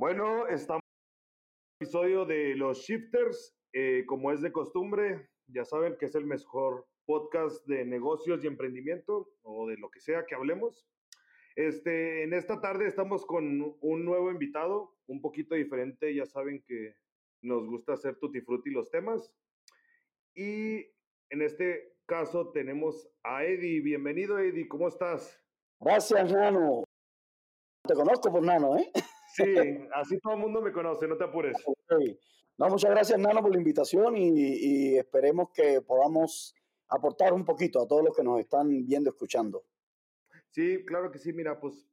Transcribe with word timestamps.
Bueno, 0.00 0.46
estamos 0.46 0.80
en 0.80 1.84
el 1.84 1.86
episodio 1.86 2.24
de 2.24 2.56
los 2.56 2.78
Shifters. 2.78 3.54
Eh, 3.74 4.04
como 4.06 4.32
es 4.32 4.40
de 4.40 4.50
costumbre, 4.50 5.28
ya 5.46 5.66
saben 5.66 5.98
que 5.98 6.06
es 6.06 6.14
el 6.14 6.24
mejor 6.24 6.86
podcast 7.04 7.66
de 7.66 7.84
negocios 7.84 8.42
y 8.42 8.46
emprendimiento 8.46 9.30
o 9.42 9.68
de 9.68 9.76
lo 9.76 9.90
que 9.90 10.00
sea 10.00 10.24
que 10.24 10.34
hablemos. 10.34 10.88
Este, 11.54 12.22
en 12.22 12.32
esta 12.32 12.62
tarde 12.62 12.86
estamos 12.86 13.26
con 13.26 13.76
un 13.78 14.04
nuevo 14.06 14.30
invitado, 14.30 14.96
un 15.06 15.20
poquito 15.20 15.54
diferente. 15.54 16.14
Ya 16.14 16.24
saben 16.24 16.64
que 16.66 16.96
nos 17.42 17.66
gusta 17.66 17.92
hacer 17.92 18.16
tutti 18.16 18.40
frutti 18.40 18.70
los 18.70 18.90
temas. 18.90 19.34
Y 20.34 20.76
en 21.28 21.42
este 21.42 21.92
caso 22.06 22.52
tenemos 22.52 23.06
a 23.22 23.44
Eddie. 23.44 23.82
Bienvenido, 23.82 24.38
Eddie. 24.38 24.66
¿Cómo 24.66 24.88
estás? 24.88 25.38
Gracias, 25.78 26.32
Nano. 26.32 26.84
Te 27.86 27.92
conozco 27.92 28.32
por 28.32 28.42
Nano, 28.42 28.78
¿eh? 28.78 28.90
Sí, 29.34 29.54
así 29.94 30.18
todo 30.18 30.34
el 30.34 30.40
mundo 30.40 30.60
me 30.60 30.72
conoce, 30.72 31.06
no 31.06 31.16
te 31.16 31.24
apures. 31.24 31.56
No, 32.58 32.68
muchas 32.68 32.90
gracias, 32.90 33.18
Nano, 33.18 33.40
por 33.40 33.52
la 33.52 33.58
invitación 33.58 34.16
y, 34.16 34.98
esperemos 34.98 35.50
que 35.50 35.80
podamos 35.80 36.54
aportar 36.88 37.32
un 37.32 37.44
poquito 37.44 37.80
a 37.80 37.88
todos 37.88 38.04
los 38.04 38.16
que 38.16 38.22
nos 38.22 38.38
están 38.40 38.84
viendo, 38.86 39.10
escuchando. 39.10 39.64
Sí, 40.50 40.84
claro 40.84 41.10
que 41.10 41.18
sí. 41.18 41.32
Mira, 41.32 41.58
pues 41.58 41.88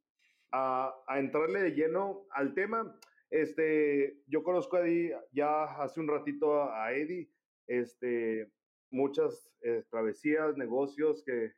a, 0.52 0.94
entrarle 1.16 1.62
de 1.62 1.70
lleno 1.70 2.26
al 2.30 2.54
tema. 2.54 2.98
Este, 3.30 4.22
yo 4.26 4.42
conozco 4.42 4.76
a 4.76 4.80
Eddie 4.80 5.16
ya 5.32 5.64
hace 5.64 6.00
un 6.00 6.08
ratito 6.08 6.70
a 6.70 6.92
Eddie. 6.92 7.30
Este, 7.66 8.50
muchas 8.90 9.50
eh, 9.62 9.84
travesías, 9.90 10.56
negocios 10.56 11.22
que, 11.24 11.52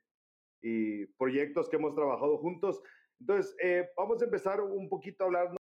y 0.62 1.06
proyectos 1.18 1.68
que 1.68 1.76
hemos 1.76 1.94
trabajado 1.94 2.38
juntos. 2.38 2.80
Entonces, 3.18 3.56
eh, 3.62 3.88
vamos 3.96 4.20
a 4.22 4.24
empezar 4.24 4.60
un 4.60 4.88
poquito 4.88 5.24
a 5.24 5.26
hablar 5.26 5.59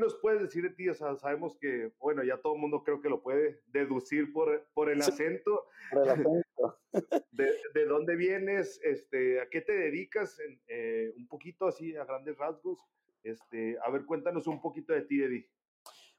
nos 0.00 0.16
puedes 0.16 0.42
decir 0.42 0.62
de 0.62 0.70
ti? 0.70 0.88
O 0.88 0.94
sea, 0.94 1.14
sabemos 1.16 1.56
que, 1.56 1.92
bueno, 1.98 2.24
ya 2.24 2.38
todo 2.38 2.54
el 2.54 2.60
mundo 2.60 2.82
creo 2.82 3.00
que 3.00 3.08
lo 3.08 3.22
puede 3.22 3.60
deducir 3.66 4.32
por, 4.32 4.66
por 4.74 4.90
el 4.90 5.00
acento. 5.00 5.66
Por 5.92 6.02
el 6.02 6.10
acento. 6.10 6.78
de, 7.30 7.52
de, 7.74 7.84
dónde 7.84 8.16
vienes? 8.16 8.80
Este, 8.82 9.40
¿A 9.40 9.48
qué 9.48 9.60
te 9.60 9.72
dedicas? 9.72 10.38
Eh, 10.66 11.12
un 11.16 11.28
poquito 11.28 11.66
así, 11.66 11.94
a 11.96 12.04
grandes 12.04 12.36
rasgos. 12.36 12.78
Este, 13.22 13.76
a 13.84 13.90
ver, 13.90 14.04
cuéntanos 14.06 14.46
un 14.46 14.60
poquito 14.60 14.92
de 14.92 15.02
ti, 15.02 15.22
Eddie. 15.22 15.48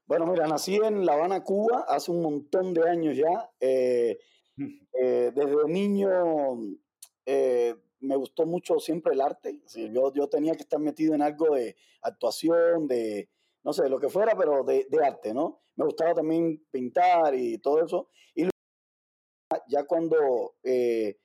Bueno, 0.06 0.26
mira, 0.26 0.46
nací 0.46 0.76
en 0.76 1.04
La 1.04 1.14
Habana, 1.14 1.42
Cuba, 1.42 1.84
hace 1.88 2.10
un 2.10 2.22
montón 2.22 2.72
de 2.72 2.88
años 2.88 3.16
ya. 3.16 3.50
Eh, 3.60 4.18
eh, 4.58 5.32
desde 5.34 5.68
niño 5.68 6.58
me 8.02 8.16
gustó 8.16 8.46
mucho 8.46 8.78
siempre 8.80 9.14
el 9.14 9.20
arte. 9.20 9.60
yo, 9.92 10.12
yo 10.12 10.28
tenía 10.28 10.54
que 10.54 10.62
estar 10.62 10.80
metido 10.80 11.14
en 11.14 11.22
algo 11.22 11.54
de 11.54 11.76
actuación, 12.02 12.86
de, 12.88 13.28
no 13.64 13.72
sé, 13.72 13.88
lo 13.88 13.98
que 13.98 14.08
fuera, 14.08 14.36
pero 14.36 14.64
de, 14.64 14.86
arte, 15.04 15.32
¿no? 15.32 15.60
Me 15.76 15.84
gustaba 15.84 16.14
también 16.14 16.64
pintar 16.70 17.34
y 17.34 17.58
todo 17.58 17.84
eso. 17.84 18.08
Y 18.34 18.48
ya 19.68 19.84
cuando 19.84 20.56
eh, 20.62 21.18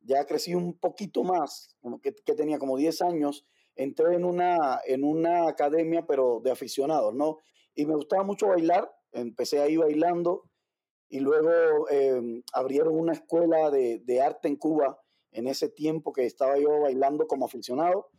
ya 0.00 0.24
crecí 0.26 0.54
un 0.54 0.78
poquito 0.78 1.22
más, 1.22 1.76
que, 2.02 2.14
que, 2.14 2.34
tenía 2.34 2.58
como 2.58 2.76
10 2.76 3.02
años, 3.02 3.46
entré 3.76 4.14
en 4.14 4.24
una, 4.24 4.80
en 4.86 5.04
una 5.04 5.48
academia, 5.48 6.04
pero 6.06 6.40
de 6.42 6.50
aficionados, 6.50 7.14
¿no? 7.14 7.38
Y 7.74 7.86
me 7.86 7.94
gustaba 7.94 8.24
mucho 8.24 8.48
bailar, 8.48 8.90
empecé 9.12 9.60
ahí 9.60 9.76
bailando 9.76 10.48
y 11.08 11.20
luego 11.20 11.88
em, 11.90 12.42
abrieron 12.52 12.98
una 12.98 13.12
escuela 13.12 13.70
de, 13.70 14.00
de 14.00 14.20
arte 14.20 14.48
en 14.48 14.56
Cuba 14.56 15.00
en 15.30 15.46
ese 15.46 15.68
tiempo 15.68 16.12
que 16.12 16.26
estaba 16.26 16.58
yo 16.58 16.80
bailando 16.80 17.26
como 17.26 17.46
aficionado 17.46 18.10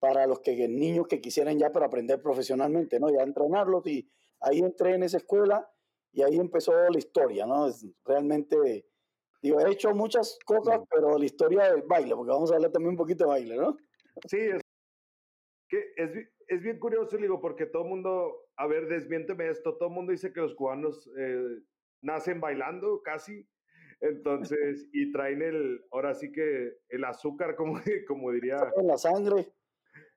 para 0.00 0.26
los 0.26 0.40
que, 0.40 0.66
niños 0.66 1.06
que 1.06 1.20
quisieran 1.20 1.58
ya 1.58 1.70
para 1.70 1.86
aprender 1.86 2.20
profesionalmente, 2.20 2.98
¿no? 2.98 3.10
Ya 3.10 3.22
entrenarlos 3.22 3.86
y 3.86 4.10
ahí 4.40 4.58
entré 4.58 4.94
en 4.94 5.02
esa 5.02 5.18
escuela 5.18 5.70
y 6.12 6.22
ahí 6.22 6.36
empezó 6.36 6.72
la 6.72 6.98
historia, 6.98 7.46
¿no? 7.46 7.68
Es 7.68 7.86
realmente, 8.04 8.86
digo, 9.42 9.60
he 9.60 9.70
hecho 9.70 9.94
muchas 9.94 10.38
cosas, 10.44 10.80
pero 10.90 11.18
la 11.18 11.24
historia 11.24 11.70
del 11.70 11.82
baile, 11.82 12.16
porque 12.16 12.32
vamos 12.32 12.50
a 12.50 12.56
hablar 12.56 12.72
también 12.72 12.92
un 12.92 12.96
poquito 12.96 13.24
de 13.24 13.30
baile, 13.30 13.56
¿no? 13.56 13.76
Sí, 14.26 14.38
es, 14.38 14.62
que 15.68 15.92
es, 15.96 16.10
es 16.48 16.62
bien 16.62 16.80
curioso, 16.80 17.16
digo, 17.18 17.40
porque 17.40 17.66
todo 17.66 17.82
el 17.84 17.90
mundo, 17.90 18.48
a 18.56 18.66
ver, 18.66 18.88
desmiénteme 18.88 19.50
esto, 19.50 19.76
todo 19.76 19.90
el 19.90 19.94
mundo 19.94 20.12
dice 20.12 20.32
que 20.32 20.40
los 20.40 20.54
cubanos 20.54 21.08
eh, 21.18 21.60
nacen 22.00 22.40
bailando 22.40 23.02
casi, 23.02 23.46
entonces, 24.00 24.88
y 24.94 25.12
traen 25.12 25.42
el, 25.42 25.84
ahora 25.92 26.14
sí 26.14 26.32
que 26.32 26.78
el 26.88 27.04
azúcar, 27.04 27.54
como, 27.54 27.74
como 28.08 28.32
diría. 28.32 28.56
En 28.76 28.86
la 28.86 28.96
sangre. 28.96 29.52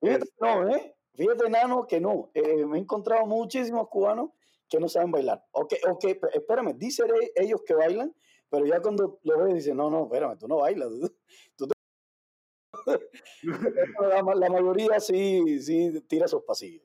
Fíjate, 0.04 0.26
no, 0.42 0.70
¿eh? 0.76 0.96
Fíjate, 1.16 1.50
Nano, 1.50 1.88
que 1.88 2.02
no. 2.02 2.30
Eh, 2.34 2.66
me 2.66 2.78
he 2.78 2.82
encontrado 2.82 3.26
muchísimos 3.26 3.88
cubanos 3.88 4.32
que 4.70 4.80
no 4.80 4.90
saben 4.90 5.12
bailar. 5.12 5.44
Ok, 5.52 5.74
ok, 5.88 6.06
espérame, 6.34 6.74
dicen 6.78 7.08
ellos 7.36 7.62
que 7.66 7.74
bailan, 7.74 8.14
pero 8.50 8.66
ya 8.66 8.82
cuando 8.82 9.20
lo 9.24 9.44
ves 9.44 9.56
dicen, 9.56 9.78
no, 9.78 9.90
no, 9.90 10.06
espérame, 10.06 10.38
tú 10.38 10.48
no 10.48 10.58
bailas. 10.58 10.90
Tú 11.58 11.68
la, 14.36 14.50
mayoría 14.50 15.00
sí, 15.00 15.60
sí 15.62 16.02
tira 16.08 16.28
sus 16.28 16.44
pasillos. 16.44 16.84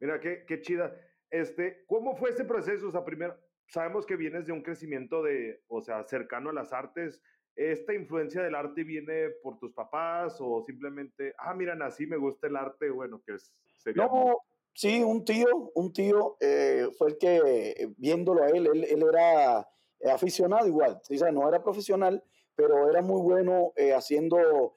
Mira, 0.00 0.20
qué, 0.20 0.44
qué 0.46 0.60
chida. 0.60 0.96
Este, 1.28 1.84
¿Cómo 1.86 2.16
fue 2.16 2.30
ese 2.30 2.44
proceso? 2.44 2.88
O 2.88 2.92
sea, 2.92 3.04
primero, 3.04 3.36
sabemos 3.66 4.06
que 4.06 4.16
vienes 4.16 4.46
de 4.46 4.52
un 4.52 4.62
crecimiento 4.62 5.22
de, 5.22 5.62
o 5.66 5.82
sea, 5.82 6.04
cercano 6.04 6.50
a 6.50 6.54
las 6.54 6.72
artes. 6.72 7.20
¿Esta 7.56 7.94
influencia 7.94 8.42
del 8.42 8.54
arte 8.54 8.84
viene 8.84 9.30
por 9.42 9.58
tus 9.58 9.72
papás 9.72 10.36
o 10.40 10.62
simplemente, 10.62 11.34
ah, 11.38 11.54
mira, 11.54 11.74
así 11.86 12.06
me 12.06 12.18
gusta 12.18 12.48
el 12.48 12.56
arte? 12.56 12.90
Bueno, 12.90 13.22
que 13.24 13.32
es, 13.32 13.50
sería... 13.78 14.04
No, 14.04 14.42
sí, 14.74 15.02
un 15.02 15.24
tío, 15.24 15.72
un 15.74 15.90
tío 15.90 16.36
eh, 16.38 16.86
fue 16.98 17.08
el 17.08 17.18
que, 17.18 17.36
eh, 17.36 17.94
viéndolo 17.96 18.42
a 18.42 18.50
él, 18.50 18.66
él, 18.66 18.84
él 18.84 19.02
era 19.08 19.66
aficionado 20.12 20.66
igual, 20.66 21.00
o 21.08 21.14
sea, 21.14 21.32
no 21.32 21.48
era 21.48 21.62
profesional, 21.62 22.22
pero 22.54 22.90
era 22.90 23.00
muy 23.00 23.22
bueno 23.22 23.72
eh, 23.74 23.94
haciendo, 23.94 24.76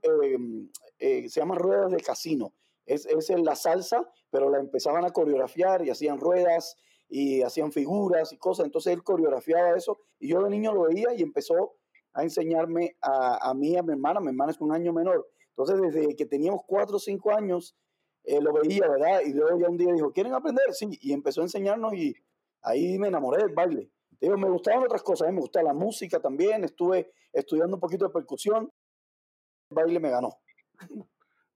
em, 0.00 0.70
se 0.98 1.28
llaman 1.28 1.58
ruedas 1.58 1.90
de 1.90 2.00
casino. 2.00 2.54
Es, 2.86 3.04
es 3.06 3.30
la 3.30 3.56
salsa, 3.56 4.08
pero 4.30 4.48
la 4.48 4.58
empezaban 4.58 5.04
a 5.04 5.10
coreografiar 5.10 5.84
y 5.84 5.90
hacían 5.90 6.18
ruedas 6.18 6.76
y 7.14 7.42
hacían 7.42 7.70
figuras 7.72 8.32
y 8.32 8.38
cosas. 8.38 8.64
Entonces 8.64 8.94
él 8.94 9.02
coreografiaba 9.02 9.76
eso 9.76 9.98
y 10.18 10.28
yo 10.28 10.42
de 10.42 10.48
niño 10.48 10.72
lo 10.72 10.84
veía 10.84 11.12
y 11.14 11.22
empezó 11.22 11.74
a 12.14 12.22
enseñarme 12.22 12.96
a, 13.02 13.50
a 13.50 13.52
mí, 13.52 13.76
a 13.76 13.82
mi 13.82 13.92
hermana. 13.92 14.18
Mi 14.18 14.28
hermana 14.28 14.52
es 14.52 14.60
un 14.62 14.72
año 14.72 14.94
menor. 14.94 15.28
Entonces 15.50 15.78
desde 15.80 16.16
que 16.16 16.24
teníamos 16.24 16.62
cuatro 16.66 16.96
o 16.96 16.98
cinco 16.98 17.30
años 17.32 17.76
eh, 18.24 18.40
lo 18.40 18.54
veía, 18.54 18.88
¿verdad? 18.88 19.20
Y 19.26 19.34
luego 19.34 19.58
ya 19.60 19.68
un 19.68 19.76
día 19.76 19.92
dijo, 19.92 20.10
¿quieren 20.10 20.32
aprender? 20.32 20.72
Sí, 20.72 20.98
y 21.02 21.12
empezó 21.12 21.42
a 21.42 21.44
enseñarnos 21.44 21.92
y 21.92 22.14
ahí 22.62 22.98
me 22.98 23.08
enamoré 23.08 23.42
del 23.42 23.54
baile. 23.54 23.90
Digo, 24.18 24.38
me 24.38 24.48
gustaban 24.48 24.82
otras 24.82 25.02
cosas, 25.02 25.28
¿eh? 25.28 25.32
me 25.32 25.40
gustaba 25.40 25.64
la 25.64 25.74
música 25.74 26.18
también, 26.18 26.64
estuve 26.64 27.12
estudiando 27.30 27.76
un 27.76 27.80
poquito 27.80 28.06
de 28.06 28.12
percusión, 28.12 28.72
el 29.70 29.74
baile 29.74 30.00
me 30.00 30.10
ganó. 30.10 30.38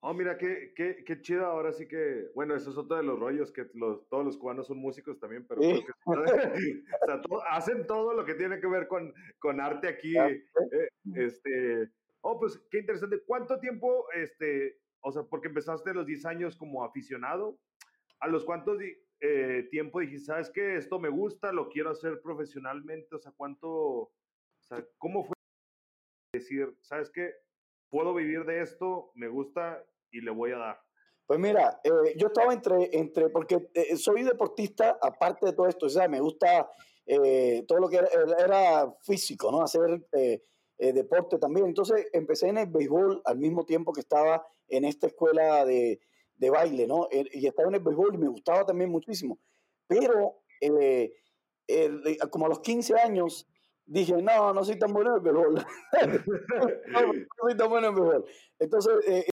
Oh, 0.09 0.15
mira, 0.15 0.39
qué, 0.39 0.73
qué, 0.77 1.03
qué 1.05 1.21
chido. 1.21 1.45
Ahora 1.47 1.73
sí 1.73 1.89
que, 1.89 2.31
bueno, 2.33 2.55
eso 2.55 2.71
es 2.71 2.77
otro 2.77 2.97
de 2.97 3.03
los 3.03 3.19
rollos, 3.19 3.51
que 3.51 3.69
los, 3.75 4.09
todos 4.09 4.25
los 4.25 4.39
cubanos 4.39 4.69
son 4.69 4.79
músicos 4.79 5.19
también, 5.19 5.45
pero 5.49 5.61
creo 5.61 5.85
que, 5.85 5.93
o 6.05 7.07
sea, 7.07 7.21
hacen 7.51 7.89
todo 7.89 8.15
lo 8.15 8.25
que 8.25 8.35
tiene 8.35 8.61
que 8.61 8.69
ver 8.69 8.87
con, 8.87 9.13
con 9.41 9.61
arte 9.61 9.89
aquí. 9.89 10.17
Eh, 10.17 10.45
este, 11.17 11.91
oh, 12.21 12.39
pues 12.39 12.57
qué 12.71 12.79
interesante. 12.79 13.21
¿Cuánto 13.27 13.59
tiempo, 13.59 14.07
este, 14.15 14.79
o 15.01 15.11
sea, 15.11 15.25
porque 15.25 15.49
empezaste 15.49 15.91
a 15.91 15.95
los 15.95 16.07
10 16.07 16.25
años 16.27 16.57
como 16.57 16.85
aficionado, 16.85 17.59
¿a 18.21 18.29
los 18.29 18.45
cuántos 18.45 18.79
eh, 19.19 19.67
tiempo 19.73 19.99
dijiste, 19.99 20.27
sabes 20.27 20.51
que 20.51 20.77
esto 20.77 21.01
me 21.01 21.09
gusta, 21.09 21.51
lo 21.51 21.69
quiero 21.69 21.91
hacer 21.91 22.21
profesionalmente? 22.21 23.17
O 23.17 23.19
sea, 23.19 23.33
¿cuánto, 23.37 23.69
o 23.69 24.13
sea, 24.61 24.87
cómo 24.99 25.25
fue 25.25 25.35
decir, 26.33 26.77
sabes 26.83 27.11
que 27.11 27.35
puedo 27.91 28.15
vivir 28.15 28.45
de 28.45 28.61
esto, 28.61 29.11
me 29.17 29.27
gusta 29.27 29.85
y 30.11 30.21
le 30.21 30.31
voy 30.31 30.53
a 30.53 30.59
dar? 30.59 30.87
Pues 31.27 31.41
mira, 31.41 31.81
eh, 31.83 32.15
yo 32.17 32.29
estaba 32.29 32.53
entre, 32.53 32.97
entre 32.97 33.29
porque 33.31 33.69
eh, 33.75 33.97
soy 33.97 34.23
deportista, 34.23 34.97
aparte 35.03 35.47
de 35.47 35.53
todo 35.53 35.67
esto, 35.67 35.87
o 35.87 35.89
sea, 35.89 36.07
me 36.09 36.21
gusta 36.21 36.71
eh, 37.05 37.65
todo 37.67 37.81
lo 37.81 37.89
que 37.89 37.97
era, 37.97 38.95
físico, 39.03 39.51
¿no? 39.51 39.63
Hacer 39.63 40.07
deporte 40.79 41.39
también. 41.39 41.67
Entonces 41.67 42.07
empecé 42.13 42.49
en 42.49 42.59
el 42.59 42.69
béisbol 42.69 43.23
al 43.25 43.39
mismo 43.39 43.65
tiempo 43.65 43.93
que 43.93 44.01
estaba 44.01 44.47
en 44.69 44.85
esta 44.85 45.09
escuela 45.09 45.65
de, 45.65 46.01
de 46.37 46.51
baile, 46.51 46.87
¿no? 46.87 47.09
Y 47.11 47.47
estaba 47.47 47.69
en 47.69 47.77
el 47.77 47.81
béisbol 47.81 48.15
y 48.15 48.19
me 48.19 48.29
gustaba 48.29 48.65
también 48.65 48.91
muchísimo. 48.91 49.39
Pero 49.89 50.43
como 52.31 52.47
a 52.47 52.49
los 52.51 52.61
15 52.61 52.95
años 53.01 53.49
dije, 53.85 54.21
no, 54.23 54.53
no 54.53 54.65
soy 54.65 54.79
tan 54.79 54.93
bueno 54.93 55.11
en 55.11 55.17
el 55.17 55.23
béisbol. 55.23 55.55
no, 56.93 57.01
no, 57.03 57.13
soy 57.41 57.57
tan 57.57 57.69
bueno 57.69 57.89
en 57.89 57.95
el 57.95 58.01
béisbol. 58.01 58.25
Entonces, 58.61 59.27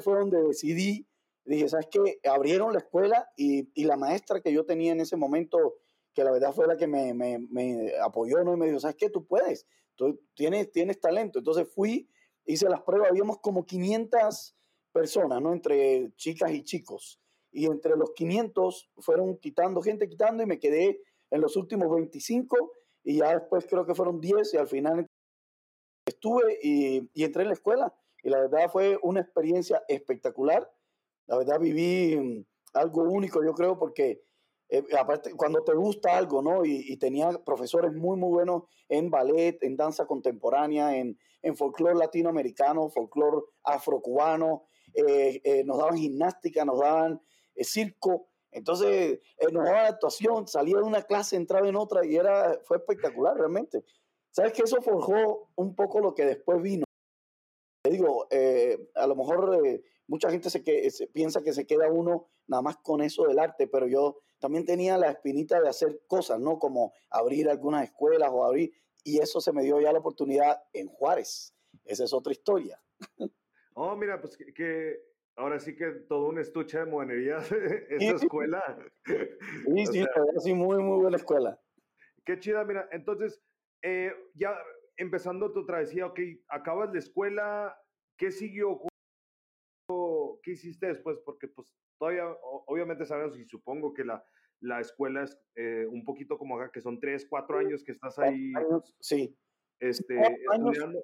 eh, 0.00 0.02
fue 0.02 0.18
donde 0.18 0.42
decidí, 0.42 1.06
dije, 1.44 1.68
¿sabes 1.68 1.88
qué? 1.90 2.18
Abrieron 2.28 2.72
la 2.72 2.78
escuela 2.78 3.28
y, 3.36 3.70
y, 3.74 3.84
la 3.84 3.96
maestra 3.96 4.40
que 4.40 4.52
yo 4.52 4.64
tenía 4.64 4.92
en 4.92 5.00
ese 5.00 5.16
momento, 5.16 5.76
que 6.14 6.24
la 6.24 6.30
verdad 6.30 6.52
fue 6.52 6.66
la 6.66 6.76
que 6.76 6.86
me, 6.86 7.14
me, 7.14 7.38
me 7.50 7.92
apoyó, 8.02 8.42
¿no? 8.44 8.54
Y 8.54 8.56
me 8.56 8.66
dijo, 8.66 8.80
¿sabes 8.80 8.96
qué? 8.96 9.10
Tú 9.10 9.26
puedes, 9.26 9.66
tú 9.96 10.20
tienes, 10.34 10.70
tienes 10.72 11.00
talento. 11.00 11.38
Entonces 11.38 11.68
fui, 11.68 12.08
hice 12.44 12.68
las 12.68 12.82
pruebas, 12.82 13.10
habíamos 13.10 13.38
como 13.38 13.64
500 13.64 14.56
personas, 14.92 15.40
¿no? 15.40 15.52
Entre 15.52 16.12
chicas 16.16 16.52
y 16.52 16.62
chicos. 16.62 17.20
Y 17.52 17.66
entre 17.66 17.96
los 17.96 18.12
500 18.12 18.90
fueron 18.98 19.36
quitando 19.38 19.82
gente, 19.82 20.08
quitando, 20.08 20.42
y 20.42 20.46
me 20.46 20.58
quedé 20.58 21.00
en 21.30 21.40
los 21.40 21.56
últimos 21.56 21.90
25, 21.90 22.72
y 23.04 23.18
ya 23.18 23.38
después 23.38 23.66
creo 23.66 23.86
que 23.86 23.94
fueron 23.94 24.20
10, 24.20 24.54
y 24.54 24.56
al 24.56 24.68
final 24.68 25.06
estuve 26.06 26.58
y, 26.62 27.08
y 27.14 27.24
entré 27.24 27.42
en 27.42 27.48
la 27.48 27.54
escuela. 27.54 27.94
Y 28.22 28.30
la 28.30 28.40
verdad 28.40 28.70
fue 28.70 28.98
una 29.02 29.20
experiencia 29.20 29.82
espectacular. 29.88 30.70
La 31.26 31.38
verdad 31.38 31.58
viví 31.58 32.44
algo 32.74 33.02
único, 33.02 33.42
yo 33.44 33.54
creo, 33.54 33.78
porque 33.78 34.22
eh, 34.70 34.84
aparte, 34.96 35.34
cuando 35.34 35.64
te 35.64 35.74
gusta 35.74 36.16
algo, 36.16 36.42
¿no? 36.42 36.64
Y, 36.64 36.96
tenía 36.96 37.30
profesores 37.44 37.92
muy, 37.92 38.16
muy 38.16 38.30
buenos 38.30 38.62
en 38.88 39.10
ballet, 39.10 39.58
en 39.62 39.76
danza 39.76 40.06
contemporánea, 40.06 40.96
en, 40.96 41.18
en 41.42 41.56
folclore 41.56 41.96
latinoamericano, 41.96 42.88
folclore 42.88 43.46
afrocubano, 43.64 44.64
eh, 44.94 45.40
eh, 45.42 45.64
nos 45.64 45.78
daban 45.78 45.96
gimnástica, 45.96 46.64
nos 46.64 46.78
daban 46.78 47.20
circo, 47.56 48.28
entonces 48.52 49.20
nos 49.52 49.64
daban 49.64 49.86
actuación, 49.86 50.46
salía 50.46 50.76
de 50.76 50.82
una 50.82 51.02
clase, 51.02 51.36
entraba 51.36 51.68
en 51.68 51.76
otra 51.76 52.06
y 52.06 52.16
era, 52.16 52.58
fue 52.64 52.76
espectacular 52.78 53.36
realmente. 53.36 53.84
¿Sabes 54.30 54.52
que 54.52 54.62
Eso 54.62 54.80
forjó 54.80 55.50
un 55.56 55.74
poco 55.74 56.00
lo 56.00 56.14
que 56.14 56.24
después 56.24 56.62
vino. 56.62 56.84
Te 57.90 57.96
digo, 57.96 58.28
a 58.94 59.06
lo 59.08 59.16
mejor 59.16 59.82
mucha 60.06 60.30
gente 60.30 60.48
se, 60.48 60.62
que, 60.62 60.88
se, 60.92 61.08
piensa 61.08 61.42
que 61.42 61.52
se 61.52 61.66
queda 61.66 61.90
uno 61.90 62.28
nada 62.46 62.62
más 62.62 62.76
con 62.76 63.00
eso 63.00 63.24
del 63.26 63.40
arte, 63.40 63.66
pero 63.66 63.88
yo 63.88 64.20
también 64.38 64.64
tenía 64.64 64.96
la 64.96 65.10
espinita 65.10 65.60
de 65.60 65.68
hacer 65.68 66.00
cosas, 66.06 66.38
¿no? 66.38 66.60
Como 66.60 66.94
abrir 67.10 67.48
algunas 67.48 67.82
escuelas 67.82 68.30
o 68.32 68.44
abrir, 68.44 68.72
y 69.02 69.18
eso 69.18 69.40
se 69.40 69.52
me 69.52 69.64
dio 69.64 69.80
ya 69.80 69.92
la 69.92 69.98
oportunidad 69.98 70.62
en 70.72 70.86
Juárez. 70.86 71.52
Esa 71.84 72.04
es 72.04 72.12
otra 72.12 72.30
historia. 72.30 72.80
Oh, 73.74 73.96
mira, 73.96 74.20
pues 74.20 74.36
que, 74.36 75.00
ahora 75.34 75.58
sí 75.58 75.74
que 75.74 75.90
todo 76.08 76.28
un 76.28 76.38
estuche 76.38 76.78
de 76.78 76.86
monerías 76.86 77.50
esa 77.90 78.14
escuela. 78.14 78.78
Sí, 79.04 79.86
sí, 79.86 80.04
sí, 80.44 80.54
muy, 80.54 80.80
muy 80.80 81.00
buena 81.00 81.16
escuela. 81.16 81.60
Qué 82.24 82.38
chida, 82.38 82.62
mira, 82.62 82.88
entonces, 82.92 83.42
eh, 83.82 84.12
ya 84.34 84.56
empezando 85.00 85.50
tu 85.50 85.64
travesía, 85.64 86.06
ok, 86.06 86.20
acabas 86.48 86.92
la 86.92 86.98
escuela, 86.98 87.79
¿qué 88.20 88.30
siguió? 88.30 88.78
¿Qué 90.42 90.52
hiciste 90.52 90.86
después? 90.86 91.18
Porque 91.24 91.48
pues 91.48 91.74
todavía, 91.98 92.24
obviamente 92.66 93.06
sabemos 93.06 93.36
y 93.38 93.46
supongo 93.46 93.94
que 93.94 94.04
la, 94.04 94.22
la 94.60 94.80
escuela 94.80 95.24
es 95.24 95.36
eh, 95.56 95.86
un 95.90 96.04
poquito 96.04 96.36
como 96.38 96.56
acá, 96.56 96.70
que 96.70 96.82
son 96.82 97.00
tres, 97.00 97.26
cuatro 97.28 97.58
años 97.58 97.82
que 97.82 97.92
estás 97.92 98.18
ahí. 98.18 98.52
sí. 99.00 99.34
Este, 99.80 100.20
estudiando. 100.20 101.02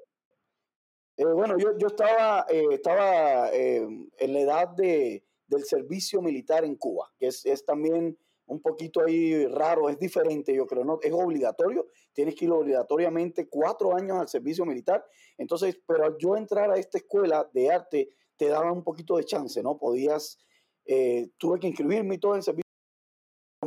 Eh, 1.16 1.24
bueno, 1.24 1.56
yo, 1.56 1.78
yo 1.78 1.86
estaba, 1.86 2.44
eh, 2.50 2.66
estaba 2.72 3.48
en 3.50 4.32
la 4.34 4.40
edad 4.40 4.68
de, 4.76 5.24
del 5.46 5.64
servicio 5.64 6.20
militar 6.20 6.64
en 6.64 6.76
Cuba, 6.76 7.10
que 7.18 7.28
es, 7.28 7.46
es, 7.46 7.64
también 7.64 8.18
un 8.46 8.60
poquito 8.60 9.04
ahí 9.04 9.46
raro, 9.46 9.88
es 9.88 9.98
diferente, 9.98 10.54
yo 10.54 10.66
creo, 10.66 10.84
¿no? 10.84 10.98
Es 11.02 11.12
obligatorio, 11.12 11.88
tienes 12.12 12.34
que 12.34 12.44
ir 12.44 12.52
obligatoriamente 12.52 13.48
cuatro 13.48 13.94
años 13.96 14.18
al 14.18 14.28
servicio 14.28 14.64
militar. 14.64 15.04
Entonces, 15.36 15.80
pero 15.86 16.04
al 16.04 16.16
yo 16.18 16.36
entrar 16.36 16.70
a 16.70 16.76
esta 16.76 16.98
escuela 16.98 17.48
de 17.52 17.70
arte, 17.70 18.10
te 18.36 18.48
daba 18.48 18.70
un 18.72 18.84
poquito 18.84 19.16
de 19.16 19.24
chance, 19.24 19.62
¿no? 19.62 19.78
Podías 19.78 20.38
eh, 20.86 21.30
tuve 21.36 21.58
que 21.58 21.66
inscribirme 21.66 22.18
todo 22.18 22.36
en 22.36 22.42
servicio. 22.42 22.62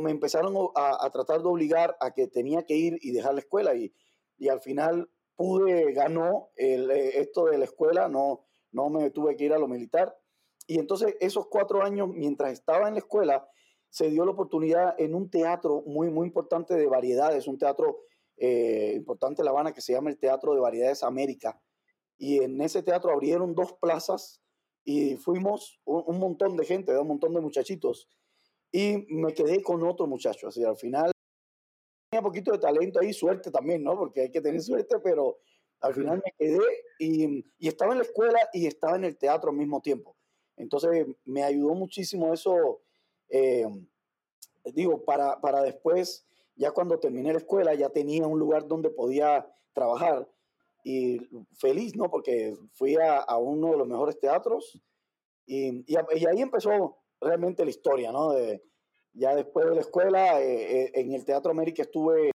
Me 0.00 0.10
empezaron 0.10 0.54
a, 0.74 1.10
tratar 1.10 1.42
de 1.42 1.48
obligar 1.48 1.96
a 2.00 2.12
que 2.12 2.26
tenía 2.26 2.64
que 2.64 2.74
ir 2.74 2.98
y 3.02 3.12
dejar 3.12 3.34
la 3.34 3.40
escuela 3.40 3.74
y, 3.74 3.92
y 4.38 4.48
al 4.48 4.60
final 4.60 5.10
pude, 5.36 5.92
ganó 5.92 6.50
eh, 6.56 7.12
esto 7.16 7.46
de 7.46 7.58
la 7.58 7.64
escuela, 7.64 8.08
no, 8.08 8.46
no 8.72 8.88
me 8.88 9.10
tuve 9.10 9.36
que 9.36 9.44
ir 9.44 9.52
a 9.52 9.58
lo 9.58 9.68
militar. 9.68 10.16
Y 10.66 10.78
entonces 10.78 11.16
esos 11.20 11.48
cuatro 11.48 11.82
años, 11.82 12.08
mientras 12.08 12.52
estaba 12.52 12.88
en 12.88 12.94
la 12.94 13.00
escuela, 13.00 13.46
se 13.90 14.08
dio 14.08 14.24
la 14.24 14.30
oportunidad 14.30 14.94
en 14.98 15.14
un 15.14 15.28
teatro 15.28 15.82
muy, 15.84 16.10
muy 16.10 16.28
importante 16.28 16.74
de 16.74 16.86
variedades, 16.86 17.46
un 17.46 17.58
teatro 17.58 17.98
eh, 18.36 18.94
importante 18.96 19.42
en 19.42 19.44
La 19.44 19.50
Habana 19.50 19.72
que 19.72 19.80
se 19.80 19.92
llama 19.92 20.10
el 20.10 20.18
Teatro 20.18 20.54
de 20.54 20.60
Variedades 20.60 21.02
América. 21.02 21.60
Y 22.16 22.42
en 22.42 22.60
ese 22.60 22.82
teatro 22.82 23.12
abrieron 23.12 23.54
dos 23.54 23.74
plazas 23.74 24.40
y 24.84 25.16
fuimos 25.16 25.80
un, 25.84 26.18
montón 26.18 26.56
de 26.56 26.64
gente, 26.64 26.96
un 26.96 27.08
montón 27.08 27.34
de 27.34 27.40
muchachitos, 27.40 28.08
y 28.72 29.06
me 29.08 29.34
quedé 29.34 29.62
con 29.62 29.82
otro 29.82 30.06
muchacho, 30.06 30.48
así 30.48 30.64
al 30.64 30.76
final 30.76 31.10
tenía 32.08 32.22
poquito 32.22 32.52
de 32.52 32.58
talento 32.58 33.00
ahí, 33.00 33.12
suerte 33.12 33.50
también, 33.50 33.82
¿no? 33.82 33.96
Porque 33.96 34.22
hay 34.22 34.30
que 34.30 34.40
tener 34.40 34.60
suerte, 34.62 34.98
pero 35.02 35.38
al 35.80 35.94
final 35.94 36.22
me 36.24 36.32
quedé 36.38 36.60
y, 36.98 37.44
y 37.58 37.68
estaba 37.68 37.92
en 37.92 37.98
la 37.98 38.04
escuela 38.04 38.38
y 38.52 38.66
estaba 38.66 38.96
en 38.96 39.04
el 39.04 39.18
teatro 39.18 39.50
al 39.50 39.56
mismo 39.56 39.80
tiempo. 39.80 40.16
Entonces 40.56 41.06
me 41.24 41.42
ayudó 41.42 41.74
muchísimo 41.74 42.32
eso, 42.32 42.80
eh, 43.30 43.66
digo, 44.64 45.04
para, 45.04 45.40
para 45.40 45.62
después, 45.62 46.26
ya 46.56 46.70
cuando 46.72 46.98
terminé 46.98 47.32
la 47.32 47.38
escuela, 47.38 47.74
ya 47.74 47.88
tenía 47.88 48.26
un 48.26 48.38
lugar 48.38 48.66
donde 48.66 48.90
podía 48.90 49.46
trabajar 49.72 50.28
y 50.84 51.18
feliz, 51.58 51.96
¿no? 51.96 52.10
Porque 52.10 52.56
fui 52.74 52.96
a, 52.96 53.18
a 53.18 53.38
uno 53.38 53.72
de 53.72 53.76
los 53.78 53.86
mejores 53.86 54.18
teatros 54.18 54.80
y, 55.46 55.84
y, 55.92 55.96
ahí 55.96 56.40
empezó 56.40 56.98
realmente 57.20 57.64
la 57.64 57.70
historia, 57.70 58.12
¿no? 58.12 58.32
De, 58.32 58.62
ya 59.12 59.34
después 59.34 59.66
de 59.66 59.74
la 59.74 59.80
escuela, 59.80 60.40
eh, 60.40 60.84
eh, 60.84 60.90
en 60.94 61.12
el 61.12 61.24
Teatro 61.24 61.50
América 61.50 61.82
estuve 61.82 62.30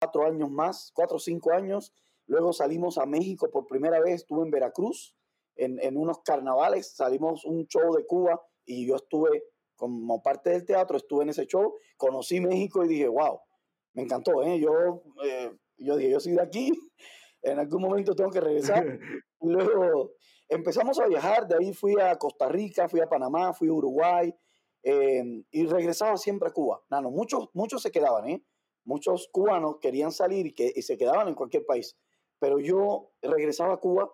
cuatro 0.00 0.26
años 0.26 0.50
más, 0.50 0.92
cuatro 0.94 1.16
o 1.16 1.20
cinco 1.20 1.52
años. 1.52 1.92
Luego 2.26 2.52
salimos 2.52 2.98
a 2.98 3.06
México 3.06 3.50
por 3.50 3.66
primera 3.66 4.00
vez, 4.00 4.16
estuve 4.16 4.44
en 4.44 4.50
Veracruz, 4.50 5.16
en, 5.56 5.80
en 5.80 5.96
unos 5.96 6.20
carnavales, 6.20 6.94
salimos 6.94 7.44
un 7.44 7.66
show 7.66 7.94
de 7.96 8.06
Cuba 8.06 8.40
y 8.64 8.86
yo 8.86 8.96
estuve 8.96 9.42
como 9.80 10.22
parte 10.22 10.50
del 10.50 10.66
teatro, 10.66 10.98
estuve 10.98 11.22
en 11.22 11.30
ese 11.30 11.46
show, 11.46 11.74
conocí 11.96 12.38
México 12.38 12.84
y 12.84 12.88
dije, 12.88 13.08
wow, 13.08 13.40
me 13.94 14.02
encantó, 14.02 14.42
¿eh? 14.42 14.60
Yo, 14.60 15.02
eh, 15.24 15.50
yo 15.78 15.96
dije, 15.96 16.10
yo 16.10 16.20
soy 16.20 16.32
de 16.32 16.42
aquí, 16.42 16.70
en 17.42 17.58
algún 17.58 17.80
momento 17.80 18.14
tengo 18.14 18.30
que 18.30 18.40
regresar. 18.40 18.84
Luego 19.40 20.12
empezamos 20.50 21.00
a 21.00 21.06
viajar, 21.06 21.48
de 21.48 21.56
ahí 21.56 21.72
fui 21.72 21.98
a 21.98 22.14
Costa 22.16 22.46
Rica, 22.48 22.88
fui 22.90 23.00
a 23.00 23.08
Panamá, 23.08 23.54
fui 23.54 23.68
a 23.68 23.72
Uruguay 23.72 24.34
em, 24.82 25.44
y 25.50 25.64
regresaba 25.64 26.18
siempre 26.18 26.50
a 26.50 26.52
Cuba. 26.52 26.82
Nano, 26.90 27.10
muchos, 27.10 27.48
muchos 27.54 27.80
se 27.80 27.90
quedaban, 27.90 28.28
¿eh? 28.28 28.44
Muchos 28.84 29.28
cubanos 29.32 29.76
querían 29.80 30.12
salir 30.12 30.46
y, 30.46 30.52
que, 30.52 30.70
y 30.74 30.82
se 30.82 30.98
quedaban 30.98 31.28
en 31.28 31.34
cualquier 31.34 31.64
país. 31.64 31.96
Pero 32.38 32.58
yo 32.58 33.12
regresaba 33.22 33.74
a 33.74 33.76
Cuba. 33.78 34.10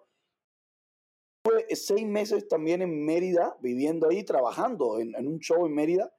Fue 1.56 1.74
seis 1.74 2.06
meses 2.06 2.48
también 2.48 2.82
en 2.82 3.06
Mérida, 3.06 3.56
viviendo 3.60 4.10
ahí, 4.10 4.24
trabajando 4.24 5.00
en, 5.00 5.14
en 5.14 5.26
un 5.26 5.38
show 5.38 5.64
en 5.64 5.72
Mérida. 5.72 6.12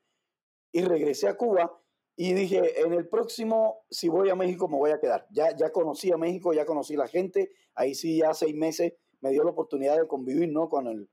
Y 0.71 0.81
regresé 0.81 1.27
a 1.27 1.37
Cuba 1.37 1.79
y 2.15 2.33
dije, 2.33 2.81
en 2.81 2.93
el 2.93 3.07
próximo, 3.07 3.85
si 3.91 4.09
voy 4.09 4.31
a 4.31 4.35
México, 4.35 4.67
me 4.67 4.77
voy 4.77 4.89
a 4.89 4.99
quedar. 4.99 5.27
Ya, 5.29 5.55
ya 5.55 5.71
conocí 5.71 6.11
a 6.11 6.17
México, 6.17 6.53
ya 6.53 6.65
conocí 6.65 6.95
la 6.95 7.07
gente. 7.07 7.51
Ahí 7.75 7.93
sí, 7.93 8.17
ya 8.17 8.33
seis 8.33 8.55
meses 8.55 8.93
me 9.21 9.29
dio 9.29 9.43
la 9.43 9.51
oportunidad 9.51 9.99
de 9.99 10.07
convivir, 10.07 10.49
¿no? 10.51 10.69
Con 10.69 10.87
el... 10.87 11.07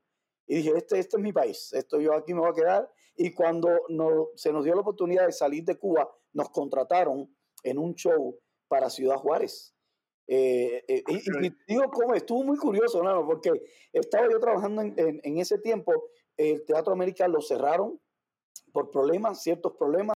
Y 0.47 0.55
dije, 0.55 0.71
este, 0.75 0.97
este 0.97 1.17
es 1.17 1.21
mi 1.21 1.31
país, 1.31 1.71
esto 1.73 1.99
yo 1.99 2.15
aquí 2.15 2.33
me 2.33 2.39
voy 2.39 2.49
a 2.49 2.53
quedar. 2.55 2.91
Y 3.15 3.31
cuando 3.31 3.69
no, 3.89 4.29
se 4.33 4.51
nos 4.51 4.65
dio 4.65 4.73
la 4.73 4.81
oportunidad 4.81 5.27
de 5.27 5.33
salir 5.33 5.63
de 5.65 5.77
Cuba, 5.77 6.09
nos 6.33 6.49
contrataron 6.49 7.31
en 7.61 7.77
un 7.77 7.93
show 7.93 8.39
para 8.67 8.89
Ciudad 8.89 9.17
Juárez. 9.17 9.74
Eh, 10.27 10.83
eh, 10.87 11.03
y, 11.07 11.51
digo, 11.67 11.83
¿cómo? 11.91 12.15
Estuvo 12.15 12.43
muy 12.43 12.57
curioso, 12.57 13.03
¿no? 13.03 13.25
Porque 13.25 13.51
estaba 13.93 14.27
yo 14.29 14.39
trabajando 14.39 14.81
en, 14.81 14.93
en, 14.97 15.21
en 15.23 15.37
ese 15.37 15.59
tiempo, 15.59 15.93
el 16.37 16.65
Teatro 16.65 16.93
América 16.93 17.27
lo 17.27 17.41
cerraron 17.41 17.99
por 18.71 18.91
problemas, 18.91 19.41
ciertos 19.41 19.73
problemas 19.77 20.15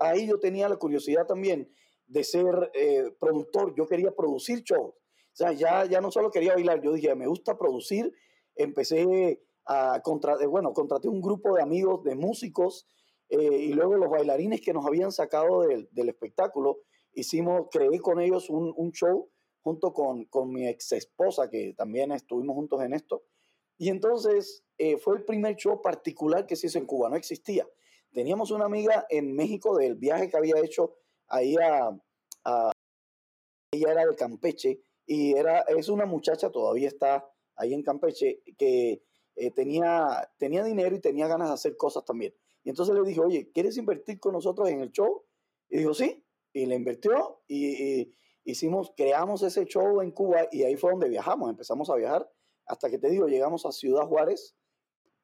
ahí 0.00 0.26
yo 0.26 0.38
tenía 0.38 0.68
la 0.68 0.76
curiosidad 0.76 1.26
también 1.26 1.70
de 2.06 2.24
ser 2.24 2.70
eh, 2.74 3.10
productor, 3.18 3.74
yo 3.74 3.86
quería 3.86 4.14
producir 4.14 4.62
shows. 4.62 4.94
O 4.94 5.36
sea, 5.38 5.52
ya, 5.52 5.84
ya 5.84 6.00
no 6.00 6.10
solo 6.10 6.30
quería 6.30 6.54
bailar, 6.54 6.80
yo 6.80 6.92
dije, 6.92 7.14
me 7.14 7.26
gusta 7.26 7.58
producir. 7.58 8.12
Empecé 8.54 9.42
a 9.66 10.00
contratar, 10.02 10.42
eh, 10.42 10.46
bueno, 10.46 10.72
contraté 10.72 11.08
un 11.08 11.20
grupo 11.20 11.56
de 11.56 11.62
amigos, 11.62 12.04
de 12.04 12.14
músicos, 12.14 12.86
eh, 13.28 13.58
y 13.58 13.72
luego 13.72 13.96
los 13.96 14.08
bailarines 14.08 14.60
que 14.60 14.72
nos 14.72 14.86
habían 14.86 15.10
sacado 15.10 15.62
del, 15.62 15.88
del 15.90 16.08
espectáculo, 16.08 16.78
hicimos, 17.16 17.66
creé 17.72 17.98
con 17.98 18.20
ellos 18.20 18.48
un, 18.48 18.72
un 18.76 18.92
show 18.92 19.28
junto 19.62 19.92
con, 19.92 20.26
con, 20.26 20.52
mi 20.52 20.68
ex 20.68 20.92
esposa, 20.92 21.50
que 21.50 21.74
también 21.76 22.12
estuvimos 22.12 22.54
juntos 22.54 22.80
en 22.82 22.94
esto. 22.94 23.24
Y 23.78 23.88
entonces 23.88 24.64
fue 25.02 25.16
el 25.16 25.24
primer 25.24 25.56
show 25.56 25.82
particular 25.82 26.46
que 26.46 26.54
se 26.54 26.68
hizo 26.68 26.78
en 26.78 26.86
Cuba, 26.86 27.10
no 27.10 27.16
existía. 27.16 27.66
Teníamos 28.12 28.50
una 28.50 28.64
amiga 28.64 29.06
en 29.10 29.34
México 29.34 29.76
del 29.76 29.96
viaje 29.96 30.30
que 30.30 30.36
había 30.36 30.58
hecho 30.60 30.94
ahí 31.28 31.56
a, 31.56 31.90
ella 33.70 33.92
era 33.92 34.06
de 34.06 34.14
Campeche 34.14 34.80
y 35.04 35.34
era, 35.34 35.60
es 35.62 35.88
una 35.88 36.06
muchacha, 36.06 36.50
todavía 36.50 36.88
está 36.88 37.28
ahí 37.56 37.74
en 37.74 37.82
Campeche, 37.82 38.42
que 38.56 39.02
eh, 39.34 39.50
tenía, 39.50 40.30
tenía 40.38 40.64
dinero 40.64 40.96
y 40.96 41.00
tenía 41.00 41.26
ganas 41.26 41.48
de 41.48 41.54
hacer 41.54 41.76
cosas 41.76 42.04
también. 42.04 42.34
Y 42.64 42.70
entonces 42.70 42.94
le 42.94 43.02
dije, 43.02 43.20
oye, 43.20 43.50
¿quieres 43.52 43.76
invertir 43.76 44.18
con 44.18 44.32
nosotros 44.32 44.68
en 44.68 44.80
el 44.80 44.92
show? 44.92 45.24
Y 45.68 45.78
dijo, 45.78 45.94
sí, 45.94 46.24
y 46.56 46.64
le 46.64 46.74
invirtió 46.74 47.42
y, 47.46 48.10
hicimos, 48.44 48.92
creamos 48.96 49.42
ese 49.42 49.66
show 49.66 50.00
en 50.00 50.10
Cuba 50.12 50.48
y 50.50 50.62
ahí 50.62 50.76
fue 50.76 50.90
donde 50.90 51.08
viajamos, 51.08 51.50
empezamos 51.50 51.90
a 51.90 51.96
viajar 51.96 52.30
hasta 52.64 52.88
que 52.88 52.98
te 52.98 53.10
digo, 53.10 53.26
llegamos 53.26 53.66
a 53.66 53.72
Ciudad 53.72 54.06
Juárez, 54.06 54.56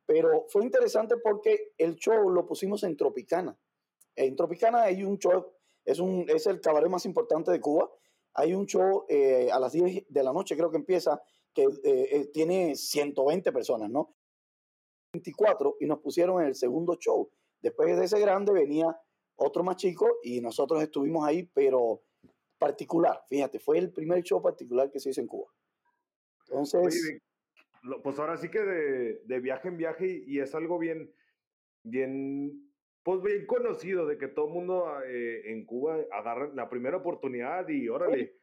pero 0.05 0.45
fue 0.49 0.65
interesante 0.65 1.17
porque 1.17 1.73
el 1.79 1.97
show 1.97 2.29
lo 2.29 2.47
pusimos 2.47 2.83
en 2.83 2.97
Tropicana. 2.97 3.59
En 4.15 4.37
Tropicana 4.37 4.83
hay 4.83 5.05
un 5.05 5.19
show, 5.19 5.47
es, 5.87 6.01
un, 6.01 6.27
es 6.29 6.47
el 6.47 6.61
cabaret 6.61 6.91
más 6.91 7.07
importante 7.07 7.51
de 7.51 7.61
Cuba. 7.61 7.91
Hay 8.35 8.53
un 8.53 8.67
show 8.67 9.07
eh, 9.09 9.51
a 9.51 9.59
las 9.59 9.73
10 9.73 10.07
de 10.09 10.23
la 10.23 10.33
noche, 10.33 10.57
creo 10.57 10.71
que 10.71 10.77
empieza, 10.77 11.23
que 11.55 11.63
eh, 11.63 11.69
eh, 11.85 12.31
tiene 12.33 12.77
120 12.77 13.53
personas, 13.53 13.89
¿no? 13.89 14.15
24 15.15 15.77
y 15.81 15.87
nos 15.87 16.01
pusieron 16.01 16.43
en 16.43 16.49
el 16.49 16.55
segundo 16.55 16.97
show. 16.97 17.31
Después 17.61 17.97
de 17.97 18.05
ese 18.05 18.21
grande 18.21 18.53
venía 18.53 19.01
otro 19.37 19.63
más 19.63 19.77
chico 19.77 20.19
y 20.23 20.41
nosotros 20.41 20.83
estuvimos 20.83 21.27
ahí, 21.27 21.49
pero 21.55 22.03
particular, 22.59 23.21
fíjate, 23.29 23.59
fue 23.59 23.79
el 23.79 23.93
primer 23.93 24.23
show 24.23 24.41
particular 24.41 24.91
que 24.91 25.01
se 25.01 25.11
hizo 25.11 25.21
en 25.21 25.27
Cuba. 25.27 25.53
Entonces... 26.47 27.21
pues 28.03 28.19
ahora 28.19 28.37
sí 28.37 28.49
que 28.49 28.61
de, 28.61 29.23
de 29.25 29.41
viaje 29.41 29.69
en 29.69 29.77
viaje 29.77 30.23
y, 30.27 30.39
es 30.39 30.55
algo 30.55 30.79
bien, 30.79 31.13
bien, 31.83 32.73
pues 33.03 33.21
bien 33.23 33.47
conocido 33.47 34.07
de 34.07 34.19
que 34.19 34.29
todo 34.29 34.47
el 34.47 34.53
mundo 34.53 35.03
eh, 35.05 35.51
en 35.51 35.67
Cuba 35.67 35.99
agarra 36.13 36.53
la 36.55 36.69
primera 36.69 36.99
oportunidad 36.99 37.69
y 37.69 37.89
órale, 37.89 38.37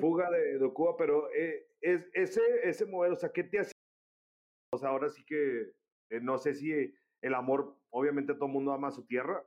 fuga 0.00 0.30
de, 0.30 0.58
de, 0.58 0.72
Cuba, 0.72 0.96
pero 0.96 1.30
eh, 1.32 1.66
es, 1.80 2.08
ese, 2.14 2.40
ese 2.64 2.86
modelo, 2.86 3.14
o 3.14 3.18
sea, 3.18 3.30
¿qué 3.30 3.44
te 3.44 3.58
hace? 3.58 3.72
O 4.72 4.78
sea, 4.78 4.90
ahora 4.90 5.10
sí 5.10 5.22
que 5.26 5.72
eh, 6.10 6.20
no 6.20 6.38
sé 6.38 6.54
si 6.54 6.72
el 7.22 7.34
amor, 7.34 7.76
obviamente 7.90 8.34
todo 8.34 8.46
el 8.46 8.52
mundo 8.52 8.72
ama 8.72 8.90
su 8.90 9.04
tierra, 9.04 9.44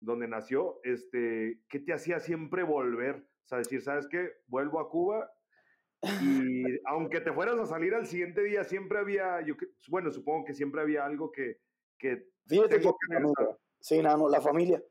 donde 0.00 0.28
nació, 0.28 0.80
este, 0.82 1.62
¿qué 1.68 1.80
te 1.80 1.92
hacía 1.92 2.20
siempre 2.20 2.62
volver? 2.62 3.26
O 3.44 3.48
sea, 3.48 3.58
decir, 3.58 3.82
¿sabes 3.82 4.06
qué? 4.08 4.30
Vuelvo 4.46 4.80
a 4.80 4.88
Cuba 4.88 5.30
y 6.22 6.62
aunque 6.86 7.20
te 7.20 7.32
fueras 7.32 7.58
a 7.58 7.66
salir 7.66 7.94
al 7.94 8.06
siguiente 8.06 8.42
día, 8.42 8.64
siempre 8.64 8.98
había, 8.98 9.40
yo, 9.42 9.54
bueno, 9.88 10.10
supongo 10.10 10.44
que 10.44 10.54
siempre 10.54 10.80
había 10.80 11.04
algo 11.04 11.30
que... 11.32 11.60
que 11.98 12.28
Fíjate 12.46 12.80
que, 12.80 12.90
sí, 13.80 14.02
no, 14.02 14.28
la 14.28 14.40
familia. 14.40 14.82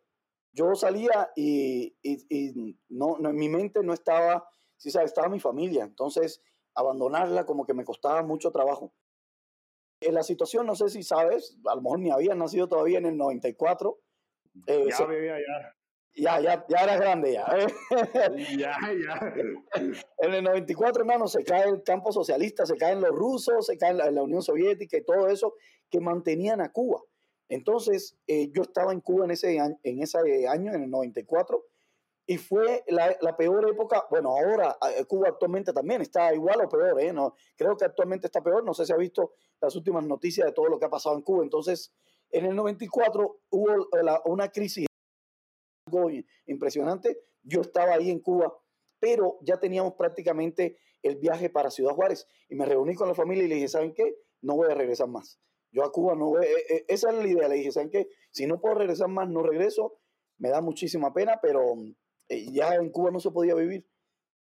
Yo 0.54 0.74
salía 0.76 1.32
y, 1.36 1.96
y, 2.02 2.78
no, 2.90 3.18
no, 3.20 3.30
en 3.30 3.36
mi 3.36 3.50
mente 3.50 3.84
no 3.84 3.94
estaba, 3.94 4.48
sí, 4.78 4.90
sabes, 4.90 5.12
estaba 5.12 5.30
mi 5.30 5.40
familia. 5.40 5.84
Entonces, 5.84 6.42
abandonarla 6.76 7.46
como 7.46 7.66
que 7.66 7.74
me 7.74 7.84
costaba 7.84 8.24
mucho 8.24 8.52
trabajo. 8.52 8.94
En 10.00 10.16
la 10.16 10.24
situación, 10.24 10.66
no 10.66 10.76
sé 10.76 10.90
si 10.90 11.04
sabes, 11.04 11.58
a 11.66 11.76
lo 11.76 11.82
mejor 11.82 12.00
ni 12.00 12.12
había 12.12 12.36
nacido 12.36 12.68
todavía 12.68 12.98
en 12.98 13.06
el 13.06 13.18
94. 13.18 14.00
Eh, 14.68 14.86
ya, 14.90 15.06
bebía, 15.06 15.38
ya. 15.38 15.76
Ya, 16.16 16.40
ya, 16.40 16.66
ya 16.70 16.84
eras 16.84 17.00
grande 17.00 17.34
ya. 17.34 17.46
¿eh? 17.58 18.58
ya, 18.58 18.78
ya. 18.80 19.34
En 20.20 20.34
el 20.34 20.44
94, 20.44 21.02
hermano, 21.02 21.28
se 21.28 21.44
cae 21.44 21.70
el 21.70 21.82
campo 21.82 22.12
socialista, 22.12 22.68
se 22.68 22.78
caen 22.78 23.02
los 23.02 23.10
rusos, 23.10 23.66
se 23.66 23.78
cae 23.78 23.96
la, 23.96 24.22
Unión 24.22 24.44
Soviética 24.44 24.98
y 24.98 25.04
todo 25.04 25.28
eso 25.28 25.56
que 25.90 26.00
mantenían 26.00 26.62
a 26.62 26.72
Cuba. 26.72 27.02
Entonces, 27.50 28.16
eh, 28.28 28.52
yo 28.52 28.62
estaba 28.62 28.92
en 28.94 29.02
Cuba 29.02 29.26
en 29.26 29.32
ese, 29.32 29.58
en 29.58 30.02
ese 30.02 30.48
año, 30.48 30.72
en 30.72 30.84
el 30.84 30.90
94, 30.90 31.66
y 32.26 32.38
fue 32.38 32.84
la, 32.88 33.18
la, 33.20 33.36
peor 33.36 33.68
época. 33.70 34.06
Bueno, 34.10 34.30
ahora 34.30 34.78
Cuba 35.08 35.28
actualmente 35.30 35.74
también 35.74 36.02
está 36.02 36.34
igual 36.34 36.62
o 36.62 36.70
peor, 36.70 37.02
¿eh? 37.02 37.12
No, 37.12 37.36
creo 37.58 37.76
que 37.76 37.86
actualmente 37.86 38.28
está 38.28 38.42
peor. 38.42 38.64
No 38.64 38.74
sé 38.74 38.86
si 38.86 38.94
ha 38.94 38.98
visto 38.98 39.34
las 39.60 39.76
últimas 39.76 40.06
noticias 40.06 40.46
de 40.46 40.54
todo 40.54 40.68
lo 40.68 40.80
que 40.80 40.86
ha 40.86 40.90
pasado 40.90 41.16
en 41.16 41.22
Cuba. 41.22 41.44
Entonces, 41.44 41.92
en 42.34 42.46
el 42.46 42.56
94 42.56 43.42
hubo 43.52 43.88
una 44.26 44.50
crisis 44.50 44.88
impresionante. 46.46 47.20
Yo 47.44 47.62
estaba 47.62 47.94
ahí 47.94 48.10
en 48.10 48.20
Cuba, 48.20 48.54
pero 49.00 49.38
ya 49.42 49.60
teníamos 49.60 49.94
prácticamente 49.94 50.78
el 51.02 51.18
viaje 51.18 51.50
para 51.50 51.70
Ciudad 51.70 51.94
Juárez 51.94 52.28
y 52.50 52.56
me 52.56 52.66
reuní 52.66 52.96
con 52.96 53.08
la 53.08 53.14
familia 53.14 53.44
y 53.44 53.48
le 53.48 53.56
dije, 53.56 53.68
¿saben 53.68 53.94
qué? 53.94 54.16
No 54.42 54.56
voy 54.56 54.72
a 54.72 54.74
regresar 54.74 55.08
más. 55.08 55.40
Yo 55.72 55.84
a 55.84 55.92
Cuba 55.92 56.16
no 56.16 56.30
voy, 56.30 56.46
eh, 56.46 56.66
eh, 56.70 56.86
esa 56.88 57.10
es 57.10 57.16
la 57.16 57.28
idea. 57.28 57.48
Le 57.48 57.56
dije, 57.56 57.72
¿saben 57.72 57.90
qué? 57.90 58.08
Si 58.32 58.46
no 58.46 58.60
puedo 58.60 58.76
regresar 58.76 59.10
más, 59.10 59.30
no 59.30 59.44
regreso. 59.44 60.00
Me 60.38 60.50
da 60.50 60.62
muchísima 60.62 61.14
pena, 61.14 61.40
pero 61.42 61.62
eh, 62.30 62.52
ya 62.52 62.76
en 62.76 62.90
Cuba 62.90 63.12
no 63.12 63.20
se 63.20 63.32
podía 63.32 63.56
vivir. 63.56 63.88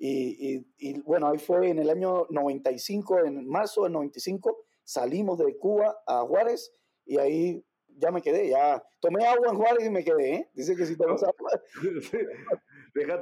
Y, 0.02 0.66
y, 0.78 1.02
bueno, 1.02 1.28
ahí 1.28 1.38
fue 1.38 1.70
en 1.70 1.80
el 1.80 1.90
año 1.90 2.26
95, 2.30 3.20
en 3.26 3.46
marzo 3.46 3.84
del 3.84 3.92
95, 3.92 4.64
salimos 4.86 5.38
de 5.38 5.58
Cuba 5.58 6.02
a 6.08 6.22
Juárez 6.22 6.74
y 7.06 7.18
ahí 7.18 7.66
ya 8.00 8.12
me 8.12 8.22
quedé, 8.22 8.50
ya 8.50 8.84
tomé 9.00 9.26
agua 9.26 9.50
en 9.50 9.56
Juárez 9.56 9.86
y 9.86 9.90
me 9.90 10.04
quedé, 10.04 10.34
¿eh? 10.34 10.50
Dice 10.54 10.76
que 10.76 10.86
si 10.86 10.98
tomas 10.98 11.24
agua. 11.24 11.52
Déjate 12.94 13.22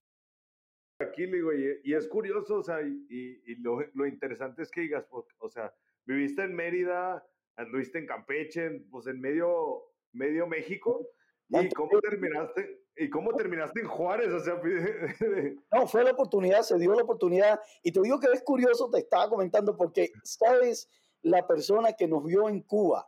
aquí, 1.00 1.26
digo, 1.26 1.54
y, 1.54 1.82
y, 1.84 1.94
es 1.94 2.08
curioso, 2.08 2.56
o 2.56 2.64
sea, 2.64 2.82
y, 2.82 3.06
y 3.10 3.56
lo, 3.58 3.80
lo, 3.94 4.08
interesante 4.08 4.64
es 4.64 4.72
que 4.72 4.82
digas, 4.82 5.06
o 5.12 5.50
sea, 5.50 5.74
viviste 6.06 6.44
en 6.44 6.56
Mérida, 6.56 7.24
anduviste 7.56 8.00
en 8.00 8.08
Campeche, 8.08 8.86
pues 8.90 9.08
en 9.08 9.20
medio, 9.20 9.84
medio 10.12 10.48
México, 10.48 11.08
¿y 11.50 11.70
cómo 11.70 12.00
terminaste? 12.00 12.84
¿Y 12.96 13.10
cómo 13.10 13.36
terminaste 13.36 13.82
en 13.82 13.88
Juárez? 13.88 14.30
O 14.34 14.40
sea, 14.40 14.60
no, 15.72 15.88
fue 15.88 16.04
la 16.04 16.12
oportunidad, 16.12 16.62
se 16.62 16.78
dio 16.80 16.94
la 16.96 17.04
oportunidad. 17.04 17.60
Y 17.84 17.92
te 17.92 18.02
digo 18.02 18.20
que 18.20 18.28
es 18.34 18.42
curioso, 18.44 18.90
te 18.90 19.00
estaba 19.00 19.30
comentando, 19.30 19.78
porque 19.78 20.12
sabes, 20.24 20.90
la 21.22 21.46
persona 21.46 21.94
que 21.94 22.08
nos 22.08 22.24
vio 22.24 22.50
en 22.50 22.62
Cuba, 22.62 23.08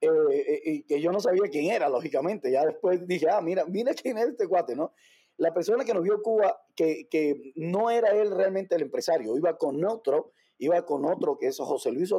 eh, 0.00 0.08
eh, 0.10 0.60
y 0.64 0.82
que 0.84 1.00
yo 1.00 1.10
no 1.10 1.20
sabía 1.20 1.48
quién 1.50 1.70
era, 1.72 1.88
lógicamente. 1.88 2.50
Ya 2.50 2.64
después 2.64 3.06
dije, 3.06 3.28
ah, 3.30 3.40
mira, 3.40 3.64
mira 3.66 3.94
quién 3.94 4.18
es 4.18 4.28
este 4.28 4.46
cuate, 4.46 4.76
¿no? 4.76 4.92
La 5.36 5.52
persona 5.54 5.84
que 5.84 5.94
nos 5.94 6.02
vio 6.02 6.22
Cuba, 6.22 6.60
que, 6.74 7.08
que 7.08 7.52
no 7.56 7.90
era 7.90 8.10
él 8.10 8.30
realmente 8.30 8.74
el 8.74 8.82
empresario, 8.82 9.36
iba 9.36 9.56
con 9.56 9.84
otro, 9.84 10.32
iba 10.58 10.84
con 10.84 11.04
otro 11.04 11.38
que 11.38 11.46
es 11.46 11.58
José 11.58 11.92
Luis 11.92 12.12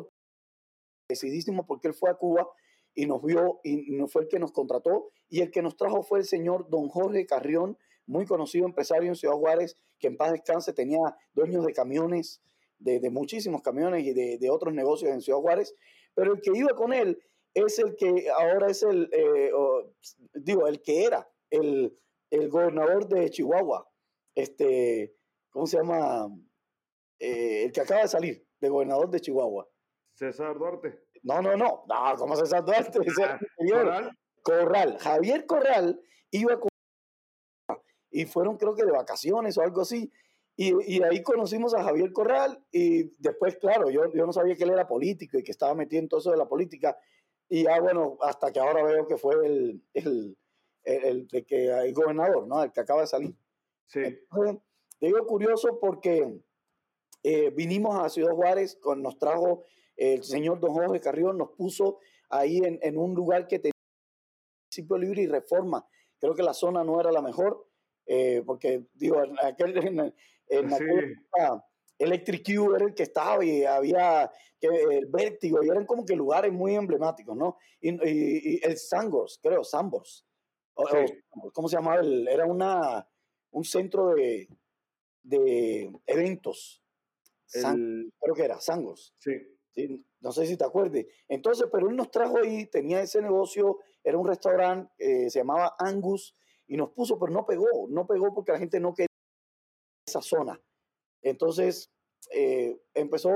decidísimo 1.10 1.66
porque 1.66 1.90
él 1.90 1.94
fue 1.94 2.10
a 2.10 2.14
Cuba 2.14 2.48
y 2.96 3.06
nos 3.08 3.22
vio 3.22 3.60
y 3.64 3.92
no 3.92 4.08
fue 4.08 4.24
el 4.24 4.28
que 4.30 4.40
nos 4.40 4.52
contrató 4.52 5.12
y 5.28 5.42
el 5.42 5.52
que 5.52 5.62
nos 5.62 5.76
trajo 5.76 6.04
fue 6.04 6.20
el 6.20 6.26
señor 6.26 6.70
don 6.70 6.88
Jorge 6.88 7.26
Carrión, 7.26 7.78
muy 8.06 8.26
conocido 8.26 8.66
empresario 8.66 9.10
en 9.10 9.16
Ciudad 9.16 9.36
Juárez, 9.36 9.78
que 10.00 10.08
en 10.08 10.18
paz 10.18 10.32
descanse 10.32 10.74
tenía 10.74 11.00
dueños 11.34 11.66
de 11.66 11.74
camiones, 11.74 12.42
de, 12.78 13.00
de 13.00 13.10
muchísimos 13.10 13.62
camiones 13.62 14.06
y 14.06 14.14
de, 14.14 14.38
de, 14.38 14.50
otros 14.50 14.74
negocios 14.74 15.12
en 15.12 15.22
Ciudad 15.22 15.40
Juárez, 15.40 15.76
pero 16.16 16.34
el 16.34 16.42
que 16.42 16.52
iba 16.56 16.70
con 16.70 16.94
él 16.94 17.22
es 17.54 17.80
el 17.80 17.96
que 17.96 18.30
ahora 18.30 18.68
es 18.68 18.84
el, 18.84 19.10
eh, 19.12 19.52
digo, 20.34 20.68
el 20.68 20.82
que 20.82 21.06
era 21.06 21.30
el, 21.50 21.98
el, 22.30 22.50
gobernador 22.50 23.08
de 23.08 23.30
Chihuahua, 23.30 23.90
este, 24.36 25.16
¿cómo 25.50 25.68
se 25.68 25.78
llama? 25.78 26.28
Eh, 27.20 27.66
el 27.66 27.72
que 27.72 27.82
acaba 27.82 28.02
de 28.02 28.08
salir, 28.08 28.48
de 28.60 28.70
gobernador 28.70 29.10
de 29.10 29.20
Chihuahua. 29.20 29.68
César 30.14 30.58
Duarte. 30.58 31.00
No, 31.24 31.42
no, 31.42 31.58
no, 31.58 31.84
no, 31.88 32.16
¿cómo 32.18 32.36
César 32.36 32.64
Duarte? 32.64 33.00
Corral. 33.58 34.18
Corral. 34.42 34.98
Javier 35.00 35.46
Corral 35.46 36.02
iba 36.32 36.60
con... 36.60 36.70
Y 38.12 38.26
fueron 38.26 38.58
creo 38.58 38.74
que 38.74 38.86
de 38.86 38.92
vacaciones 38.92 39.58
o 39.58 39.62
algo 39.62 39.82
así. 39.82 40.12
Y, 40.56 40.74
y, 40.94 41.04
ahí 41.04 41.24
conocimos 41.24 41.74
a 41.74 41.84
Javier 41.84 42.12
Corral 42.12 42.62
y 42.70 43.16
después, 43.18 43.56
claro, 43.56 43.90
yo, 43.90 44.12
yo 44.14 44.26
no 44.26 44.34
sabía 44.34 44.58
que 44.58 44.66
él 44.66 44.72
era 44.72 44.90
político 44.90 45.38
y 45.38 45.44
que 45.44 45.52
estaba 45.52 45.74
metido 45.74 46.02
en 46.02 46.10
todo 46.10 46.20
eso 46.20 46.32
de 46.32 46.38
la 46.38 46.50
política. 46.50 46.98
Y 47.50 47.64
ya, 47.64 47.80
bueno, 47.82 48.18
hasta 48.22 48.52
que 48.52 48.60
ahora 48.60 48.84
veo 48.84 49.08
que 49.08 49.18
fue 49.18 49.34
el, 49.46 49.84
el, 49.94 50.38
el, 50.84 51.28
el 51.32 51.46
que 51.46 51.66
el 51.66 51.94
gobernador, 51.94 52.48
¿no? 52.48 52.64
El 52.64 52.72
que 52.72 52.80
acaba 52.80 53.02
de 53.02 53.08
salir. 53.08 53.36
Sí. 53.88 54.02
Entonces, 54.02 54.62
digo 55.02 55.26
curioso 55.26 55.80
porque 55.80 56.40
eh, 57.24 57.50
vinimos 57.50 58.00
a 58.00 58.08
Ciudad 58.10 58.36
Juárez, 58.36 58.76
con, 58.76 59.02
nos 59.02 59.18
trajo 59.18 59.64
el 59.98 60.24
señor 60.24 60.60
Don 60.60 60.74
Jorge 60.74 61.00
Carrión, 61.02 61.38
nos 61.38 61.50
puso 61.50 61.98
ahí 62.30 62.60
en, 62.60 62.80
en 62.84 62.98
un 62.98 63.16
lugar 63.16 63.48
que 63.48 63.60
tenía 63.60 63.74
municipio 64.68 64.98
libre 64.98 65.24
y 65.24 65.28
reforma. 65.28 65.88
Creo 66.20 66.36
que 66.36 66.44
la 66.44 66.54
zona 66.54 66.84
no 66.84 67.00
era 67.00 67.12
la 67.12 67.22
mejor, 67.22 67.68
eh, 68.06 68.44
porque, 68.46 68.86
digo, 68.94 69.24
en 69.24 69.36
aquel, 69.44 69.76
en, 69.78 70.14
en 70.48 70.74
aquel, 70.74 71.16
Electric 72.00 72.46
Cube 72.46 72.78
era 72.78 72.86
el 72.86 72.96
que 72.96 73.04
estaba 73.04 73.44
y 73.44 73.66
había 73.66 74.32
que, 74.60 74.68
el 74.68 75.06
Vértigo, 75.08 75.62
y 75.62 75.70
eran 75.70 75.86
como 75.86 76.06
que 76.06 76.16
lugares 76.16 76.52
muy 76.52 76.76
emblemáticos, 76.76 77.36
¿no? 77.36 77.58
Y, 77.82 78.66
el 78.66 78.78
Sangors, 78.78 79.40
creo, 79.42 79.64
Sambors. 79.64 80.26
¿Cómo 81.54 81.68
se 81.68 81.76
llamaba? 81.76 82.02
era 82.02 82.46
una, 82.46 83.08
un 83.52 83.64
centro 83.66 84.16
de, 84.16 84.48
de 85.24 85.92
eventos. 86.06 86.82
creo 87.52 88.36
que 88.36 88.44
era, 88.44 88.60
Sangors. 88.60 89.14
Sí. 89.18 89.34
No 90.22 90.32
sé 90.32 90.46
si 90.46 90.58
te 90.58 90.66
acuerdas. 90.66 91.06
Entonces, 91.28 91.68
pero 91.72 91.90
él 91.90 91.96
nos 91.96 92.12
trajo 92.12 92.40
ahí, 92.40 92.66
tenía 92.66 93.02
ese 93.02 93.22
negocio, 93.22 93.80
era 94.04 94.18
un 94.18 94.28
restaurante, 94.28 94.92
eh, 94.98 95.30
se 95.30 95.40
llamaba 95.40 95.76
Angus, 95.80 96.36
y 96.68 96.78
nos 96.78 96.92
puso, 96.92 97.18
pero 97.18 97.32
no 97.32 97.46
pegó, 97.46 97.88
no 97.90 98.06
pegó 98.06 98.34
porque 98.34 98.52
la 98.52 98.60
gente 98.60 98.80
no 98.80 98.94
quería 98.94 99.08
esa 100.08 100.22
zona. 100.22 100.60
Entonces 101.22 101.92
eh, 102.32 102.80
empezó 102.94 103.30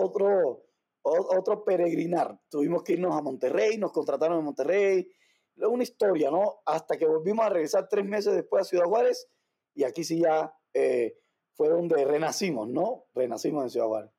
otro, 0.00 0.64
otro 1.02 1.64
peregrinar. 1.64 2.40
Tuvimos 2.50 2.82
que 2.82 2.94
irnos 2.94 3.16
a 3.16 3.22
Monterrey, 3.22 3.78
nos 3.78 3.92
contrataron 3.92 4.38
en 4.38 4.44
Monterrey. 4.44 5.10
Una 5.56 5.82
historia, 5.82 6.30
¿no? 6.30 6.62
Hasta 6.64 6.96
que 6.96 7.06
volvimos 7.06 7.44
a 7.44 7.50
regresar 7.50 7.88
tres 7.88 8.04
meses 8.04 8.34
después 8.34 8.62
a 8.62 8.68
Ciudad 8.68 8.86
Juárez 8.86 9.28
y 9.74 9.84
aquí 9.84 10.04
sí 10.04 10.20
ya 10.20 10.54
eh, 10.74 11.18
fue 11.54 11.68
donde 11.68 12.04
renacimos, 12.04 12.68
¿no? 12.68 13.06
Renacimos 13.14 13.64
en 13.64 13.70
Ciudad 13.70 13.86
Juárez. 13.86 14.10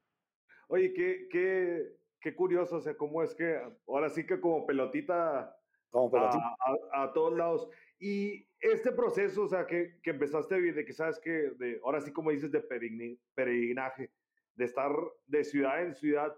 Oye, 0.67 0.93
qué, 0.93 1.27
qué, 1.31 1.98
qué 2.19 2.36
curioso, 2.36 2.77
o 2.77 2.81
sea, 2.81 2.95
cómo 2.95 3.24
es 3.24 3.33
que 3.36 3.60
ahora 3.88 4.10
sí 4.10 4.25
que 4.25 4.39
como 4.39 4.65
pelotita, 4.65 5.55
como 5.89 6.10
pelotita. 6.10 6.55
A, 6.93 7.03
a, 7.03 7.13
todos 7.13 7.33
lados. 7.33 7.67
Y 8.00 8.48
este 8.63 8.93
proceso, 8.93 9.43
o 9.43 9.48
sea, 9.48 9.67
que, 9.67 10.00
que 10.01 10.12
empezaste 10.12 10.60
de 10.60 10.86
que 10.86 10.93
sabes 10.93 11.20
que, 11.20 11.51
de, 11.58 11.79
ahora 11.84 12.00
sí 12.00 12.12
como 12.12 12.32
dices, 12.32 12.51
de 12.51 12.62
peregrinaje, 12.62 14.12
de 14.55 14.65
estar 14.65 14.91
de 15.27 15.43
ciudad 15.43 15.84
en 15.84 15.93
ciudad, 15.93 16.34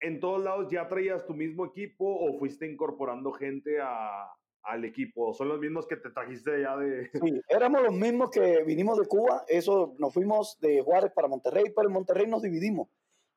¿en 0.00 0.18
todos 0.18 0.42
lados 0.42 0.68
ya 0.70 0.88
traías 0.88 1.24
tu 1.26 1.34
mismo 1.34 1.64
equipo 1.64 2.04
o 2.06 2.36
fuiste 2.38 2.66
incorporando 2.66 3.32
gente 3.32 3.80
a, 3.80 4.28
al 4.62 4.84
equipo? 4.84 5.32
¿Son 5.32 5.48
los 5.48 5.60
mismos 5.60 5.86
que 5.86 5.96
te 5.96 6.10
trajiste 6.10 6.60
ya 6.60 6.76
de...? 6.76 7.08
Sí, 7.12 7.40
éramos 7.48 7.82
los 7.82 7.94
mismos 7.94 8.30
que 8.30 8.64
vinimos 8.64 8.98
de 8.98 9.06
Cuba, 9.06 9.44
eso 9.46 9.94
nos 9.98 10.12
fuimos 10.12 10.58
de 10.60 10.82
Juárez 10.82 11.12
para 11.12 11.28
Monterrey, 11.28 11.66
pero 11.74 11.88
en 11.88 11.94
Monterrey 11.94 12.26
nos 12.26 12.42
dividimos. 12.42 12.88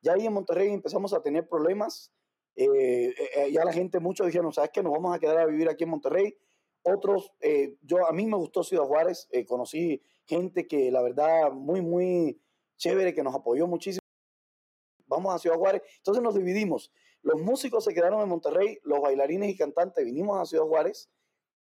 Ya 0.01 0.13
ahí 0.13 0.25
en 0.25 0.33
Monterrey 0.33 0.69
empezamos 0.69 1.13
a 1.13 1.21
tener 1.21 1.47
problemas, 1.47 2.11
eh, 2.55 2.65
eh, 2.65 3.29
eh, 3.35 3.51
ya 3.51 3.63
la 3.63 3.71
gente, 3.73 3.99
muchos 3.99 4.25
dijeron, 4.25 4.51
¿sabes 4.51 4.71
qué? 4.73 4.81
Nos 4.81 4.91
vamos 4.91 5.15
a 5.15 5.19
quedar 5.19 5.37
a 5.37 5.45
vivir 5.45 5.69
aquí 5.69 5.83
en 5.83 5.91
Monterrey. 5.91 6.35
Otros, 6.83 7.31
yo 7.81 8.07
a 8.07 8.11
mí 8.11 8.25
me 8.25 8.37
gustó 8.37 8.63
Ciudad 8.63 8.85
Juárez, 8.85 9.27
conocí 9.47 10.01
gente 10.25 10.67
que 10.67 10.91
la 10.91 11.01
verdad 11.01 11.51
muy, 11.51 11.81
muy 11.81 12.41
chévere, 12.77 13.13
que 13.13 13.23
nos 13.23 13.35
apoyó 13.35 13.67
muchísimo. 13.67 14.01
Vamos 15.05 15.35
a 15.35 15.39
Ciudad 15.39 15.57
Juárez. 15.57 15.83
Entonces 15.97 16.23
nos 16.23 16.35
dividimos. 16.35 16.91
Los 17.21 17.39
músicos 17.39 17.83
se 17.83 17.93
quedaron 17.93 18.21
en 18.21 18.29
Monterrey, 18.29 18.79
los 18.83 19.01
bailarines 19.01 19.49
y 19.49 19.57
cantantes 19.57 20.03
vinimos 20.03 20.39
a 20.39 20.45
Ciudad 20.45 20.65
Juárez 20.65 21.09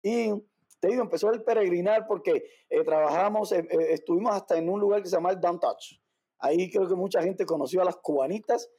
y 0.02 0.32
te 0.80 0.88
digo, 0.88 1.02
empezó 1.02 1.30
el 1.32 1.42
peregrinar 1.42 2.06
porque 2.06 2.44
eh, 2.68 2.84
trabajamos, 2.84 3.50
eh, 3.52 3.66
eh, 3.70 3.86
estuvimos 3.90 4.32
hasta 4.34 4.56
en 4.56 4.68
un 4.68 4.78
lugar 4.78 5.02
que 5.02 5.08
se 5.08 5.16
llama 5.16 5.30
el 5.30 5.40
Down 5.40 5.58
Touch. 5.58 6.00
Ahí 6.38 6.70
creo 6.70 6.86
que 6.86 6.94
mucha 6.94 7.20
gente 7.20 7.44
conoció 7.44 7.82
a 7.82 7.84
las 7.84 7.96
cubanitas, 7.96 8.70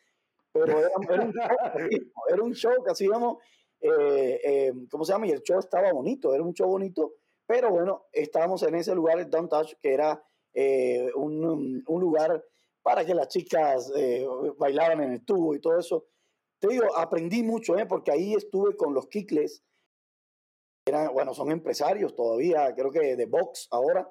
pero 0.54 0.80
era, 0.80 2.42
un, 2.42 2.54
show, 2.54 2.72
que 2.84 2.92
hacíamos, 2.92 3.38
¿cómo 4.90 5.06
se 5.06 5.14
llama? 5.14 5.28
Y 5.28 5.32
el 5.32 5.42
show 5.42 5.60
estaba 5.60 5.92
bonito, 5.92 6.34
era 6.34 6.44
un 6.44 6.54
show 6.54 6.70
bonito, 6.70 7.16
pero 7.46 7.72
bueno, 7.72 8.06
estábamos 8.12 8.64
en 8.64 8.76
ese 8.76 8.94
lugar, 8.94 9.20
el 9.20 9.30
Touch, 9.30 9.74
que 9.82 9.94
era 9.94 10.24
un, 11.16 11.84
un, 11.86 12.02
lugar 12.02 12.44
para 12.82 13.06
que 13.06 13.14
las 13.14 13.28
chicas 13.30 13.92
bailaran 14.58 15.02
en 15.04 15.14
el 15.14 15.26
tubo 15.26 15.56
y 15.56 15.60
todo 15.60 15.80
eso. 15.80 16.08
Te 16.60 16.68
digo, 16.68 16.96
aprendí 16.98 17.42
mucho, 17.42 17.76
porque 17.88 18.12
ahí 18.12 18.34
estuve 18.34 18.76
con 18.76 18.94
los 18.94 19.08
Kikles, 19.08 19.64
bueno, 21.14 21.34
son 21.34 21.52
empresarios 21.52 22.16
todavía, 22.16 22.74
creo 22.76 22.92
que 22.92 23.16
de 23.16 23.26
Vox 23.26 23.68
ahora. 23.72 24.08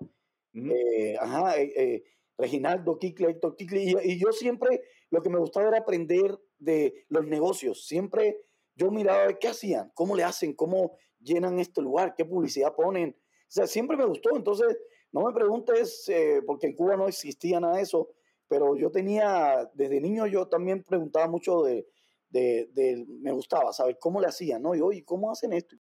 Eh, 0.55 1.17
ajá, 1.21 1.59
eh, 1.61 1.73
eh, 1.77 2.05
Reginaldo 2.37 2.99
Kikle, 2.99 3.31
Héctor 3.31 3.57
Kikle, 3.57 4.01
y, 4.05 4.19
yo 4.19 4.33
siempre 4.33 4.83
lo 5.11 5.23
que 5.23 5.31
me 5.31 5.39
gustaba 5.39 5.69
era 5.69 5.79
aprender 5.79 6.39
de 6.59 7.05
los 7.09 7.27
negocios. 7.27 7.87
Siempre 7.87 8.41
yo 8.79 8.91
miraba 8.93 9.33
qué 9.35 9.49
hacían, 9.49 9.91
cómo 9.95 10.15
le 10.15 10.23
hacen, 10.23 10.55
cómo 10.55 10.93
llenan 11.21 11.59
este 11.59 11.83
lugar, 11.83 12.15
qué 12.17 12.25
publicidad 12.25 12.75
ponen. 12.75 13.11
O 13.11 13.51
sea, 13.51 13.67
siempre 13.67 13.97
me 13.97 14.05
gustó. 14.07 14.37
Entonces, 14.37 14.79
no 15.11 15.23
me 15.27 15.33
preguntes, 15.33 16.11
porque 16.47 16.69
en 16.69 16.77
Cuba 16.77 16.97
no 16.97 17.09
existía 17.09 17.59
nada 17.59 17.77
de 17.77 17.83
eso, 17.83 18.09
pero 18.47 18.77
yo 18.77 18.91
tenía, 18.91 19.69
desde 19.75 20.01
niño 20.01 20.27
yo 20.27 20.47
también 20.47 20.85
preguntaba 20.85 21.27
mucho 21.27 21.65
de, 21.65 21.89
de, 22.31 23.05
me 23.21 23.33
gustaba 23.33 23.73
saber 23.73 23.99
cómo 23.99 24.21
le 24.21 24.29
hacían, 24.29 24.63
¿no? 24.63 24.75
Y 24.75 24.81
oye, 24.81 25.05
¿cómo 25.05 25.31
hacen 25.31 25.53
esto? 25.53 25.77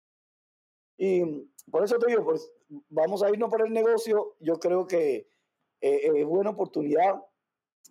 Y 0.97 1.21
por 1.69 1.83
eso 1.83 1.99
te 1.99 2.07
digo, 2.07 2.23
pues 2.23 2.49
vamos 2.89 3.23
a 3.23 3.29
irnos 3.29 3.49
por 3.49 3.65
el 3.65 3.73
negocio. 3.73 4.37
Yo 4.39 4.57
creo 4.59 4.87
que 4.87 5.27
eh, 5.81 6.11
es 6.15 6.25
buena 6.25 6.51
oportunidad 6.51 7.21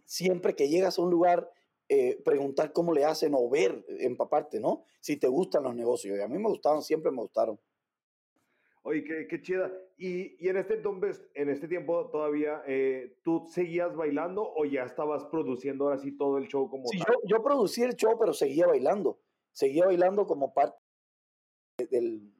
siempre 0.06 0.54
que 0.54 0.68
llegas 0.68 0.98
a 0.98 1.02
un 1.02 1.10
lugar, 1.10 1.50
eh, 1.88 2.20
preguntar 2.24 2.72
cómo 2.72 2.92
le 2.92 3.04
hacen 3.04 3.32
o 3.34 3.48
ver, 3.48 3.84
empaparte, 3.88 4.60
¿no? 4.60 4.84
Si 5.00 5.16
te 5.16 5.28
gustan 5.28 5.64
los 5.64 5.74
negocios. 5.74 6.18
Y 6.18 6.20
a 6.20 6.28
mí 6.28 6.38
me 6.38 6.48
gustaron, 6.48 6.82
siempre 6.82 7.10
me 7.10 7.18
gustaron. 7.18 7.58
Oye, 8.82 9.02
qué, 9.04 9.26
qué 9.28 9.40
chida. 9.40 9.72
Y, 9.96 10.36
y, 10.44 10.48
en 10.48 10.58
este 10.58 10.74
entonces, 10.74 11.26
en 11.34 11.48
este 11.48 11.68
tiempo 11.68 12.10
todavía, 12.10 12.62
eh, 12.66 13.16
¿tú 13.22 13.46
seguías 13.48 13.94
bailando 13.96 14.52
o 14.54 14.64
ya 14.64 14.82
estabas 14.82 15.24
produciendo 15.26 15.84
ahora 15.84 15.98
sí 15.98 16.12
todo 16.12 16.38
el 16.38 16.48
show 16.48 16.68
como 16.68 16.88
sí, 16.88 16.98
Yo, 16.98 17.14
yo 17.24 17.42
producí 17.42 17.82
el 17.82 17.94
show, 17.94 18.18
pero 18.18 18.34
seguía 18.34 18.66
bailando. 18.66 19.20
Seguía 19.52 19.86
bailando 19.86 20.26
como 20.26 20.52
parte 20.52 20.76
del, 21.90 22.34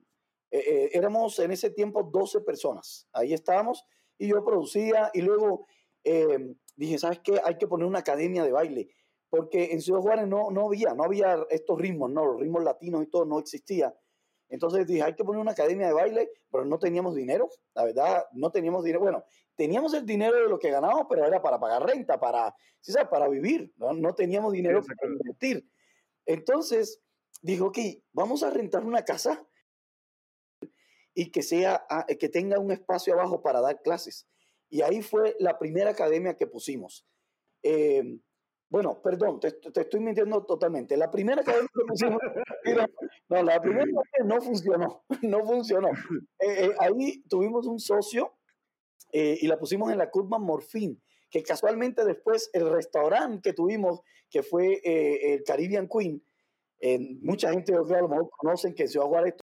eh, 0.55 0.63
eh, 0.69 0.91
éramos 0.93 1.37
en 1.41 1.51
ese 1.51 1.69
tiempo 1.71 2.05
12 2.05 2.43
personas. 2.43 3.09
Ahí 3.13 3.33
estábamos 3.33 3.85
y 4.17 4.29
yo 4.29 4.45
producía 4.45 5.11
y 5.13 5.21
luego 5.21 5.67
eh, 6.05 6.55
dije, 6.77 6.97
¿sabes 6.97 7.19
qué? 7.25 7.41
Hay 7.45 7.59
que 7.59 7.67
poner 7.67 7.89
una 7.89 7.99
academia 7.99 8.45
de 8.45 8.53
baile. 8.53 8.89
Porque 9.37 9.73
en 9.73 9.83
Ciudad 9.83 10.01
Juárez 10.01 10.29
no, 10.29 10.53
no 10.53 10.67
había, 10.67 10.95
no 10.95 11.03
había 11.03 11.45
estos 11.51 11.77
ritmos, 11.77 12.09
no, 12.09 12.25
los 12.25 12.41
ritmos 12.41 12.63
latinos 12.63 13.03
y 13.03 13.07
todo 13.09 13.25
no 13.25 13.41
existía. 13.41 13.93
Entonces 14.49 14.87
dije, 14.87 15.03
hay 15.03 15.15
que 15.15 15.25
poner 15.25 15.41
una 15.41 15.51
academia 15.51 15.89
de 15.89 15.93
baile, 15.93 16.31
pero 16.53 16.65
no 16.65 16.79
teníamos 16.79 17.17
dinero, 17.17 17.51
la 17.75 17.85
verdad, 17.85 18.27
no 18.33 18.53
teníamos 18.53 18.85
dinero. 18.85 19.01
Bueno, 19.01 19.25
teníamos 19.57 19.93
el 19.95 20.07
dinero 20.07 20.37
de 20.37 20.49
lo 20.49 20.57
que 20.57 20.71
ganábamos, 20.71 21.07
pero 21.11 21.25
era 21.25 21.43
para 21.43 21.59
pagar 21.59 21.85
renta, 21.85 22.21
para, 22.21 22.55
¿sí 22.81 22.93
sabes? 22.93 23.09
para 23.09 23.27
vivir, 23.29 23.73
¿no? 23.77 23.93
no 23.93 24.15
teníamos 24.15 24.53
dinero 24.53 24.83
para 24.85 25.13
invertir. 25.13 25.69
Entonces 26.27 27.03
dije, 27.43 27.63
ok, 27.63 27.79
vamos 28.13 28.45
a 28.45 28.51
rentar 28.51 28.85
una 28.85 29.05
casa 29.05 29.45
y 31.13 31.33
que, 31.33 31.43
sea, 31.43 31.85
ah, 31.91 32.07
que 32.07 32.29
tenga 32.29 32.61
un 32.61 32.71
espacio 32.71 33.15
abajo 33.15 33.43
para 33.43 33.61
dar 33.61 33.83
clases. 33.83 34.29
Y 34.71 34.83
ahí 34.83 35.03
fue 35.03 35.35
la 35.41 35.59
primera 35.59 35.91
academia 35.91 36.37
que 36.37 36.47
pusimos. 36.47 37.05
Em, 37.65 38.21
bueno, 38.75 39.01
perdón, 39.01 39.39
te, 39.39 39.55
estoy 39.81 40.01
mintiendo 40.01 40.45
totalmente. 40.45 40.97
La 40.97 41.09
primera 41.09 41.43
academia 41.43 41.71
que 41.73 41.85
pusimos, 41.87 42.19
no, 43.29 43.43
la 43.45 43.61
primera 43.61 43.87
no 44.25 44.41
funcionó, 44.41 45.05
no 45.23 45.45
funcionó. 45.45 45.91
Eh, 46.41 46.65
eh, 46.65 46.75
ahí 46.81 47.23
tuvimos 47.29 47.69
un 47.69 47.79
socio 47.79 48.35
eh, 49.13 49.39
y 49.41 49.47
la 49.47 49.61
pusimos 49.61 49.93
en 49.93 49.99
la 49.99 50.11
curva 50.11 50.41
Morfín, 50.41 51.01
que 51.31 51.45
casualmente 51.45 52.05
después 52.05 52.51
el 52.53 52.69
restaurante 52.69 53.51
que 53.51 53.55
tuvimos, 53.55 54.01
que 54.29 54.43
fue 54.43 54.81
el 54.83 55.45
Caribbean 55.45 55.89
Queen, 55.89 56.21
mucha 57.23 57.53
gente 57.53 57.73
yo 57.73 57.85
creo 57.85 57.99
a 57.99 58.03
lo 58.03 58.09
mejor 58.09 58.31
conocen 58.37 58.75
que 58.75 58.89
se 58.89 58.99
va 58.99 59.05
a 59.05 59.07
jugar 59.07 59.29
esto 59.29 59.45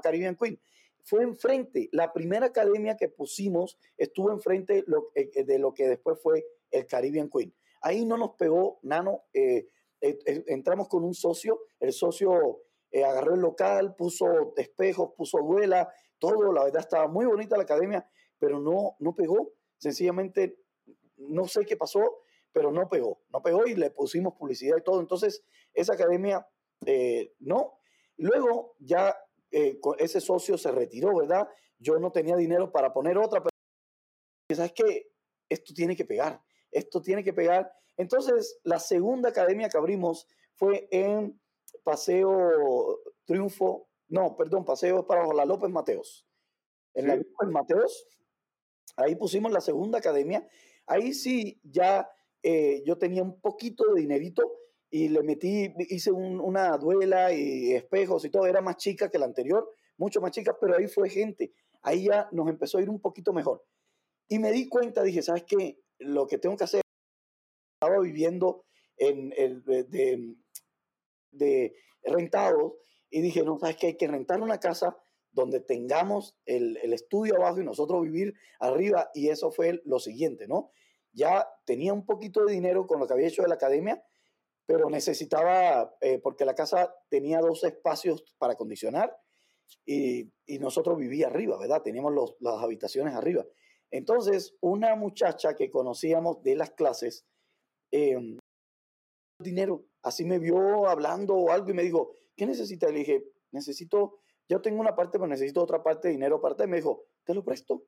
Caribbean 0.00 0.36
Queen. 0.36 0.60
Fue 1.02 1.24
enfrente, 1.24 1.88
la 1.90 2.12
primera 2.12 2.46
academia 2.46 2.96
que 2.96 3.08
pusimos 3.08 3.76
estuvo 3.96 4.30
enfrente 4.30 4.84
eh, 5.16 5.30
eh, 5.34 5.44
de 5.44 5.58
lo 5.58 5.74
que 5.74 5.88
después 5.88 6.20
fue 6.22 6.46
el 6.70 6.86
Caribbean 6.86 7.28
Queen. 7.28 7.52
Ahí 7.80 8.04
no 8.04 8.16
nos 8.16 8.30
pegó, 8.36 8.78
Nano, 8.82 9.24
eh, 9.32 9.68
entramos 10.00 10.88
con 10.88 11.04
un 11.04 11.14
socio, 11.14 11.60
el 11.78 11.92
socio 11.92 12.62
agarró 13.04 13.34
el 13.34 13.40
local, 13.40 13.94
puso 13.94 14.54
espejos, 14.56 15.12
puso 15.16 15.38
duela, 15.38 15.92
todo, 16.18 16.52
la 16.52 16.64
verdad 16.64 16.80
estaba 16.80 17.06
muy 17.06 17.26
bonita 17.26 17.56
la 17.56 17.62
academia, 17.62 18.08
pero 18.38 18.58
no, 18.58 18.96
no 18.98 19.14
pegó, 19.14 19.52
sencillamente 19.78 20.58
no 21.16 21.46
sé 21.46 21.64
qué 21.64 21.76
pasó, 21.76 22.22
pero 22.52 22.72
no 22.72 22.88
pegó, 22.88 23.22
no 23.30 23.42
pegó 23.42 23.66
y 23.66 23.74
le 23.74 23.90
pusimos 23.90 24.34
publicidad 24.34 24.76
y 24.78 24.82
todo, 24.82 25.00
entonces 25.00 25.44
esa 25.74 25.94
academia 25.94 26.46
no. 27.40 27.74
Luego 28.16 28.74
ya 28.78 29.16
eh, 29.50 29.80
ese 29.98 30.20
socio 30.20 30.56
se 30.58 30.70
retiró, 30.70 31.16
¿verdad? 31.16 31.48
Yo 31.78 31.98
no 31.98 32.12
tenía 32.12 32.36
dinero 32.36 32.70
para 32.70 32.92
poner 32.92 33.18
otra, 33.18 33.42
pero 33.42 33.50
¿sabes 34.56 34.72
qué? 34.72 35.10
Esto 35.48 35.74
tiene 35.74 35.96
que 35.96 36.04
pegar, 36.04 36.40
esto 36.70 37.00
tiene 37.00 37.24
que 37.24 37.32
pegar. 37.32 37.72
Entonces, 37.96 38.58
la 38.64 38.78
segunda 38.78 39.30
academia 39.30 39.68
que 39.68 39.78
abrimos 39.78 40.26
fue 40.54 40.88
en 40.90 41.40
Paseo 41.84 43.00
Triunfo, 43.24 43.88
no, 44.08 44.36
perdón, 44.36 44.64
Paseo 44.64 45.06
para 45.06 45.26
la 45.32 45.44
López 45.44 45.70
Mateos. 45.70 46.26
En 46.94 47.06
la 47.06 47.16
López 47.16 47.48
Mateos, 47.48 48.06
ahí 48.96 49.14
pusimos 49.14 49.52
la 49.52 49.60
segunda 49.60 49.98
academia. 49.98 50.46
Ahí 50.86 51.14
sí 51.14 51.60
ya 51.62 52.10
eh, 52.42 52.82
yo 52.84 52.98
tenía 52.98 53.22
un 53.22 53.40
poquito 53.40 53.84
de 53.92 54.00
dinerito 54.00 54.42
y 54.90 55.08
le 55.08 55.22
metí, 55.22 55.72
hice 55.88 56.10
una 56.10 56.76
duela 56.76 57.32
y 57.32 57.74
espejos 57.74 58.24
y 58.24 58.30
todo, 58.30 58.46
era 58.46 58.60
más 58.60 58.76
chica 58.76 59.08
que 59.08 59.18
la 59.18 59.26
anterior, 59.26 59.70
mucho 59.96 60.20
más 60.20 60.32
chica, 60.32 60.56
pero 60.60 60.76
ahí 60.76 60.88
fue 60.88 61.08
gente, 61.08 61.52
ahí 61.82 62.04
ya 62.06 62.28
nos 62.32 62.48
empezó 62.48 62.78
a 62.78 62.82
ir 62.82 62.90
un 62.90 63.00
poquito 63.00 63.32
mejor. 63.32 63.64
Y 64.26 64.38
me 64.38 64.50
di 64.50 64.68
cuenta, 64.68 65.02
dije, 65.02 65.22
¿sabes 65.22 65.44
qué? 65.44 65.78
Lo 66.00 66.26
que 66.26 66.38
tengo 66.38 66.56
que 66.56 66.64
hacer, 66.64 66.82
estaba 67.80 68.00
viviendo 68.00 68.64
en 68.96 69.32
el, 69.36 69.62
de, 69.64 70.36
de 71.30 71.74
rentados 72.02 72.74
y 73.08 73.20
dije, 73.22 73.42
no, 73.42 73.58
¿sabes 73.58 73.76
qué? 73.76 73.88
Hay 73.88 73.96
que 73.96 74.08
rentar 74.08 74.42
una 74.42 74.58
casa 74.58 74.96
donde 75.32 75.60
tengamos 75.60 76.36
el, 76.44 76.76
el 76.82 76.92
estudio 76.92 77.36
abajo 77.36 77.60
y 77.60 77.64
nosotros 77.64 78.02
vivir 78.02 78.34
arriba 78.58 79.10
y 79.14 79.28
eso 79.28 79.50
fue 79.50 79.80
lo 79.84 79.98
siguiente, 79.98 80.46
¿no? 80.48 80.70
Ya 81.12 81.46
tenía 81.64 81.92
un 81.92 82.04
poquito 82.04 82.44
de 82.44 82.52
dinero 82.52 82.86
con 82.86 83.00
lo 83.00 83.06
que 83.06 83.14
había 83.14 83.28
hecho 83.28 83.42
de 83.42 83.48
la 83.48 83.54
academia, 83.54 84.02
pero 84.66 84.88
necesitaba, 84.90 85.96
eh, 86.00 86.20
porque 86.22 86.44
la 86.44 86.54
casa 86.54 86.94
tenía 87.08 87.40
dos 87.40 87.64
espacios 87.64 88.24
para 88.38 88.52
acondicionar 88.52 89.16
y, 89.84 90.32
y 90.46 90.58
nosotros 90.58 90.98
vivía 90.98 91.26
arriba, 91.26 91.58
¿verdad? 91.58 91.82
Teníamos 91.82 92.12
los, 92.12 92.36
las 92.40 92.62
habitaciones 92.62 93.14
arriba. 93.14 93.44
Entonces, 93.90 94.54
una 94.60 94.94
muchacha 94.94 95.54
que 95.54 95.70
conocíamos 95.70 96.42
de 96.42 96.56
las 96.56 96.70
clases 96.70 97.26
eh, 97.92 98.38
dinero. 99.40 99.84
Así 100.02 100.24
me 100.24 100.38
vio 100.38 100.88
hablando 100.88 101.34
o 101.34 101.50
algo 101.50 101.70
y 101.70 101.74
me 101.74 101.82
dijo, 101.82 102.12
¿qué 102.36 102.46
necesita? 102.46 102.88
Le 102.88 103.00
dije, 103.00 103.24
necesito, 103.50 104.20
yo 104.48 104.60
tengo 104.60 104.80
una 104.80 104.94
parte, 104.94 105.18
pero 105.18 105.28
necesito 105.28 105.62
otra 105.62 105.82
parte 105.82 106.08
de 106.08 106.14
dinero 106.14 106.36
aparte. 106.36 106.64
Y 106.64 106.68
me 106.68 106.76
dijo, 106.76 107.06
te 107.24 107.34
lo 107.34 107.44
presto. 107.44 107.82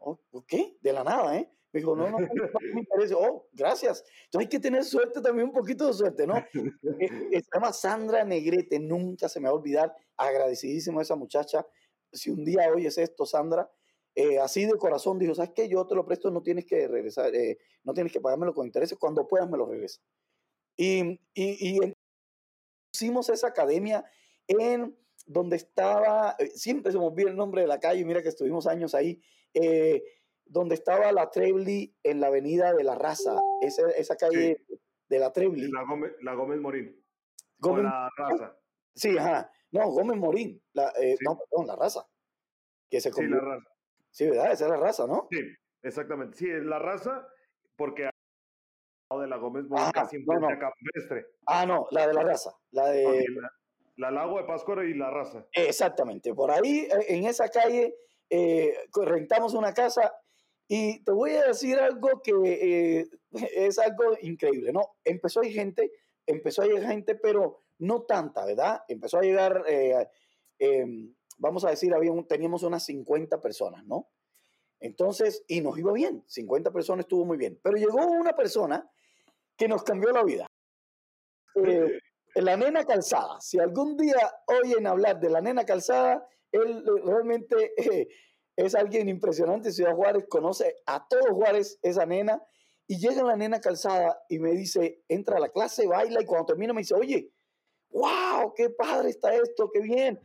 Oh, 0.00 0.18
¿Qué? 0.46 0.78
De 0.80 0.92
la 0.92 1.04
nada, 1.04 1.36
¿eh? 1.36 1.50
Me 1.72 1.80
dijo, 1.80 1.94
no, 1.94 2.08
no, 2.08 2.18
no, 2.18 2.28
me 2.72 2.80
interesa. 2.80 3.16
Oh, 3.16 3.46
gracias. 3.52 4.04
Entonces 4.24 4.46
hay 4.46 4.48
que 4.48 4.60
tener 4.60 4.84
suerte 4.84 5.20
también, 5.20 5.48
un 5.48 5.54
poquito 5.54 5.86
de 5.86 5.92
suerte, 5.92 6.26
¿no? 6.26 6.34
Se 6.82 7.42
llama 7.52 7.72
Sandra 7.72 8.24
Negrete, 8.24 8.78
nunca 8.78 9.28
se 9.28 9.38
me 9.38 9.48
va 9.48 9.50
a 9.50 9.56
olvidar. 9.58 9.94
Agradecidísimo 10.16 10.98
a 10.98 11.02
esa 11.02 11.14
muchacha. 11.14 11.66
Si 12.12 12.30
un 12.30 12.42
día 12.44 12.70
oyes 12.74 12.96
esto, 12.96 13.26
Sandra, 13.26 13.70
eh, 14.14 14.38
así 14.38 14.64
de 14.64 14.76
corazón 14.78 15.18
dijo, 15.18 15.34
¿sabes 15.34 15.52
qué? 15.54 15.68
Yo 15.68 15.86
te 15.86 15.94
lo 15.94 16.04
presto, 16.04 16.30
no 16.30 16.42
tienes 16.42 16.66
que 16.66 16.88
regresar, 16.88 17.32
no 17.84 17.94
tienes 17.94 18.12
que 18.12 18.20
pagármelo 18.20 18.54
con 18.54 18.66
intereses, 18.66 18.98
cuando 18.98 19.26
puedas 19.26 19.48
me 19.48 19.58
lo 19.58 19.66
regresas. 19.66 20.02
Y, 20.76 21.20
y, 21.34 21.76
y 21.76 21.94
hicimos 22.92 23.28
esa 23.28 23.48
academia 23.48 24.04
en 24.46 24.96
donde 25.26 25.56
estaba, 25.56 26.36
siempre 26.54 26.90
se 26.90 26.98
me 26.98 27.04
olvida 27.04 27.30
el 27.30 27.36
nombre 27.36 27.60
de 27.62 27.68
la 27.68 27.78
calle, 27.78 28.04
mira 28.04 28.22
que 28.22 28.30
estuvimos 28.30 28.66
años 28.66 28.94
ahí, 28.94 29.20
eh, 29.54 30.02
donde 30.46 30.74
estaba 30.74 31.12
la 31.12 31.30
Trebly 31.30 31.94
en 32.02 32.20
la 32.20 32.28
avenida 32.28 32.72
de 32.72 32.82
la 32.82 32.94
Raza, 32.94 33.38
esa, 33.60 33.90
esa 33.90 34.16
calle 34.16 34.64
de 35.08 35.18
la 35.18 35.32
Trebly. 35.32 35.70
La 35.70 35.82
Gómez, 35.82 36.12
la 36.22 36.34
Gómez 36.34 36.60
Morín. 36.60 37.04
Gómez, 37.58 37.84
la 37.84 38.10
Raza. 38.16 38.58
Sí, 38.94 39.16
ajá. 39.18 39.50
No, 39.70 39.90
Gómez 39.90 40.16
Morín. 40.16 40.62
La, 40.72 40.92
eh, 41.00 41.16
No, 41.20 41.38
perdón, 41.38 41.66
la 41.66 41.76
Raza. 41.76 42.08
Que 42.88 43.00
se 43.00 43.12
sí, 43.12 43.26
la 43.26 43.40
Raza. 43.40 43.68
Sí, 44.18 44.28
¿verdad? 44.28 44.50
Esa 44.50 44.64
es 44.64 44.70
la 44.72 44.76
Raza, 44.78 45.06
¿no? 45.06 45.28
Sí, 45.30 45.38
exactamente. 45.80 46.36
Sí, 46.36 46.50
es 46.50 46.64
la 46.64 46.80
Raza 46.80 47.24
porque 47.76 48.10
de 49.10 49.26
la 49.28 49.36
Gómez 49.36 49.64
Morín 49.68 49.92
casi 49.92 50.18
no, 50.24 50.40
no. 50.40 50.48
Campestre. 50.48 51.26
Ah, 51.46 51.64
no, 51.64 51.86
la 51.92 52.08
de 52.08 52.14
la 52.14 52.22
Raza. 52.24 52.50
La 52.72 52.88
de... 52.88 53.06
Okay, 53.06 53.24
la, 53.36 53.50
la, 53.96 54.10
Lago 54.10 54.38
de 54.38 54.44
Páscora 54.44 54.84
y 54.84 54.94
la 54.94 55.08
Raza. 55.08 55.46
Exactamente. 55.52 56.34
Por 56.34 56.50
ahí, 56.50 56.80
eh, 56.80 57.06
en 57.10 57.26
esa 57.26 57.48
calle, 57.48 57.94
eh, 58.28 58.74
rentamos 58.92 59.54
una 59.54 59.72
casa 59.72 60.12
y 60.66 61.04
te 61.04 61.12
voy 61.12 61.30
a 61.36 61.46
decir 61.46 61.78
algo 61.78 62.20
que 62.20 62.32
eh, 62.44 63.08
es 63.54 63.78
algo 63.78 64.16
increíble, 64.22 64.72
¿no? 64.72 64.96
Empezó 65.04 65.42
a 65.42 65.46
ir 65.46 65.52
gente, 65.52 65.92
empezó 66.26 66.62
a 66.62 66.66
llegar 66.66 66.90
gente, 66.90 67.14
pero 67.14 67.62
no 67.78 68.02
tanta, 68.02 68.44
¿verdad? 68.44 68.82
Empezó 68.88 69.18
a 69.18 69.22
llegar, 69.22 69.62
eh, 69.68 70.08
eh, 70.58 70.84
vamos 71.38 71.64
a 71.64 71.70
decir, 71.70 71.94
había 71.94 72.12
un, 72.12 72.26
teníamos 72.26 72.62
unas 72.62 72.84
50 72.84 73.40
personas, 73.40 73.84
¿no? 73.86 74.08
Entonces, 74.80 75.44
y 75.48 75.60
nos 75.60 75.78
iba 75.78 75.92
bien, 75.92 76.22
50 76.26 76.70
personas 76.72 77.04
estuvo 77.04 77.24
muy 77.24 77.36
bien, 77.36 77.58
pero 77.62 77.76
llegó 77.76 78.06
una 78.06 78.34
persona 78.34 78.88
que 79.56 79.66
nos 79.66 79.82
cambió 79.82 80.10
la 80.12 80.22
vida. 80.22 80.46
Eh, 81.56 81.98
la 82.36 82.56
nena 82.56 82.84
calzada, 82.84 83.40
si 83.40 83.58
algún 83.58 83.96
día 83.96 84.30
oyen 84.46 84.86
hablar 84.86 85.18
de 85.18 85.30
la 85.30 85.40
nena 85.40 85.64
calzada, 85.64 86.28
él 86.52 86.84
realmente 87.04 87.72
es 88.56 88.74
alguien 88.74 89.08
impresionante. 89.08 89.72
Ciudad 89.72 89.94
Juárez 89.94 90.26
conoce 90.28 90.76
a 90.86 91.06
todos 91.08 91.30
Juárez, 91.30 91.78
esa 91.82 92.06
nena. 92.06 92.42
Y 92.86 92.98
llega 92.98 93.22
la 93.22 93.36
nena 93.36 93.60
calzada 93.60 94.18
y 94.28 94.38
me 94.38 94.52
dice, 94.52 95.02
entra 95.08 95.36
a 95.36 95.40
la 95.40 95.50
clase, 95.50 95.86
baila 95.86 96.22
y 96.22 96.24
cuando 96.24 96.46
termina 96.46 96.72
me 96.72 96.80
dice, 96.80 96.94
oye, 96.94 97.30
wow, 97.90 98.54
qué 98.54 98.70
padre 98.70 99.10
está 99.10 99.34
esto, 99.34 99.70
qué 99.72 99.80
bien. 99.80 100.18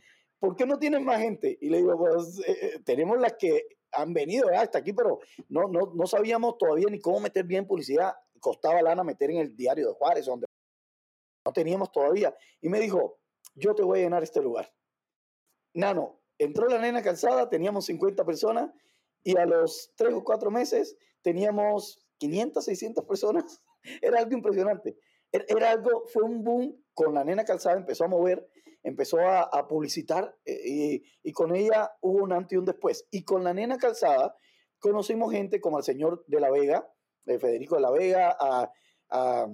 ¿Por 0.43 0.57
qué 0.57 0.65
no 0.65 0.77
tienen 0.77 1.05
más 1.05 1.21
gente? 1.21 1.57
Y 1.61 1.69
le 1.69 1.77
digo, 1.77 1.97
pues 1.97 2.41
eh, 2.45 2.81
tenemos 2.83 3.17
las 3.17 3.35
que 3.39 3.65
han 3.93 4.13
venido 4.13 4.49
hasta 4.49 4.79
aquí, 4.79 4.91
pero 4.91 5.21
no, 5.47 5.69
no, 5.69 5.93
no 5.95 6.05
sabíamos 6.05 6.57
todavía 6.57 6.87
ni 6.91 6.99
cómo 6.99 7.21
meter 7.21 7.45
bien 7.45 7.65
publicidad. 7.65 8.13
Costaba 8.41 8.81
lana 8.81 9.05
meter 9.05 9.31
en 9.31 9.37
el 9.37 9.55
diario 9.55 9.87
de 9.87 9.93
Juárez, 9.93 10.25
donde 10.25 10.47
no 11.45 11.53
teníamos 11.53 11.93
todavía. 11.93 12.35
Y 12.59 12.67
me 12.67 12.81
dijo, 12.81 13.21
yo 13.55 13.73
te 13.73 13.83
voy 13.83 13.99
a 13.99 14.03
llenar 14.03 14.21
este 14.21 14.41
lugar. 14.41 14.69
Nano, 15.75 16.19
entró 16.37 16.67
la 16.67 16.77
nena 16.77 17.01
calzada, 17.01 17.47
teníamos 17.47 17.85
50 17.85 18.25
personas 18.25 18.69
y 19.23 19.37
a 19.37 19.45
los 19.45 19.93
3 19.95 20.13
o 20.13 20.25
4 20.25 20.51
meses 20.51 20.97
teníamos 21.21 22.05
500, 22.17 22.65
600 22.65 23.05
personas. 23.05 23.63
Era 24.01 24.19
algo 24.19 24.33
impresionante. 24.33 24.97
Era 25.31 25.71
algo, 25.71 26.03
fue 26.11 26.23
un 26.23 26.43
boom 26.43 26.83
con 26.93 27.13
la 27.13 27.23
nena 27.23 27.45
calzada, 27.45 27.77
empezó 27.77 28.03
a 28.03 28.09
mover, 28.09 28.45
empezó 28.83 29.19
a, 29.19 29.43
a 29.43 29.67
publicitar 29.67 30.35
eh, 30.45 30.61
y, 30.65 31.03
y, 31.23 31.31
con 31.31 31.55
ella 31.55 31.91
hubo 32.01 32.23
un 32.23 32.33
antes 32.33 32.53
y 32.53 32.57
un 32.57 32.65
después. 32.65 33.07
Y 33.09 33.23
con 33.23 33.43
la 33.43 33.53
nena 33.53 33.77
calzada 33.77 34.35
conocimos 34.79 35.31
gente 35.31 35.61
como 35.61 35.77
el 35.77 35.83
señor 35.83 36.23
de 36.27 36.39
la 36.39 36.51
Vega, 36.51 36.87
de 37.25 37.39
Federico 37.39 37.75
de 37.75 37.81
la 37.81 37.91
Vega, 37.91 38.37
a, 38.39 38.71
a 39.09 39.47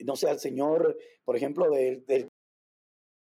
no 0.00 0.16
sé, 0.16 0.28
al 0.28 0.40
señor, 0.40 0.96
por 1.24 1.36
ejemplo, 1.36 1.70
del, 1.70 2.04
del 2.06 2.28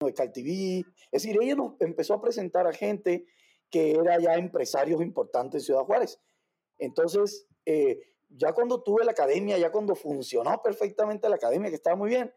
de 0.00 0.12
CalTV. 0.12 0.84
Es 1.12 1.22
decir, 1.22 1.38
ella 1.40 1.54
nos 1.54 1.80
empezó 1.80 2.14
a 2.14 2.20
presentar 2.20 2.66
a 2.66 2.72
gente 2.72 3.26
que 3.70 3.92
era 3.92 4.18
ya 4.18 4.34
empresarios 4.34 5.00
importantes 5.00 5.62
en 5.62 5.66
Ciudad 5.66 5.84
Juárez. 5.84 6.20
Entonces, 6.78 7.46
eh, 7.64 8.00
ya 8.28 8.52
cuando 8.52 8.82
tuve 8.82 9.04
la 9.04 9.12
academia, 9.12 9.56
ya 9.58 9.70
cuando 9.70 9.94
funcionó 9.94 10.60
perfectamente 10.62 11.28
la 11.28 11.36
academia, 11.36 11.70
que 11.70 11.76
estaba 11.76 11.96
muy 11.96 12.10
bien, 12.10 12.32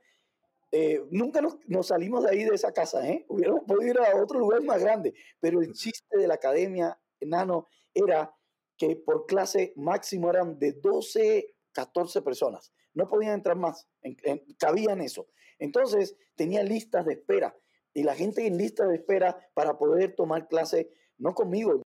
eh, 0.72 1.02
nunca 1.12 1.42
nos, 1.42 1.88
salimos 1.88 2.24
de 2.24 2.32
ahí 2.32 2.44
de 2.44 2.56
esa 2.56 2.74
casa, 2.74 3.08
¿eh? 3.08 3.26
Hubiéramos 3.30 3.64
podido 3.64 3.92
ir 3.92 4.00
a 4.00 4.22
otro 4.22 4.40
lugar 4.40 4.62
más 4.64 4.82
grande, 4.82 5.14
pero 5.40 5.62
el 5.62 5.74
chiste 5.74 6.18
de 6.18 6.28
la 6.28 6.36
academia, 6.36 7.00
enano, 7.20 7.68
era 7.94 8.34
que 8.78 8.96
por 8.96 9.26
clase 9.26 9.74
máximo 9.76 10.30
eran 10.30 10.60
de 10.60 10.74
12, 10.74 11.56
14 11.72 12.22
personas. 12.22 12.74
No 12.94 13.08
podían 13.08 13.34
entrar 13.34 13.56
más, 13.56 13.88
en, 14.02 14.18
en, 14.24 14.44
cabían 14.60 15.02
eso. 15.02 15.28
Entonces, 15.58 16.16
tenía 16.36 16.64
listas 16.64 17.06
de 17.06 17.14
espera 17.14 17.58
y 17.94 18.04
la 18.04 18.16
gente 18.16 18.46
en 18.46 18.58
lista 18.58 18.86
de 18.86 18.96
espera 18.96 19.38
para 19.54 19.78
poder 19.78 20.16
tomar 20.16 20.48
clase, 20.48 20.92
no 21.18 21.34
conmigo, 21.34 21.82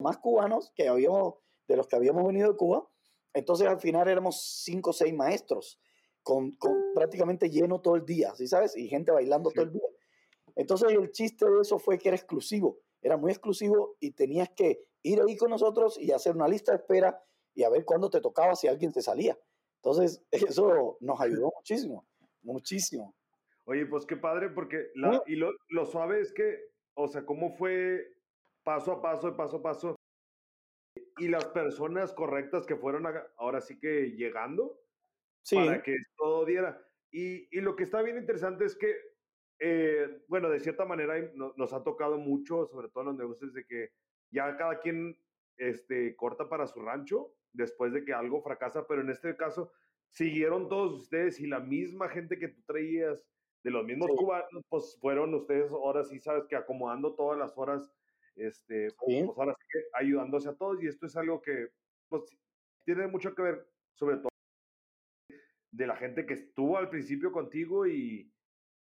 más 0.00 0.18
cubanos 0.18 0.72
que 0.74 0.88
habíamos, 0.88 1.34
de 1.68 1.76
los 1.76 1.86
que 1.86 1.96
habíamos 1.96 2.26
venido 2.26 2.50
de 2.50 2.56
Cuba. 2.56 2.88
Entonces, 3.32 3.68
al 3.68 3.80
final 3.80 4.08
éramos 4.08 4.62
cinco 4.64 4.90
o 4.90 4.92
seis 4.92 5.14
maestros, 5.14 5.80
con, 6.24 6.52
con, 6.52 6.72
prácticamente 6.94 7.50
lleno 7.50 7.80
todo 7.80 7.94
el 7.94 8.04
día, 8.04 8.34
¿sí 8.34 8.48
sabes? 8.48 8.76
Y 8.76 8.88
gente 8.88 9.12
bailando 9.12 9.50
sí. 9.50 9.54
todo 9.54 9.66
el 9.66 9.72
día. 9.72 9.88
Entonces, 10.56 10.90
el 10.90 11.12
chiste 11.12 11.48
de 11.48 11.60
eso 11.60 11.78
fue 11.78 11.98
que 11.98 12.08
era 12.08 12.16
exclusivo, 12.16 12.80
era 13.02 13.16
muy 13.16 13.30
exclusivo 13.30 13.96
y 14.00 14.12
tenías 14.12 14.48
que 14.50 14.84
ir 15.02 15.20
ahí 15.20 15.36
con 15.36 15.50
nosotros 15.50 15.98
y 16.00 16.10
hacer 16.10 16.34
una 16.34 16.48
lista 16.48 16.72
de 16.72 16.78
espera 16.78 17.22
y 17.54 17.62
a 17.62 17.68
ver 17.68 17.84
cuándo 17.84 18.08
te 18.10 18.20
tocaba 18.20 18.56
si 18.56 18.66
alguien 18.66 18.90
te 18.90 19.02
salía. 19.02 19.38
Entonces, 19.76 20.24
eso 20.56 20.96
nos 21.00 21.20
ayudó 21.20 21.52
muchísimo, 21.56 22.06
muchísimo. 22.42 23.14
Oye, 23.66 23.86
pues 23.86 24.06
qué 24.06 24.16
padre, 24.16 24.48
porque 24.48 24.90
la, 24.94 25.22
y 25.26 25.36
lo, 25.36 25.50
lo, 25.68 25.86
suave 25.86 26.20
es 26.20 26.32
que, 26.32 26.58
o 26.94 27.08
sea, 27.08 27.24
cómo 27.24 27.50
fue 27.56 28.14
paso 28.62 28.92
a 28.92 29.02
paso, 29.02 29.36
paso 29.36 29.58
a 29.58 29.62
paso, 29.62 29.96
y 31.18 31.28
las 31.28 31.46
personas 31.46 32.12
correctas 32.12 32.66
que 32.66 32.76
fueron 32.76 33.06
a, 33.06 33.26
ahora 33.36 33.60
sí 33.60 33.78
que 33.78 34.10
llegando 34.16 34.83
sí. 35.44 35.56
para 35.56 35.82
que 35.82 35.96
todo 36.16 36.44
diera. 36.44 36.82
Y, 37.10 37.46
y, 37.56 37.60
lo 37.60 37.76
que 37.76 37.84
está 37.84 38.02
bien 38.02 38.18
interesante 38.18 38.64
es 38.64 38.74
que, 38.74 38.96
eh, 39.60 40.24
bueno, 40.26 40.50
de 40.50 40.58
cierta 40.58 40.84
manera 40.84 41.14
no, 41.34 41.54
nos 41.56 41.72
ha 41.72 41.84
tocado 41.84 42.18
mucho, 42.18 42.66
sobre 42.66 42.88
todo 42.88 43.02
en 43.02 43.08
los 43.10 43.18
negocios, 43.18 43.54
de 43.54 43.64
que 43.64 43.90
ya 44.30 44.56
cada 44.56 44.80
quien 44.80 45.16
este, 45.56 46.16
corta 46.16 46.48
para 46.48 46.66
su 46.66 46.80
rancho 46.80 47.32
después 47.52 47.92
de 47.92 48.04
que 48.04 48.12
algo 48.12 48.42
fracasa, 48.42 48.86
pero 48.88 49.00
en 49.00 49.10
este 49.10 49.36
caso 49.36 49.70
siguieron 50.08 50.68
todos 50.68 51.02
ustedes 51.02 51.38
y 51.38 51.46
la 51.46 51.60
misma 51.60 52.08
gente 52.08 52.38
que 52.38 52.48
tú 52.48 52.60
traías 52.66 53.24
de 53.62 53.70
los 53.70 53.84
mismos 53.84 54.10
sí. 54.10 54.16
cubanos, 54.16 54.64
pues 54.68 54.98
fueron 55.00 55.34
ustedes 55.34 55.70
ahora 55.70 56.02
sí, 56.02 56.18
sabes 56.18 56.46
que 56.46 56.56
acomodando 56.56 57.14
todas 57.14 57.38
las 57.38 57.56
horas, 57.56 57.92
este, 58.34 58.90
sí. 58.90 58.96
pues 59.24 59.38
ahora 59.38 59.54
sí 59.56 59.66
que 59.72 59.80
ayudándose 59.94 60.48
a 60.48 60.54
todos 60.54 60.82
y 60.82 60.88
esto 60.88 61.06
es 61.06 61.16
algo 61.16 61.40
que 61.40 61.68
pues 62.08 62.24
tiene 62.84 63.06
mucho 63.06 63.34
que 63.34 63.42
ver 63.42 63.66
sobre 63.94 64.16
todo 64.16 64.33
de 65.74 65.86
la 65.86 65.96
gente 65.96 66.24
que 66.24 66.34
estuvo 66.34 66.78
al 66.78 66.88
principio 66.88 67.32
contigo 67.32 67.86
y, 67.86 68.32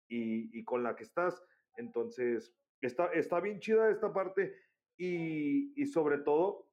y, 0.09 0.59
y 0.59 0.63
con 0.63 0.83
la 0.83 0.95
que 0.95 1.03
estás. 1.03 1.41
Entonces, 1.77 2.53
está, 2.81 3.07
está 3.13 3.39
bien 3.39 3.59
chida 3.59 3.89
esta 3.89 4.13
parte 4.13 4.53
y, 4.97 5.81
y 5.81 5.85
sobre 5.85 6.19
todo, 6.19 6.67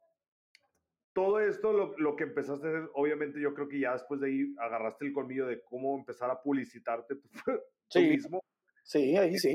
todo 1.12 1.40
esto, 1.40 1.72
lo, 1.72 1.96
lo, 1.98 2.16
que 2.16 2.24
empezaste 2.24 2.66
a 2.66 2.70
hacer, 2.70 2.90
obviamente 2.94 3.40
yo 3.40 3.54
creo 3.54 3.68
que 3.68 3.80
ya 3.80 3.92
después 3.92 4.20
de 4.20 4.28
ahí 4.28 4.54
agarraste 4.58 5.06
el 5.06 5.12
colmillo 5.12 5.46
de 5.46 5.62
cómo 5.62 5.96
empezar 5.96 6.30
a 6.30 6.42
publicitarte 6.42 7.16
tú, 7.16 7.28
sí. 7.88 8.08
mismo. 8.08 8.42
Sí, 8.82 9.16
ahí 9.16 9.38
sí. 9.38 9.54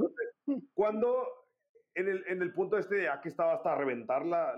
Cuando 0.74 1.28
en 1.94 2.08
el, 2.08 2.26
en 2.28 2.42
el 2.42 2.54
punto 2.54 2.78
este 2.78 3.04
ya 3.04 3.20
que 3.20 3.30
estaba 3.30 3.56
hasta 3.56 3.76
reventar 3.76 4.26
la 4.26 4.56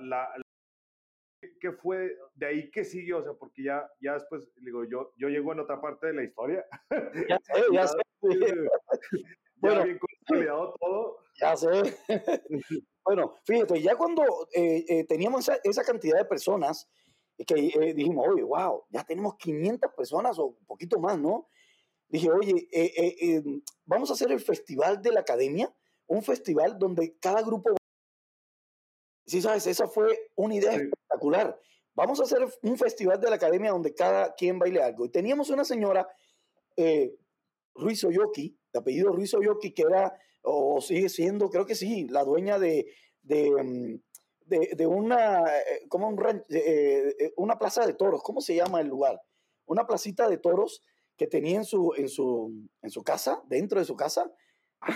¿qué 1.60 1.71
fue 1.71 2.17
de 2.36 2.45
ahí 2.45 2.71
que 2.71 2.84
siguió? 2.84 3.19
O 3.19 3.23
sea, 3.23 3.34
porque 3.34 3.63
ya, 3.63 3.89
ya 4.02 4.13
después, 4.13 4.43
digo, 4.62 4.84
yo, 4.86 5.13
yo 5.17 5.30
llego 5.30 5.54
en 5.54 5.60
otra 5.60 5.80
parte 5.82 6.08
de 6.08 6.13
la 6.13 6.23
historia. 6.23 6.65
Ya 7.28 7.39
sé, 7.43 7.63
ya 7.71 7.88
sé. 7.88 7.97
bueno, 9.58 9.84
bien 9.84 10.00
consolidado 10.00 10.73
todo. 10.80 11.17
Ya 11.39 11.56
sé. 11.56 11.97
bueno, 13.06 13.36
fíjate, 13.45 13.82
ya 13.82 13.95
cuando 13.95 14.23
eh, 14.54 14.86
eh, 14.88 15.04
teníamos 15.06 15.47
esa, 15.47 15.60
esa, 15.63 15.84
cantidad 15.84 16.17
de 16.17 16.26
personas, 16.26 16.89
que 17.45 17.67
eh, 17.67 17.93
dijimos, 17.93 18.28
oye, 18.28 18.43
wow, 18.43 18.84
ya 18.89 19.04
tenemos 19.04 19.36
500 19.38 19.93
personas 19.93 20.39
o 20.39 20.47
un 20.47 20.65
poquito 20.65 21.00
más, 21.00 21.19
¿no? 21.19 21.47
Dije, 22.10 22.32
oye, 22.32 22.67
eh, 22.71 23.15
eh, 23.21 23.43
vamos 23.86 24.10
a 24.10 24.13
hacer 24.13 24.32
el 24.32 24.39
festival 24.39 25.02
de 25.02 25.12
la 25.12 25.19
academia, 25.19 25.71
un 26.08 26.23
festival 26.23 26.80
donde 26.80 27.17
cada 27.19 27.41
grupo... 27.41 27.76
Sí, 29.28 29.42
sabes, 29.42 29.68
esa 29.68 29.88
fue 29.88 30.32
una 30.36 30.56
idea 30.56 30.74
espectacular. 30.74 31.60
Vamos 31.94 32.20
a 32.20 32.24
hacer 32.24 32.40
un 32.63 32.78
festival 32.78 33.20
de 33.20 33.30
la 33.30 33.36
academia 33.36 33.72
donde 33.72 33.94
cada 33.94 34.34
quien 34.34 34.58
baile 34.58 34.82
algo. 34.82 35.06
Y 35.06 35.10
teníamos 35.10 35.50
una 35.50 35.63
señora, 35.63 36.08
Ruiz 37.76 38.04
Oyoki, 38.04 38.58
de 38.74 38.80
apellido 38.80 39.12
Ruiz 39.12 39.34
Oyoki, 39.34 39.74
que 39.74 39.84
era, 39.84 40.18
o 40.44 40.82
sigue 40.82 41.10
siendo, 41.10 41.50
creo 41.50 41.66
que 41.66 41.76
sí, 41.76 42.08
la 42.08 42.24
dueña 42.24 42.58
de, 42.60 42.88
de, 43.22 43.52
mm, 43.52 44.00
de, 44.48 44.88
una, 44.88 45.44
eh, 45.46 45.86
como 45.90 46.08
un 46.08 46.20
eh, 46.50 47.16
eh, 47.20 47.34
una 47.38 47.58
plaza 47.58 47.86
de 47.86 47.94
toros, 47.94 48.22
¿cómo 48.24 48.42
se 48.42 48.56
llama 48.56 48.82
el 48.82 48.88
lugar? 48.88 49.22
Una 49.66 49.86
placita 49.86 50.30
de 50.30 50.38
toros 50.38 50.84
que 51.18 51.28
tenía 51.28 51.58
en 51.58 51.66
su, 51.66 51.94
en 51.98 52.10
su, 52.10 52.70
en 52.82 52.90
su 52.90 53.04
casa, 53.04 53.42
dentro 53.48 53.80
de 53.80 53.86
su 53.86 53.96
casa. 53.96 54.32
Ah, 54.80 54.94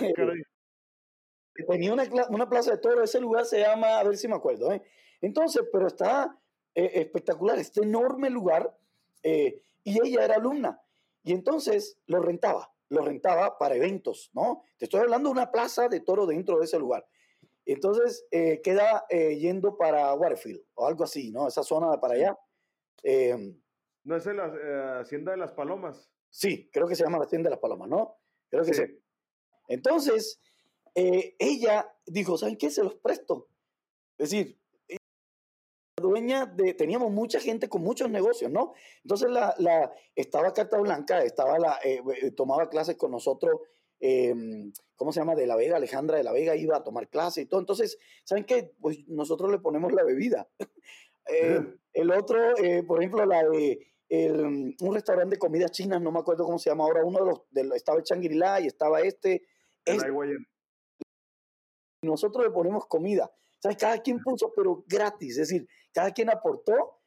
tenía 1.68 1.92
una, 1.92 2.04
una, 2.28 2.48
plaza 2.48 2.72
de 2.72 2.78
toros, 2.78 3.04
ese 3.04 3.20
lugar 3.20 3.44
se 3.44 3.60
llama, 3.60 3.98
a 3.98 4.04
ver 4.04 4.16
si 4.16 4.28
me 4.28 4.36
acuerdo, 4.36 4.70
Entonces, 5.20 5.62
pero 5.72 5.86
está 5.86 6.38
espectacular, 6.74 7.58
este 7.58 7.82
enorme 7.82 8.30
lugar, 8.30 8.76
y 9.22 9.60
ella 9.84 10.24
era 10.24 10.36
alumna, 10.36 10.80
y 11.22 11.32
entonces 11.32 11.98
lo 12.06 12.20
rentaba, 12.20 12.72
lo 12.88 13.02
rentaba 13.02 13.58
para 13.58 13.76
eventos, 13.76 14.30
¿no? 14.34 14.64
Te 14.78 14.86
estoy 14.86 15.00
hablando 15.00 15.28
de 15.28 15.32
una 15.32 15.50
plaza 15.50 15.88
de 15.88 16.00
toros 16.00 16.28
dentro 16.28 16.58
de 16.58 16.64
ese 16.64 16.78
lugar. 16.78 17.06
Entonces 17.64 18.26
eh, 18.30 18.60
queda 18.62 19.04
eh, 19.08 19.36
yendo 19.38 19.76
para 19.76 20.12
Waterfield 20.14 20.62
o 20.74 20.86
algo 20.86 21.04
así, 21.04 21.30
¿no? 21.30 21.46
Esa 21.46 21.62
zona 21.62 21.98
para 22.00 22.14
allá. 22.14 22.38
Em, 23.02 23.60
¿No 24.04 24.16
es 24.16 24.26
la 24.26 24.46
eh, 24.46 25.00
Hacienda 25.00 25.32
de 25.32 25.38
las 25.38 25.52
Palomas? 25.52 26.10
Sí, 26.28 26.68
creo 26.72 26.88
que 26.88 26.96
se 26.96 27.04
llama 27.04 27.18
la 27.18 27.24
Hacienda 27.24 27.48
de 27.48 27.52
las 27.52 27.60
Palomas, 27.60 27.88
¿no? 27.88 28.16
Creo 28.50 28.64
que 28.64 28.74
sí. 28.74 28.82
Entonces, 29.68 30.40
ella 30.94 31.94
dijo, 32.06 32.36
¿saben 32.36 32.56
qué? 32.56 32.70
Se 32.70 32.84
los 32.84 32.94
presto. 32.96 33.48
Es 34.18 34.30
decir, 34.30 34.58
la 34.88 36.02
dueña 36.02 36.46
de, 36.46 36.74
teníamos 36.74 37.10
mucha 37.10 37.40
gente 37.40 37.68
con 37.68 37.82
muchos 37.82 38.10
negocios, 38.10 38.50
¿no? 38.50 38.74
Entonces 39.02 39.30
la, 39.30 39.54
la 39.58 39.92
estaba 40.14 40.52
Carta 40.52 40.78
Blanca, 40.78 41.22
estaba 41.22 41.58
la, 41.58 41.78
tomaba 42.36 42.68
clases 42.68 42.96
con 42.96 43.10
nosotros 43.10 43.60
Em, 44.04 44.72
¿cómo 44.96 45.12
se 45.12 45.20
llama? 45.20 45.36
De 45.36 45.46
la 45.46 45.54
Vega, 45.54 45.76
Alejandra 45.76 46.16
de 46.16 46.24
la 46.24 46.32
Vega 46.32 46.56
iba 46.56 46.76
a 46.76 46.82
tomar 46.82 47.08
clase 47.08 47.42
y 47.42 47.46
todo. 47.46 47.60
Entonces, 47.60 47.98
¿saben 48.24 48.44
qué? 48.44 48.72
Pues 48.80 48.98
nosotros 49.06 49.52
le 49.52 49.60
ponemos 49.60 49.92
la 49.92 50.02
bebida. 50.02 50.48
Eh, 51.30 51.60
el 51.92 52.10
otro, 52.10 52.58
eh, 52.58 52.82
por 52.82 52.98
ejemplo, 52.98 53.24
la 53.24 53.44
de 53.44 53.78
un 54.10 54.92
restaurante 54.92 55.36
de 55.36 55.38
comida 55.38 55.68
china, 55.68 56.00
no 56.00 56.10
me 56.10 56.18
acuerdo 56.18 56.44
cómo 56.44 56.58
se 56.58 56.68
llama 56.68 56.82
ahora, 56.82 57.04
uno 57.04 57.20
de 57.20 57.24
los, 57.24 57.42
de, 57.52 57.76
estaba 57.76 57.98
el 57.98 58.02
Shangri-La 58.02 58.60
y 58.60 58.66
estaba 58.66 59.02
este. 59.02 59.46
Nosotros 62.02 62.44
le 62.44 62.50
ponemos 62.50 62.86
comida. 62.86 63.30
¿Sabes? 63.60 63.78
Cada 63.78 63.98
quien 63.98 64.18
puso, 64.18 64.52
pero 64.54 64.84
gratis, 64.88 65.38
es 65.38 65.48
decir, 65.48 65.68
cada 65.92 66.10
quien 66.10 66.30
aportó. 66.30 66.98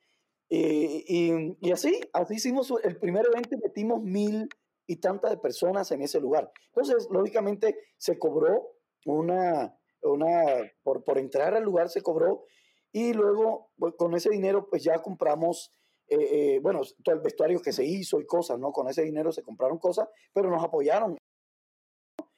Eh, 0.50 1.04
y, 1.08 1.58
y, 1.60 1.72
así, 1.72 2.00
así 2.14 2.36
hicimos 2.36 2.74
el 2.84 2.98
primer 2.98 3.26
evento 3.26 3.56
y 3.56 3.58
metimos 3.58 4.02
mil, 4.02 4.48
y 4.88 4.98
tantas 4.98 5.36
personas 5.38 5.92
en 5.92 6.02
ese 6.02 6.20
lugar. 6.20 6.52
Entonces, 6.68 7.08
lógicamente, 7.10 7.78
se 7.98 8.18
cobró 8.20 8.76
una, 9.06 9.78
una 10.02 10.72
por, 10.84 11.04
por 11.04 11.18
entrar 11.18 11.54
al 11.54 11.64
lugar 11.64 11.90
se 11.90 12.02
cobró 12.02 12.46
y 12.92 13.14
luego 13.14 13.72
con 13.98 14.16
ese 14.16 14.30
dinero 14.30 14.68
pues 14.70 14.84
ya 14.84 15.02
compramos, 15.02 15.74
eh, 16.08 16.18
eh, 16.56 16.60
bueno, 16.60 16.82
todo 17.04 17.16
el 17.16 17.22
vestuario 17.22 17.62
que 17.62 17.74
se 17.74 17.84
hizo 17.84 18.20
y 18.20 18.26
cosas, 18.26 18.58
¿no? 18.58 18.72
Con 18.72 18.88
ese 18.88 19.04
dinero 19.04 19.32
se 19.32 19.44
compraron 19.44 19.78
cosas, 19.78 20.08
pero 20.34 20.50
nos 20.50 20.64
apoyaron, 20.64 21.18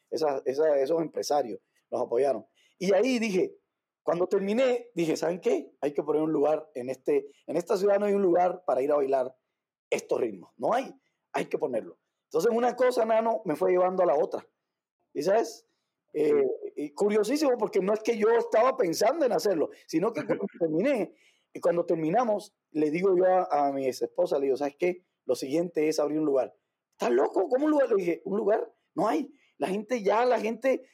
esos 0.10 1.02
empresarios 1.02 1.60
nos 1.90 2.02
apoyaron. 2.02 2.46
Y 2.78 2.94
ahí 2.94 3.20
dije, 3.20 3.56
cuando 4.04 4.28
terminé, 4.28 4.90
dije, 4.94 5.18
¿saben 5.18 5.40
qué? 5.40 5.72
Hay 5.82 5.94
que 5.94 6.04
poner 6.04 6.22
un 6.22 6.32
lugar 6.32 6.70
en 6.76 6.90
este, 6.90 7.28
en 7.46 7.58
esta 7.58 7.78
ciudad 7.78 8.00
no 8.00 8.06
hay 8.06 8.14
un 8.14 8.22
lugar 8.22 8.64
para 8.66 8.82
ir 8.82 8.92
a 8.92 8.96
bailar 8.96 9.36
estos 9.90 10.20
ritmos, 10.20 10.52
no 10.58 10.74
hay, 10.74 10.94
hay 11.34 11.46
que 11.46 11.58
ponerlo. 11.58 11.98
Entonces 12.26 12.52
una 12.54 12.76
cosa, 12.76 13.06
Nano, 13.06 13.42
me 13.46 13.56
fue 13.56 13.72
llevando 13.72 14.04
a 14.04 14.06
la 14.06 14.16
otra. 14.16 14.46
¿Y 15.14 15.24
sabes? 15.24 15.66
Eh, 16.14 16.48
y 16.76 16.92
curiosísimo 16.92 17.58
porque 17.58 17.80
no 17.80 17.94
es 17.94 18.02
que 18.02 18.18
yo 18.18 18.30
estaba 18.32 18.76
pensando 18.76 19.26
en 19.26 19.32
hacerlo, 19.32 19.70
sino 19.86 20.14
que 20.14 20.26
cuando 20.26 20.46
terminé, 20.60 21.14
y 21.54 21.60
cuando 21.60 21.86
terminamos, 21.86 22.54
le 22.72 22.92
digo 22.92 23.18
yo 23.18 23.26
a, 23.26 23.72
mi 23.72 23.88
ex 23.88 24.02
esposa, 24.04 24.38
le 24.38 24.46
digo, 24.46 24.58
¿sabes 24.58 24.76
qué? 24.78 25.04
Lo 25.26 25.36
siguiente 25.36 25.88
es 25.88 26.00
abrir 26.00 26.20
un 26.20 26.26
lugar. 26.26 26.56
¿Estás 26.92 27.12
loco? 27.12 27.50
¿Cómo 27.50 27.66
un 27.66 27.72
lugar? 27.72 27.90
Le 27.90 27.96
dije, 27.96 28.22
¿un 28.26 28.38
lugar? 28.38 28.72
No 28.94 29.08
hay. 29.08 29.34
La 29.58 29.68
gente 29.68 30.04
ya, 30.04 30.26
la 30.26 30.40
gente, 30.40 30.88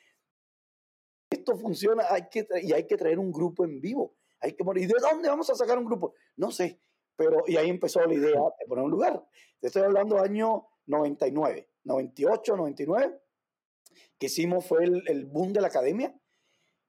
esto 1.44 1.58
funciona, 1.58 2.06
hay 2.10 2.28
que, 2.30 2.48
y 2.62 2.72
hay 2.72 2.88
que 2.88 2.96
traer 2.96 3.20
un 3.20 3.32
grupo 3.32 3.66
en 3.66 3.82
vivo. 3.82 4.16
Hay 4.40 4.54
que. 4.54 4.64
¿Y 4.76 4.86
de 4.86 4.96
dónde 5.00 5.30
vamos 5.30 5.50
a 5.50 5.56
sacar 5.56 5.78
un 5.78 5.86
grupo? 5.86 6.14
No 6.38 6.52
sé. 6.52 6.80
Pero, 7.16 7.44
y 7.46 7.58
ahí 7.58 7.70
empezó 7.70 8.00
la 8.06 8.14
idea 8.14 8.40
de 8.60 8.66
poner 8.68 8.86
un 8.86 8.92
lugar. 8.92 9.24
Te 9.60 9.68
estoy 9.68 9.84
hablando 9.84 10.20
año 10.20 10.68
99, 10.88 11.70
98, 11.84 12.56
99, 12.56 13.22
que 14.18 14.26
hicimos 14.26 14.66
fue 14.66 14.86
el, 14.86 15.26
boom 15.26 15.54
de 15.54 15.62
la 15.62 15.68
academia. 15.68 16.16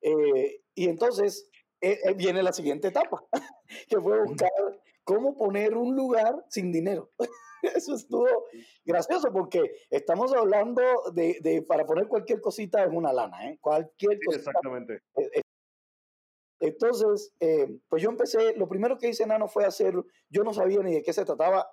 Eh, 0.01 0.63
y 0.75 0.89
entonces 0.89 1.51
eh, 1.81 1.99
eh, 2.05 2.15
viene 2.15 2.43
la 2.43 2.53
siguiente 2.53 2.89
etapa, 2.89 3.25
que 3.89 4.01
fue 4.01 4.25
buscar 4.25 4.51
cómo 5.05 5.37
poner 5.37 5.77
un 5.77 5.95
lugar 5.95 6.45
sin 6.49 6.73
dinero. 6.73 7.11
Eso 7.77 7.95
estuvo 7.95 8.27
gracioso 8.85 9.31
porque 9.33 9.63
estamos 9.91 10.33
hablando 10.33 10.83
de, 11.13 11.39
de, 11.41 11.63
para 11.63 11.85
poner 11.87 12.09
cualquier 12.09 12.41
cosita 12.41 12.83
en 12.83 12.97
una 12.97 13.13
lana, 13.13 13.49
¿eh? 13.49 13.59
Cualquier 13.61 14.19
cosita. 14.25 14.51
Exactamente. 14.51 15.03
Entonces, 16.61 17.33
pues 17.89 18.03
yo 18.03 18.09
empecé, 18.09 18.55
lo 18.57 18.69
primero 18.69 18.97
que 18.97 19.09
hice, 19.09 19.27
Nano, 19.27 19.49
fue 19.49 19.67
hacer, 19.67 19.95
yo 20.31 20.45
no 20.45 20.55
sabía 20.55 20.81
ni 20.81 20.95
de 20.95 21.03
qué 21.03 21.13
se 21.13 21.25
trataba, 21.25 21.69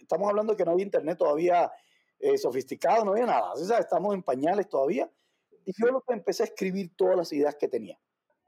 estamos 0.00 0.28
hablando 0.28 0.52
de 0.52 0.56
que 0.56 0.64
no 0.64 0.72
había 0.72 0.84
internet 0.84 1.16
todavía 1.16 1.70
sofisticado, 2.36 3.04
no 3.04 3.12
había 3.12 3.26
nada, 3.26 3.52
estamos 3.78 4.14
en 4.14 4.24
pañales 4.24 4.68
todavía, 4.68 5.08
y 5.64 5.72
yo 5.80 5.92
lo 5.92 6.00
que 6.00 6.14
empecé 6.14 6.42
a 6.42 6.46
escribir 6.46 6.96
todas 6.96 7.16
las 7.16 7.32
ideas 7.32 7.54
que 7.54 7.68
tenía. 7.68 8.00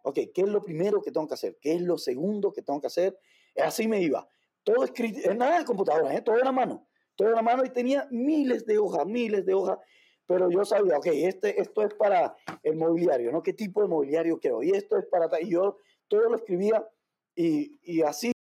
Ok, 0.03 0.19
¿qué 0.35 0.41
es 0.41 0.49
lo 0.49 0.65
primero 0.65 1.01
que 1.01 1.13
tengo 1.13 1.29
que 1.29 1.35
hacer? 1.35 1.57
¿Qué 1.61 1.75
es 1.75 1.83
lo 1.83 1.97
segundo 1.97 2.53
que 2.53 2.63
tengo 2.63 2.81
que 2.81 2.89
hacer? 2.89 3.17
Así 3.57 3.87
me 3.87 4.01
iba. 4.01 4.29
Todo 4.65 4.85
escrito, 4.85 5.35
nada 5.35 5.59
de 5.59 5.65
computadora, 5.65 6.15
¿eh? 6.15 6.23
todo 6.23 6.39
en 6.39 6.45
la 6.45 6.53
mano, 6.53 6.87
todo 7.17 7.29
en 7.29 7.35
la 7.35 7.43
mano 7.43 7.65
y 7.65 7.71
tenía 7.71 8.07
miles 8.11 8.65
de 8.65 8.79
hojas, 8.79 9.07
miles 9.07 9.45
de 9.45 9.55
hojas 9.55 9.79
pero 10.27 10.51
yo 10.51 10.65
sabía, 10.65 10.97
ok, 10.97 11.07
este, 11.09 11.61
esto 11.61 11.83
es 11.83 11.95
para 11.95 12.35
el 12.63 12.77
mobiliario, 12.77 13.33
¿no? 13.33 13.43
¿Qué 13.43 13.53
tipo 13.53 13.83
de 13.83 13.89
mobiliario 13.89 14.39
quiero? 14.39 14.63
Y 14.63 14.71
esto 14.71 14.97
es 14.97 15.05
para... 15.07 15.29
Y 15.41 15.51
yo 15.51 15.77
todo 16.09 16.29
lo 16.31 16.37
escribía 16.37 16.89
y, 17.35 17.79
y 17.83 18.01
así 18.03 18.33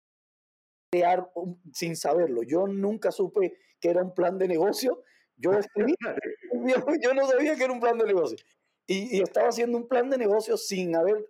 crear 0.91 1.31
sin 1.73 1.97
saberlo. 1.97 2.43
Yo 2.45 2.67
nunca 2.67 3.11
supe 3.11 3.59
que 3.79 3.91
era 3.91 4.03
un 4.03 4.15
plan 4.15 4.39
de 4.39 4.49
negocio. 4.49 5.03
Yo 5.37 5.53
escribí, 5.53 5.95
yo, 7.03 7.15
no 7.15 7.27
sabía 7.27 7.57
que 7.57 7.65
era 7.65 7.73
un 7.73 7.81
plan 7.81 7.99
de 7.99 8.07
negocio. 8.07 8.39
Y, 8.87 9.19
y, 9.19 9.21
estaba 9.21 9.49
haciendo 9.49 9.77
un 9.77 9.87
plan 9.87 10.09
de 10.09 10.19
negocio 10.19 10.57
sin 10.57 10.97
haber 10.97 11.29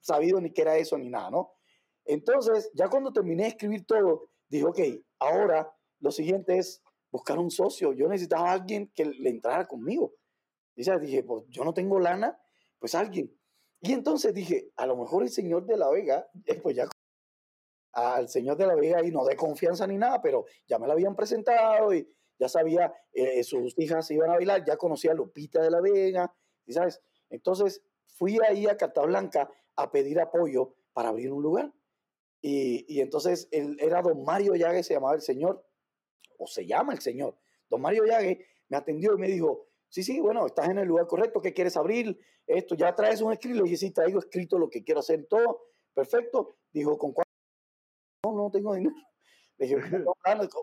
sabido 0.00 0.40
ni 0.40 0.52
qué 0.52 0.62
era 0.62 0.76
eso 0.76 0.98
ni 0.98 1.08
nada, 1.08 1.30
¿no? 1.30 1.52
Entonces, 2.10 2.70
ya 2.74 2.88
cuando 2.88 3.12
terminé 3.12 3.44
de 3.44 3.50
escribir 3.50 3.86
todo, 3.86 4.30
dije, 4.48 4.64
ok, 4.64 4.78
ahora 5.20 5.72
lo 6.00 6.10
siguiente 6.10 6.58
es 6.58 6.82
buscar 7.10 7.38
un 7.38 7.50
socio. 7.50 7.92
Yo 7.92 8.08
necesitaba 8.08 8.50
alguien 8.50 8.90
que 8.94 9.04
le 9.04 9.30
entrara 9.30 9.66
conmigo. 9.68 10.14
Y 10.74 10.82
dije, 10.98 11.22
pues 11.22 11.44
yo 11.48 11.64
no 11.64 11.72
tengo 11.72 12.00
lana, 12.00 12.36
pues 12.78 12.94
alguien. 12.94 13.32
Y 13.80 13.92
entonces 13.92 14.34
dije, 14.34 14.72
a 14.76 14.86
lo 14.86 14.96
mejor 14.96 15.22
el 15.22 15.30
señor 15.30 15.66
de 15.66 15.76
la 15.76 15.88
Vega, 15.88 16.28
eh, 16.46 16.60
pues 16.60 16.76
ya 16.76 16.88
al 17.92 18.28
señor 18.28 18.56
de 18.56 18.66
la 18.66 18.74
Vega 18.74 19.04
y 19.04 19.10
no 19.10 19.24
de 19.24 19.36
confianza 19.36 19.86
ni 19.86 19.96
nada, 19.96 20.20
pero 20.20 20.46
ya 20.66 20.78
me 20.78 20.86
lo 20.86 20.92
habían 20.92 21.14
presentado 21.14 21.92
y 21.94 22.08
ya 22.38 22.48
sabía, 22.48 22.92
eh, 23.12 23.42
sus 23.44 23.78
hijas 23.78 24.10
iban 24.10 24.30
a 24.30 24.34
bailar, 24.34 24.64
ya 24.64 24.76
conocía 24.76 25.12
a 25.12 25.14
Lupita 25.14 25.62
de 25.62 25.70
la 25.70 25.80
Vega, 25.80 26.34
¿y 26.66 26.72
sabes? 26.72 27.00
Entonces 27.28 27.82
fui 28.06 28.38
ahí 28.48 28.66
a 28.66 28.76
Blanca 29.06 29.48
a 29.76 29.90
pedir 29.90 30.18
apoyo 30.20 30.74
para 30.92 31.10
abrir 31.10 31.32
un 31.32 31.42
lugar. 31.42 31.72
Y, 32.42 32.86
y 32.88 33.00
entonces 33.00 33.48
él, 33.50 33.76
era 33.80 34.02
don 34.02 34.24
Mario 34.24 34.54
Llague, 34.54 34.82
se 34.82 34.94
llamaba 34.94 35.14
el 35.14 35.22
señor, 35.22 35.64
o 36.38 36.46
se 36.46 36.66
llama 36.66 36.92
el 36.92 37.00
señor. 37.00 37.36
Don 37.68 37.80
Mario 37.80 38.04
Llague 38.04 38.46
me 38.68 38.76
atendió 38.76 39.14
y 39.14 39.18
me 39.18 39.28
dijo, 39.28 39.68
sí, 39.88 40.02
sí, 40.02 40.20
bueno, 40.20 40.46
estás 40.46 40.68
en 40.68 40.78
el 40.78 40.88
lugar 40.88 41.06
correcto, 41.06 41.40
¿qué 41.40 41.52
quieres 41.52 41.76
abrir? 41.76 42.18
Esto, 42.46 42.74
ya 42.74 42.94
traes 42.94 43.20
un 43.20 43.32
escrito. 43.32 43.58
Le 43.58 43.64
dije, 43.64 43.76
sí, 43.76 43.90
traigo 43.92 44.18
escrito 44.18 44.58
lo 44.58 44.68
que 44.68 44.82
quiero 44.82 45.00
hacer 45.00 45.20
y 45.20 45.26
todo. 45.28 45.66
Perfecto. 45.94 46.56
Dijo, 46.72 46.98
¿con 46.98 47.12
cuánto? 47.12 47.30
No, 48.24 48.32
no 48.32 48.50
tengo 48.50 48.74
dinero. 48.74 48.94
Le 49.58 49.66
dije, 49.66 49.76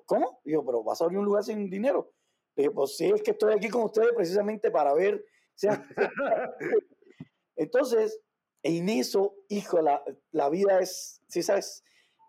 ¿cómo? 0.05 0.41
Dijo, 0.43 0.65
pero 0.65 0.83
vas 0.83 0.99
a 1.01 1.05
abrir 1.05 1.19
un 1.19 1.25
lugar 1.25 1.43
sin 1.43 1.69
dinero. 1.69 2.11
Le 2.55 2.63
dije, 2.63 2.73
pues 2.73 2.97
sí, 2.97 3.05
es 3.05 3.21
que 3.21 3.31
estoy 3.31 3.53
aquí 3.53 3.69
con 3.69 3.83
ustedes 3.83 4.11
precisamente 4.15 4.71
para 4.71 4.93
ver. 4.93 5.23
Entonces, 7.55 8.19
en 8.63 8.89
eso, 8.89 9.35
hijo, 9.49 9.81
la, 9.81 10.03
la 10.31 10.49
vida 10.49 10.79
es, 10.79 11.21
sí 11.27 11.43
sabes, 11.43 11.83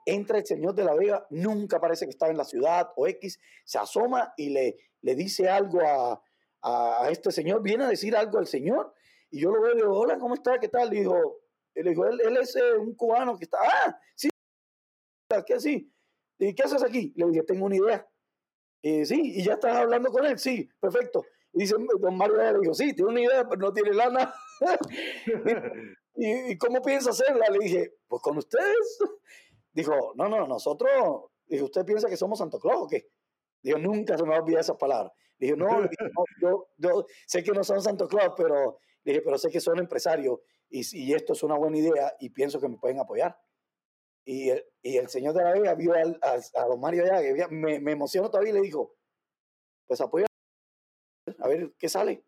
entra 0.07 0.39
el 0.39 0.47
señor 0.47 0.75
de 0.75 0.85
la 0.85 0.95
Vega, 0.95 1.27
nunca 1.31 1.81
parece 1.81 2.07
que 2.07 2.11
estaba 2.11 2.31
en 2.31 2.39
la 2.39 2.45
ciudad 2.45 2.91
o 2.97 3.07
X, 3.07 3.39
se 3.65 3.79
asoma 3.79 4.33
y 4.37 4.51
le, 4.51 4.77
le 5.03 5.15
dice 5.15 5.49
algo 5.49 5.81
a, 5.81 6.23
a, 6.63 7.11
este 7.11 7.31
señor, 7.31 7.63
viene 7.63 7.85
a 7.85 7.89
decir 7.89 8.17
algo 8.17 8.39
al 8.39 8.47
señor, 8.47 8.95
y 9.31 9.41
yo 9.41 9.51
lo 9.51 9.61
veo 9.61 9.75
digo, 9.75 9.99
hola, 9.99 10.19
¿cómo 10.19 10.35
está? 10.35 10.59
¿Qué 10.59 10.69
tal? 10.69 10.91
Le 10.91 11.01
digo, 11.01 11.41
le 11.75 11.91
él, 11.91 12.37
es 12.41 12.57
eh, 12.57 12.77
un 12.79 12.95
cubano 12.95 13.37
que 13.37 13.45
está, 13.45 13.59
ah, 13.61 14.01
sí, 14.15 14.31
¿qué 15.47 15.55
así? 15.55 15.93
¿Y 16.39 16.55
qué 16.55 16.63
haces 16.63 16.83
aquí? 16.83 17.13
Le 17.17 17.27
dije, 17.27 17.43
tengo 17.43 17.67
una 17.67 17.77
idea. 17.77 18.09
Y 18.81 19.05
sí, 19.05 19.21
y 19.37 19.45
ya 19.45 19.55
estás 19.55 19.77
hablando 19.77 20.11
con 20.11 20.25
él, 20.25 20.39
sí, 20.39 20.69
perfecto. 20.81 21.25
Y 21.53 21.61
dice, 21.61 21.75
don 22.01 22.17
Mario 22.17 22.37
le 22.37 22.61
dijo, 22.61 22.75
sí, 22.75 22.95
tiene 22.95 23.11
una 23.11 23.21
idea, 23.21 23.49
pero 23.49 23.61
no 23.61 23.73
tiene 23.73 23.93
lana. 23.93 24.33
¿Y, 26.19 26.53
¿Y, 26.53 26.59
cómo 26.59 26.83
piensa 26.83 27.11
hacerla? 27.11 27.47
Le 27.49 27.59
dije, 27.61 27.95
pues 28.09 28.21
con 28.21 28.37
ustedes. 28.37 28.99
Dijo, 29.73 30.13
no, 30.17 30.29
no, 30.29 30.49
nosotros, 30.49 31.31
dijo, 31.47 31.67
¿usted 31.67 31.85
piensa 31.85 32.09
que 32.09 32.17
somos 32.17 32.41
Santo 32.41 32.59
Claus 32.59 32.83
o 32.83 32.87
qué? 32.89 33.09
Dijo, 33.63 33.79
nunca 33.79 34.17
se 34.17 34.25
me 34.25 34.31
va 34.31 34.39
a 34.39 34.41
olvidar 34.41 34.63
esas 34.63 34.77
palabras. 34.77 35.13
Dije, 35.39 35.55
no, 35.57 35.69
yo, 36.43 36.69
yo, 36.77 37.07
sé 37.27 37.45
que 37.45 37.53
no 37.53 37.63
son 37.63 37.81
Santo 37.81 38.09
Claus, 38.09 38.35
pero, 38.37 38.81
dije, 39.05 39.23
pero 39.23 39.39
sé 39.39 39.51
que 39.51 39.61
son 39.61 39.79
empresarios 39.79 40.41
y, 40.69 40.83
y, 40.99 41.15
esto 41.15 41.35
es 41.35 41.43
una 41.45 41.57
buena 41.57 41.79
idea 41.79 42.13
y 42.19 42.31
pienso 42.31 42.61
que 42.61 42.69
me 42.69 42.77
pueden 42.77 42.99
apoyar. 42.99 43.39
Y 44.25 44.51
el, 44.51 44.65
y 44.83 44.97
el 44.97 45.09
señor 45.09 45.35
de 45.35 45.45
la 45.45 45.53
Vega 45.53 45.75
vio 45.75 45.95
al, 45.95 46.19
a, 46.23 46.65
don 46.65 46.81
Mario 46.81 47.05
allá, 47.05 47.47
me, 47.49 47.79
me 47.79 47.93
emocionó 47.93 48.31
todavía 48.31 48.51
y 48.51 48.55
le 48.55 48.63
dijo, 48.63 48.97
pues 49.87 50.01
apoya, 50.01 50.27
a 51.39 51.49
ver 51.49 51.73
qué 51.79 51.89
sale. 51.89 52.25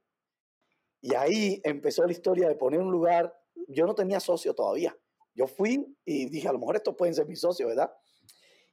Y 1.01 1.15
ahí 1.15 1.61
empezó 1.65 2.05
la 2.07 2.13
historia 2.13 2.49
de 2.49 2.55
poner 2.55 2.81
un 2.81 2.93
lugar, 2.93 3.35
yo 3.69 3.87
no 3.87 3.95
tenía 3.95 4.21
socio 4.21 4.55
todavía. 4.55 4.97
Yo 5.35 5.47
fui 5.47 5.97
y 6.05 6.29
dije, 6.29 6.49
a 6.49 6.53
lo 6.53 6.59
mejor 6.59 6.77
estos 6.77 6.97
pueden 6.97 7.15
ser 7.15 7.27
mis 7.27 7.41
socios, 7.41 7.69
¿verdad? 7.69 7.93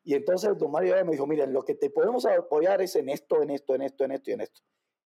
Y 0.04 0.16
entonces 0.16 0.58
don 0.58 0.72
Mario 0.72 0.96
me 1.06 1.12
dijo, 1.12 1.28
miren, 1.28 1.52
lo 1.52 1.64
que 1.64 1.76
te 1.76 1.90
podemos 1.90 2.26
apoyar 2.26 2.82
es 2.82 2.96
en 2.96 3.10
esto, 3.10 3.42
en 3.42 3.50
esto, 3.50 3.76
en 3.76 3.82
esto, 3.82 4.06
en 4.06 4.12
esto 4.12 4.30
y 4.30 4.34
en 4.34 4.42
esto. 4.42 4.62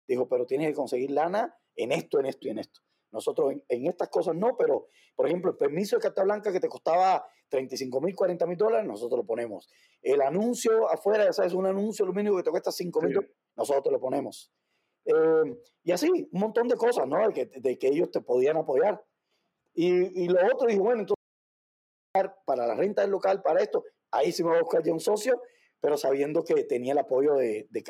Dijo, 0.08 0.28
pero 0.28 0.46
tienes 0.46 0.68
que 0.68 0.74
conseguir 0.74 1.12
lana 1.12 1.56
en 1.76 1.92
esto, 1.92 2.20
en 2.20 2.26
esto 2.26 2.48
y 2.48 2.52
en 2.52 2.60
esto. 2.60 2.82
Nosotros 3.12 3.54
en, 3.68 3.88
estas 3.88 4.10
cosas 4.10 4.36
no, 4.36 4.56
pero 4.58 4.88
por 5.16 5.26
ejemplo, 5.26 5.52
el 5.52 5.58
permiso 5.58 5.96
de 5.96 6.02
carta 6.02 6.24
blanca 6.24 6.52
que 6.52 6.60
te 6.60 6.68
costaba 6.68 7.26
35 7.50 8.02
mil, 8.02 8.16
40 8.16 8.46
mil 8.46 8.58
dólares, 8.58 8.88
nosotros 8.88 9.20
lo 9.20 9.26
ponemos. 9.26 9.70
El 10.02 10.22
anuncio 10.22 10.90
afuera, 10.90 11.26
ya 11.26 11.34
sabes, 11.34 11.54
un 11.54 11.66
anuncio 11.66 12.06
lo 12.06 12.14
mínimo 12.14 12.38
que 12.38 12.44
te 12.44 12.52
cuesta 12.52 12.72
5 12.72 13.02
mil 13.02 13.14
dólares, 13.14 13.36
nosotros 13.56 13.92
lo 13.92 14.00
ponemos. 14.00 14.52
Eh, 15.06 15.58
y 15.84 15.92
así, 15.92 16.10
un 16.10 16.40
montón 16.40 16.68
de 16.68 16.76
cosas, 16.76 17.08
¿no? 17.08 17.26
De 17.28 17.34
que, 17.34 17.46
de 17.46 17.80
que 17.80 17.88
ellos 17.88 18.12
te 18.12 18.22
podían 18.22 18.58
apoyar. 18.58 19.02
Y, 19.74 20.24
y 20.24 20.28
lo 20.28 20.40
otro, 20.54 20.68
dije, 20.68 20.80
bueno, 20.80 21.02
entonces, 21.02 22.36
para 22.46 22.68
la 22.68 22.76
renta 22.76 23.02
del 23.02 23.12
local, 23.12 23.42
para 23.42 23.62
esto, 23.62 23.84
ahí 24.12 24.32
sí 24.32 24.44
me 24.44 24.50
voy 24.50 24.60
a 24.60 24.64
buscar 24.64 24.84
ya 24.84 24.92
un 24.92 25.00
socio, 25.00 25.42
pero 25.80 25.98
sabiendo 25.98 26.44
que 26.44 26.64
tenía 26.64 26.94
el 26.94 27.00
apoyo 27.00 27.36
de, 27.36 27.68
de 27.70 27.84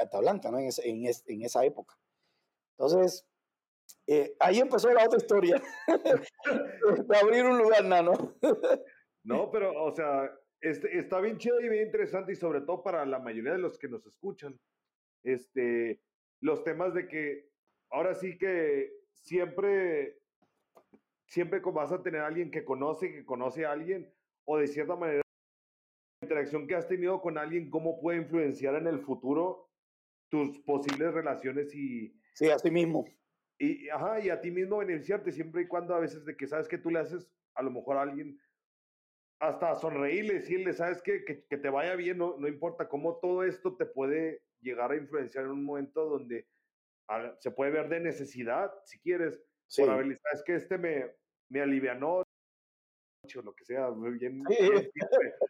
¿no? 0.51 0.59
En, 0.59 0.69
en, 0.83 1.11
en 1.25 1.41
esa 1.43 1.65
época. 1.65 1.97
Entonces, 2.77 3.25
eh, 4.07 4.35
ahí 4.39 4.59
empezó 4.59 4.91
la 4.91 5.05
otra 5.05 5.17
historia, 5.17 5.61
abrir 7.21 7.45
un 7.45 7.57
lugar 7.57 7.85
nano. 7.85 8.35
no, 9.23 9.51
pero, 9.51 9.83
o 9.83 9.91
sea, 9.91 10.31
este, 10.61 10.97
está 10.97 11.19
bien 11.21 11.37
chido 11.37 11.59
y 11.61 11.69
bien 11.69 11.85
interesante 11.85 12.33
y 12.33 12.35
sobre 12.35 12.61
todo 12.61 12.83
para 12.83 13.05
la 13.05 13.19
mayoría 13.19 13.53
de 13.53 13.59
los 13.59 13.77
que 13.77 13.87
nos 13.87 14.05
escuchan, 14.05 14.59
este, 15.23 16.01
los 16.41 16.63
temas 16.63 16.93
de 16.93 17.07
que 17.07 17.49
ahora 17.91 18.13
sí 18.15 18.37
que 18.37 18.91
siempre, 19.13 20.19
siempre 21.29 21.59
vas 21.59 21.91
a 21.91 22.01
tener 22.01 22.21
a 22.21 22.27
alguien 22.27 22.51
que 22.51 22.65
conoce, 22.65 23.11
que 23.11 23.25
conoce 23.25 23.65
a 23.65 23.71
alguien, 23.71 24.11
o 24.45 24.57
de 24.57 24.67
cierta 24.67 24.95
manera 24.95 25.21
interacción 26.21 26.67
que 26.67 26.75
has 26.75 26.87
tenido 26.87 27.21
con 27.21 27.37
alguien, 27.37 27.69
cómo 27.69 28.01
puede 28.01 28.17
influenciar 28.17 28.75
en 28.75 28.87
el 28.87 28.99
futuro 28.99 29.69
tus 30.29 30.59
posibles 30.59 31.13
relaciones 31.13 31.73
y... 31.73 32.13
Sí, 32.33 32.49
a 32.49 32.57
ti 32.57 32.71
mismo. 32.71 33.05
Y, 33.57 33.89
ajá, 33.89 34.19
y 34.19 34.29
a 34.29 34.41
ti 34.41 34.51
mismo 34.51 34.77
beneficiarte 34.77 35.31
siempre 35.31 35.63
y 35.63 35.67
cuando 35.67 35.95
a 35.95 35.99
veces 35.99 36.25
de 36.25 36.35
que 36.35 36.47
sabes 36.47 36.67
que 36.67 36.77
tú 36.77 36.89
le 36.89 36.99
haces 36.99 37.31
a 37.55 37.61
lo 37.61 37.71
mejor 37.71 37.97
a 37.97 38.03
alguien 38.03 38.39
hasta 39.39 39.75
sonreírle, 39.75 40.35
decirle, 40.35 40.73
sabes 40.73 41.01
que, 41.01 41.23
que, 41.23 41.45
que, 41.45 41.57
te 41.57 41.69
vaya 41.69 41.95
bien, 41.95 42.17
no, 42.17 42.37
no 42.37 42.47
importa 42.47 42.89
cómo 42.89 43.19
todo 43.19 43.43
esto 43.43 43.77
te 43.77 43.85
puede 43.85 44.43
llegar 44.61 44.91
a 44.91 44.97
influenciar 44.97 45.45
en 45.45 45.51
un 45.51 45.63
momento 45.63 46.05
donde 46.05 46.47
se 47.39 47.51
puede 47.51 47.71
ver 47.71 47.89
de 47.89 48.01
necesidad, 48.01 48.71
si 48.83 48.99
quieres, 48.99 49.41
sí. 49.69 49.81
por 49.81 49.91
haber, 49.91 50.17
sabes 50.17 50.43
que 50.45 50.55
este 50.55 50.77
me, 50.77 51.11
me 51.49 51.61
alivianó, 51.61 52.17
o 52.17 53.41
lo 53.41 53.53
que 53.53 53.65
sea, 53.65 53.89
bien, 53.89 54.43
sí. 54.47 54.55
bien, 54.59 54.91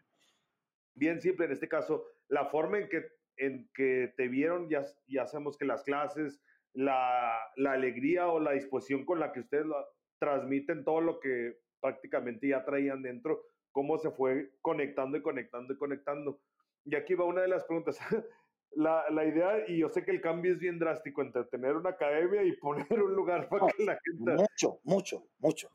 bien 0.96 1.22
simple 1.22 1.46
en 1.46 1.52
este 1.54 1.68
caso, 1.68 2.06
la 2.28 2.46
forma 2.46 2.80
en 2.80 2.90
que, 2.90 3.06
en 3.38 3.70
que 3.74 4.14
te 4.16 4.28
vieron, 4.28 4.70
ya, 4.70 4.86
ya 5.08 5.26
sabemos 5.26 5.58
que 5.58 5.66
las 5.66 5.84
clases, 5.84 6.42
la, 6.74 7.40
la 7.56 7.72
alegría 7.72 8.28
o 8.28 8.40
la 8.40 8.52
disposición 8.52 9.06
con 9.06 9.20
la 9.20 9.32
que 9.32 9.40
ustedes 9.40 9.66
lo, 9.66 9.76
transmiten 10.20 10.84
todo 10.84 11.02
lo 11.02 11.20
que 11.20 11.58
prácticamente 11.80 12.50
ya 12.50 12.64
traían 12.66 13.02
dentro, 13.02 13.42
cómo 13.72 13.98
se 13.98 14.12
fue 14.12 14.52
conectando 14.62 15.18
y 15.18 15.22
conectando 15.22 15.74
y 15.74 15.78
conectando. 15.78 16.42
Y 16.86 16.96
aquí 16.96 17.16
va 17.16 17.26
una 17.26 17.42
de 17.42 17.48
las 17.48 17.64
preguntas. 17.64 17.98
La, 18.72 19.10
la, 19.10 19.26
idea, 19.26 19.68
y 19.68 19.80
yo 19.80 19.90
sé 19.90 20.06
que 20.06 20.12
el 20.12 20.22
cambio 20.22 20.54
es 20.54 20.60
bien 20.60 20.78
drástico 20.78 21.22
entre 21.22 21.44
tener 21.46 21.76
una 21.76 21.90
academia 21.90 22.44
y 22.44 22.52
poner 22.58 23.02
un 23.02 23.14
lugar 23.14 23.50
para 23.50 23.68
que 23.68 23.84
la 23.84 24.00
gente... 24.04 24.32
Mucho, 24.34 24.80
mucho, 24.84 25.24
mucho. 25.40 25.70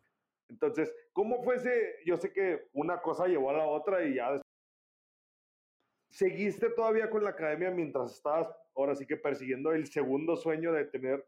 Entonces, 0.49 0.95
¿cómo 1.13 1.43
fue 1.43 1.57
ese? 1.57 1.97
Yo 2.07 2.17
sé 2.17 2.33
que 2.33 2.69
una 2.73 3.01
cosa 3.01 3.27
llevó 3.27 3.51
a 3.51 3.55
la 3.55 3.67
otra 3.67 4.05
y 4.05 4.15
ya 4.15 4.41
¿Seguiste 6.15 6.71
todavía 6.71 7.11
con 7.11 7.25
la 7.25 7.31
academia 7.31 7.73
mientras 7.73 8.13
estabas 8.15 8.49
ahora 8.77 8.95
sí 8.95 9.05
que 9.05 9.17
persiguiendo 9.17 9.73
el 9.73 9.89
segundo 9.89 10.37
sueño 10.37 10.73
de 10.73 10.85
tener, 10.85 11.27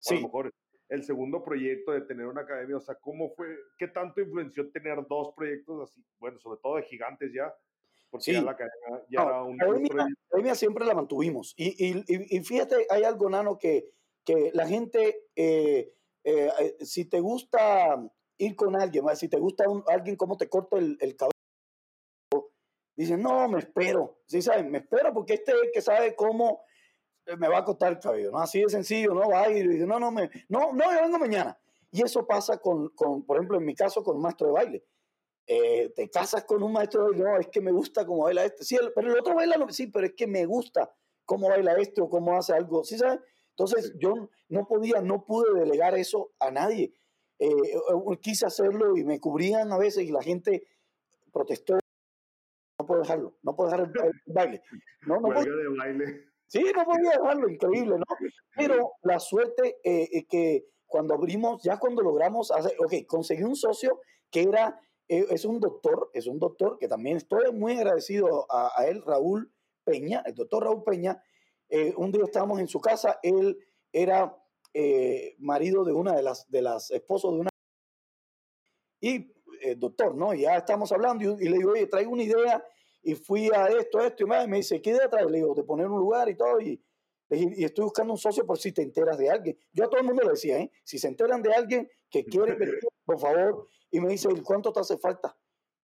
sí. 0.00 0.16
a 0.16 0.18
lo 0.18 0.26
mejor 0.26 0.54
el 0.90 1.02
segundo 1.02 1.42
proyecto 1.42 1.92
de 1.92 2.02
tener 2.02 2.26
una 2.26 2.42
academia? 2.42 2.76
O 2.76 2.80
sea, 2.80 2.96
¿cómo 2.96 3.30
fue? 3.30 3.56
¿Qué 3.78 3.88
tanto 3.88 4.20
influenció 4.20 4.70
tener 4.70 4.98
dos 5.08 5.32
proyectos 5.34 5.88
así? 5.88 6.04
Bueno, 6.18 6.38
sobre 6.40 6.60
todo 6.60 6.76
de 6.76 6.82
gigantes 6.82 7.32
ya, 7.32 7.54
porque 8.10 8.24
sí. 8.24 8.32
ya 8.32 8.42
la 8.42 8.52
academia 8.52 9.04
ya 9.08 9.24
no, 9.24 9.28
era 9.28 9.42
un... 9.42 9.56
La 9.96 10.08
academia, 10.28 10.54
siempre 10.54 10.84
la 10.84 10.94
mantuvimos. 10.94 11.54
Y, 11.56 11.86
y, 11.86 12.04
y, 12.08 12.40
fíjate, 12.42 12.86
hay 12.90 13.04
algo, 13.04 13.28
Nano, 13.28 13.58
que, 13.58 13.90
que 14.24 14.50
la 14.54 14.66
gente, 14.66 15.24
eh, 15.34 15.92
eh, 16.24 16.76
si 16.80 17.04
te 17.06 17.20
gusta 17.20 18.02
ir 18.38 18.56
con 18.56 18.76
alguien, 18.80 19.04
si 19.16 19.28
te 19.28 19.38
gusta 19.38 19.68
un, 19.68 19.82
alguien 19.88 20.16
cómo 20.16 20.36
te 20.36 20.48
corta 20.48 20.78
el, 20.78 20.96
el 21.00 21.16
cabello, 21.16 21.32
Dicen, 22.96 23.20
no, 23.20 23.46
me 23.48 23.58
espero. 23.58 24.20
¿Sí 24.26 24.40
saben? 24.40 24.70
Me 24.70 24.78
espero 24.78 25.12
porque 25.12 25.34
este 25.34 25.52
es 25.52 25.58
el 25.64 25.70
que 25.70 25.82
sabe 25.82 26.16
cómo 26.16 26.62
eh, 27.26 27.36
me 27.36 27.48
va 27.48 27.58
a 27.58 27.64
cortar 27.64 27.92
el 27.92 27.98
cabello. 28.00 28.30
¿no? 28.32 28.38
Así 28.38 28.62
de 28.62 28.70
sencillo, 28.70 29.12
¿no? 29.12 29.28
Va 29.28 29.50
y 29.50 29.66
dice, 29.66 29.86
no, 29.86 30.00
no, 30.00 30.10
me, 30.10 30.30
no, 30.48 30.72
no, 30.72 30.92
yo 30.92 31.02
vengo 31.02 31.18
mañana. 31.18 31.58
Y 31.92 32.02
eso 32.02 32.26
pasa 32.26 32.58
con, 32.58 32.88
con, 32.90 33.24
por 33.24 33.36
ejemplo, 33.36 33.58
en 33.58 33.66
mi 33.66 33.74
caso, 33.74 34.02
con 34.02 34.16
un 34.16 34.22
maestro 34.22 34.48
de 34.48 34.52
baile. 34.54 34.84
Eh, 35.46 35.92
te 35.94 36.10
casas 36.10 36.44
con 36.44 36.62
un 36.62 36.72
maestro 36.72 37.10
de 37.10 37.18
no, 37.18 37.38
es 37.38 37.48
que 37.48 37.60
me 37.60 37.70
gusta 37.70 38.04
cómo 38.04 38.24
baila 38.24 38.44
este. 38.44 38.64
Sí, 38.64 38.76
el, 38.76 38.92
pero 38.92 39.12
el 39.12 39.18
otro 39.18 39.34
baila, 39.34 39.56
sí, 39.70 39.86
pero 39.86 40.06
es 40.06 40.14
que 40.14 40.26
me 40.26 40.44
gusta 40.44 40.92
cómo 41.24 41.48
baila 41.48 41.76
este 41.78 42.00
o 42.00 42.08
cómo 42.08 42.36
hace 42.36 42.52
algo. 42.52 42.84
¿Sí 42.84 42.98
sabes? 42.98 43.20
Entonces, 43.50 43.86
sí. 43.86 43.92
yo 44.00 44.28
no 44.48 44.66
podía, 44.66 45.00
no 45.00 45.24
pude 45.24 45.58
delegar 45.58 45.96
eso 45.96 46.32
a 46.40 46.50
nadie. 46.50 46.92
Eh, 47.38 47.48
quise 48.20 48.46
hacerlo 48.46 48.96
y 48.96 49.04
me 49.04 49.20
cubrían 49.20 49.70
a 49.72 49.78
veces 49.78 50.04
y 50.04 50.10
la 50.10 50.22
gente 50.22 50.66
protestó 51.32 51.78
no 52.78 52.86
puedo 52.86 53.00
dejarlo, 53.00 53.34
no 53.42 53.56
puedo 53.56 53.70
dejar 53.70 53.86
el, 53.86 54.12
el 54.26 54.32
baile. 54.32 54.62
No, 55.06 55.16
no 55.16 55.28
puedo, 55.28 55.40
de 55.40 55.68
baile. 55.76 56.26
Sí, 56.46 56.64
no 56.74 56.84
podía 56.84 57.10
dejarlo, 57.10 57.48
increíble, 57.48 57.98
¿no? 57.98 58.04
Pero 58.54 58.92
la 59.02 59.18
suerte 59.18 59.78
eh, 59.82 60.26
que 60.28 60.66
cuando 60.86 61.14
abrimos, 61.14 61.62
ya 61.62 61.78
cuando 61.78 62.02
logramos 62.02 62.50
hacer, 62.50 62.72
ok, 62.78 63.06
conseguí 63.06 63.42
un 63.42 63.56
socio 63.56 64.00
que 64.30 64.42
era, 64.42 64.68
eh, 64.68 64.85
es 65.08 65.44
un 65.44 65.60
doctor, 65.60 66.10
es 66.12 66.26
un 66.26 66.38
doctor 66.38 66.78
que 66.78 66.88
también 66.88 67.16
estoy 67.16 67.52
muy 67.52 67.74
agradecido 67.74 68.46
a, 68.50 68.72
a 68.76 68.86
él, 68.86 69.02
Raúl 69.02 69.52
Peña, 69.84 70.22
el 70.26 70.34
doctor 70.34 70.64
Raúl 70.64 70.82
Peña. 70.82 71.22
Eh, 71.68 71.94
un 71.96 72.12
día 72.12 72.24
estábamos 72.24 72.60
en 72.60 72.68
su 72.68 72.80
casa, 72.80 73.18
él 73.22 73.58
era 73.92 74.36
eh, 74.74 75.36
marido 75.38 75.84
de 75.84 75.92
una 75.92 76.14
de 76.14 76.22
las, 76.22 76.50
de 76.50 76.62
las 76.62 76.90
esposas 76.90 77.32
de 77.32 77.38
una. 77.38 77.50
Y 79.00 79.32
eh, 79.62 79.74
doctor, 79.76 80.14
¿no? 80.14 80.34
Ya 80.34 80.56
estamos 80.56 80.90
hablando 80.92 81.24
y, 81.24 81.46
y, 81.46 81.48
le 81.48 81.58
digo, 81.58 81.72
oye, 81.72 81.86
traigo 81.86 82.12
una 82.12 82.22
idea 82.22 82.64
y 83.02 83.14
fui 83.14 83.48
a 83.54 83.68
esto, 83.68 84.00
esto 84.00 84.24
y 84.24 84.26
más. 84.26 84.44
Y 84.44 84.48
me 84.48 84.56
dice, 84.58 84.82
¿qué 84.82 84.90
idea 84.90 85.08
traes? 85.08 85.30
Le 85.30 85.38
digo, 85.38 85.54
de 85.54 85.64
poner 85.64 85.86
un 85.86 85.98
lugar 85.98 86.28
y 86.28 86.34
todo. 86.34 86.60
Y, 86.60 86.80
y 87.30 87.64
estoy 87.64 87.84
buscando 87.84 88.12
un 88.12 88.18
socio 88.18 88.44
por 88.44 88.58
si 88.58 88.72
te 88.72 88.82
enteras 88.82 89.18
de 89.18 89.30
alguien. 89.30 89.58
Yo 89.72 89.84
a 89.84 89.88
todo 89.88 90.00
el 90.00 90.06
mundo 90.06 90.22
le 90.24 90.30
decía, 90.30 90.58
¿eh? 90.58 90.70
Si 90.84 90.98
se 90.98 91.08
enteran 91.08 91.42
de 91.42 91.52
alguien 91.52 91.88
que 92.10 92.24
quiere, 92.24 92.56
por 93.06 93.18
favor. 93.18 93.66
Y 93.90 94.00
me 94.00 94.08
dice, 94.10 94.28
¿cuánto 94.44 94.72
te 94.72 94.80
hace 94.80 94.98
falta? 94.98 95.34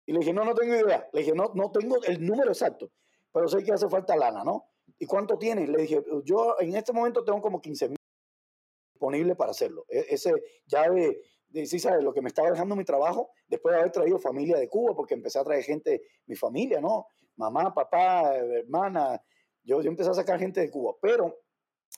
Y 0.05 0.13
le 0.13 0.19
dije, 0.19 0.33
no, 0.33 0.45
no 0.45 0.55
tengo 0.55 0.75
idea. 0.75 1.09
Le 1.13 1.21
dije, 1.21 1.33
no, 1.33 1.53
no 1.55 1.71
tengo 1.71 2.03
el 2.03 2.27
número 2.27 2.51
exacto, 2.51 2.91
pero 3.33 3.49
sé 3.49 3.63
que 3.63 3.73
hace 3.73 3.89
falta 3.89 4.17
lana, 4.17 4.45
¿no? 4.45 4.69
¿Y 4.99 5.07
cuánto 5.07 5.39
tienes? 5.39 5.69
Le 5.69 5.83
dije, 5.83 6.05
yo 6.25 6.57
en 6.61 6.75
este 6.77 6.93
momento 6.93 7.25
tengo 7.25 7.41
como 7.41 7.61
15 7.61 7.89
mil 7.89 7.99
disponibles 8.93 9.37
para 9.37 9.53
hacerlo. 9.53 9.87
E, 9.89 10.07
ese 10.11 10.33
ya 10.67 10.91
de, 10.91 11.23
de, 11.49 11.67
sí, 11.67 11.79
¿sabes? 11.79 12.05
Lo 12.05 12.13
que 12.13 12.21
me 12.21 12.29
estaba 12.29 12.51
dejando 12.51 12.77
mi 12.77 12.85
trabajo, 12.85 13.31
después 13.47 13.73
de 13.75 13.81
haber 13.81 13.93
traído 13.93 14.19
familia 14.19 14.59
de 14.59 14.69
Cuba, 14.69 14.95
porque 14.95 15.15
empecé 15.15 15.39
a 15.39 15.45
traer 15.45 15.63
gente, 15.63 16.03
mi 16.27 16.35
familia, 16.35 16.81
¿no? 16.81 17.07
Mamá, 17.37 17.73
papá, 17.73 18.35
hermana. 18.35 19.23
Yo, 19.63 19.81
yo 19.81 19.89
empecé 19.89 20.11
a 20.11 20.15
sacar 20.15 20.41
gente 20.41 20.61
de 20.61 20.71
Cuba, 20.71 20.95
pero 21.01 21.41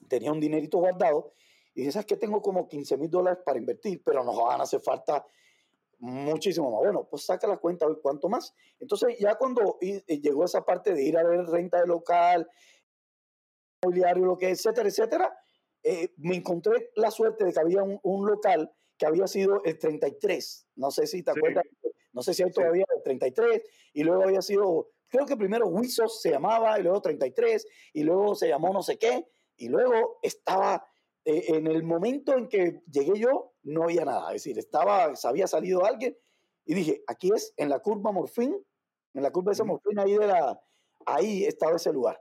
tenía 0.09 0.31
un 0.31 0.41
dinerito 0.41 0.79
guardado 0.79 1.33
y 1.75 1.81
dije, 1.81 1.93
¿sabes 1.93 2.07
qué? 2.07 2.17
Tengo 2.17 2.41
como 2.41 2.69
15 2.69 2.97
mil 2.97 3.11
dólares 3.11 3.41
para 3.45 3.59
invertir, 3.59 4.03
pero 4.05 4.23
nos 4.23 4.37
van 4.37 4.61
a 4.61 4.65
hacer 4.65 4.81
falta 4.81 5.27
muchísimo 5.99 6.71
más. 6.71 6.81
Bueno, 6.81 7.09
pues 7.11 7.25
saca 7.25 7.47
la 7.47 7.57
cuenta, 7.57 7.87
¿cuánto 8.03 8.29
más? 8.29 8.55
Entonces 8.79 9.19
ya 9.19 9.35
cuando 9.37 9.79
llegó 9.81 10.45
esa 10.45 10.65
parte 10.65 10.95
de 10.95 11.03
ir 11.03 11.19
a 11.19 11.25
ver 11.25 11.47
renta 11.47 11.81
de 11.81 11.87
local, 11.87 12.49
mobiliario, 13.83 14.25
lo 14.25 14.37
que, 14.37 14.51
etcétera, 14.51 14.89
etcétera, 14.89 15.39
eh, 15.83 16.15
me 16.17 16.37
encontré 16.37 16.91
la 16.97 17.11
suerte 17.11 17.45
de 17.45 17.53
que 17.53 17.61
había 17.61 17.83
un, 17.83 18.27
local 18.27 18.73
que 18.97 19.07
había 19.07 19.27
sido 19.27 19.63
el 19.65 19.79
33. 19.79 20.69
No 20.77 20.91
sé 20.91 21.07
si 21.07 21.23
te 21.23 21.31
acuerdas, 21.31 21.65
no 22.13 22.23
sé 22.23 22.33
si 22.33 22.43
hay 22.43 22.51
todavía 22.51 22.87
el 22.97 23.03
33, 23.03 23.63
y 23.93 24.05
luego 24.05 24.23
había 24.23 24.41
sido, 24.41 24.91
creo 25.09 25.27
que 25.27 25.37
primero 25.37 25.67
Wisos 25.67 26.23
se 26.23 26.31
llamaba, 26.31 26.79
y 26.79 26.83
luego 26.83 27.03
33, 27.03 27.67
y 27.93 28.03
luego 28.03 28.35
se 28.35 28.49
llamó 28.49 28.73
no 28.73 28.83
sé 28.83 28.97
qué, 28.97 29.27
y 29.57 29.69
luego 29.69 30.21
estaba, 30.23 30.87
eh, 31.25 31.45
en 31.49 31.67
el 31.67 31.83
momento 31.83 32.37
en 32.37 32.49
que 32.49 32.83
llegué 32.91 33.19
yo, 33.19 33.53
no 33.63 33.85
había 33.85 34.05
nada. 34.05 34.29
Es 34.35 34.45
decir, 34.45 34.59
estaba, 34.59 35.15
se 35.17 35.29
había 35.29 35.47
salido 35.47 35.85
alguien, 35.85 36.17
y 36.67 36.75
dije, 36.75 37.03
aquí 37.07 37.31
es 37.35 37.53
en 37.57 37.69
la 37.69 37.81
curva 37.81 38.13
Morfín, 38.13 38.57
en 39.15 39.23
la 39.23 39.31
curva 39.31 39.51
de 39.51 39.55
esa 39.55 39.65
Morfín, 39.65 39.99
ahí, 39.99 40.17
de 40.17 40.27
la, 40.27 40.61
ahí 41.07 41.45
estaba 41.45 41.77
ese 41.77 41.93
lugar 41.93 42.21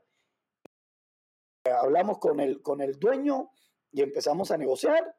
hablamos 1.71 2.17
con 2.19 2.39
el, 2.39 2.61
con 2.61 2.81
el 2.81 2.99
dueño 2.99 3.51
y 3.91 4.01
empezamos 4.01 4.51
a 4.51 4.57
negociar, 4.57 5.15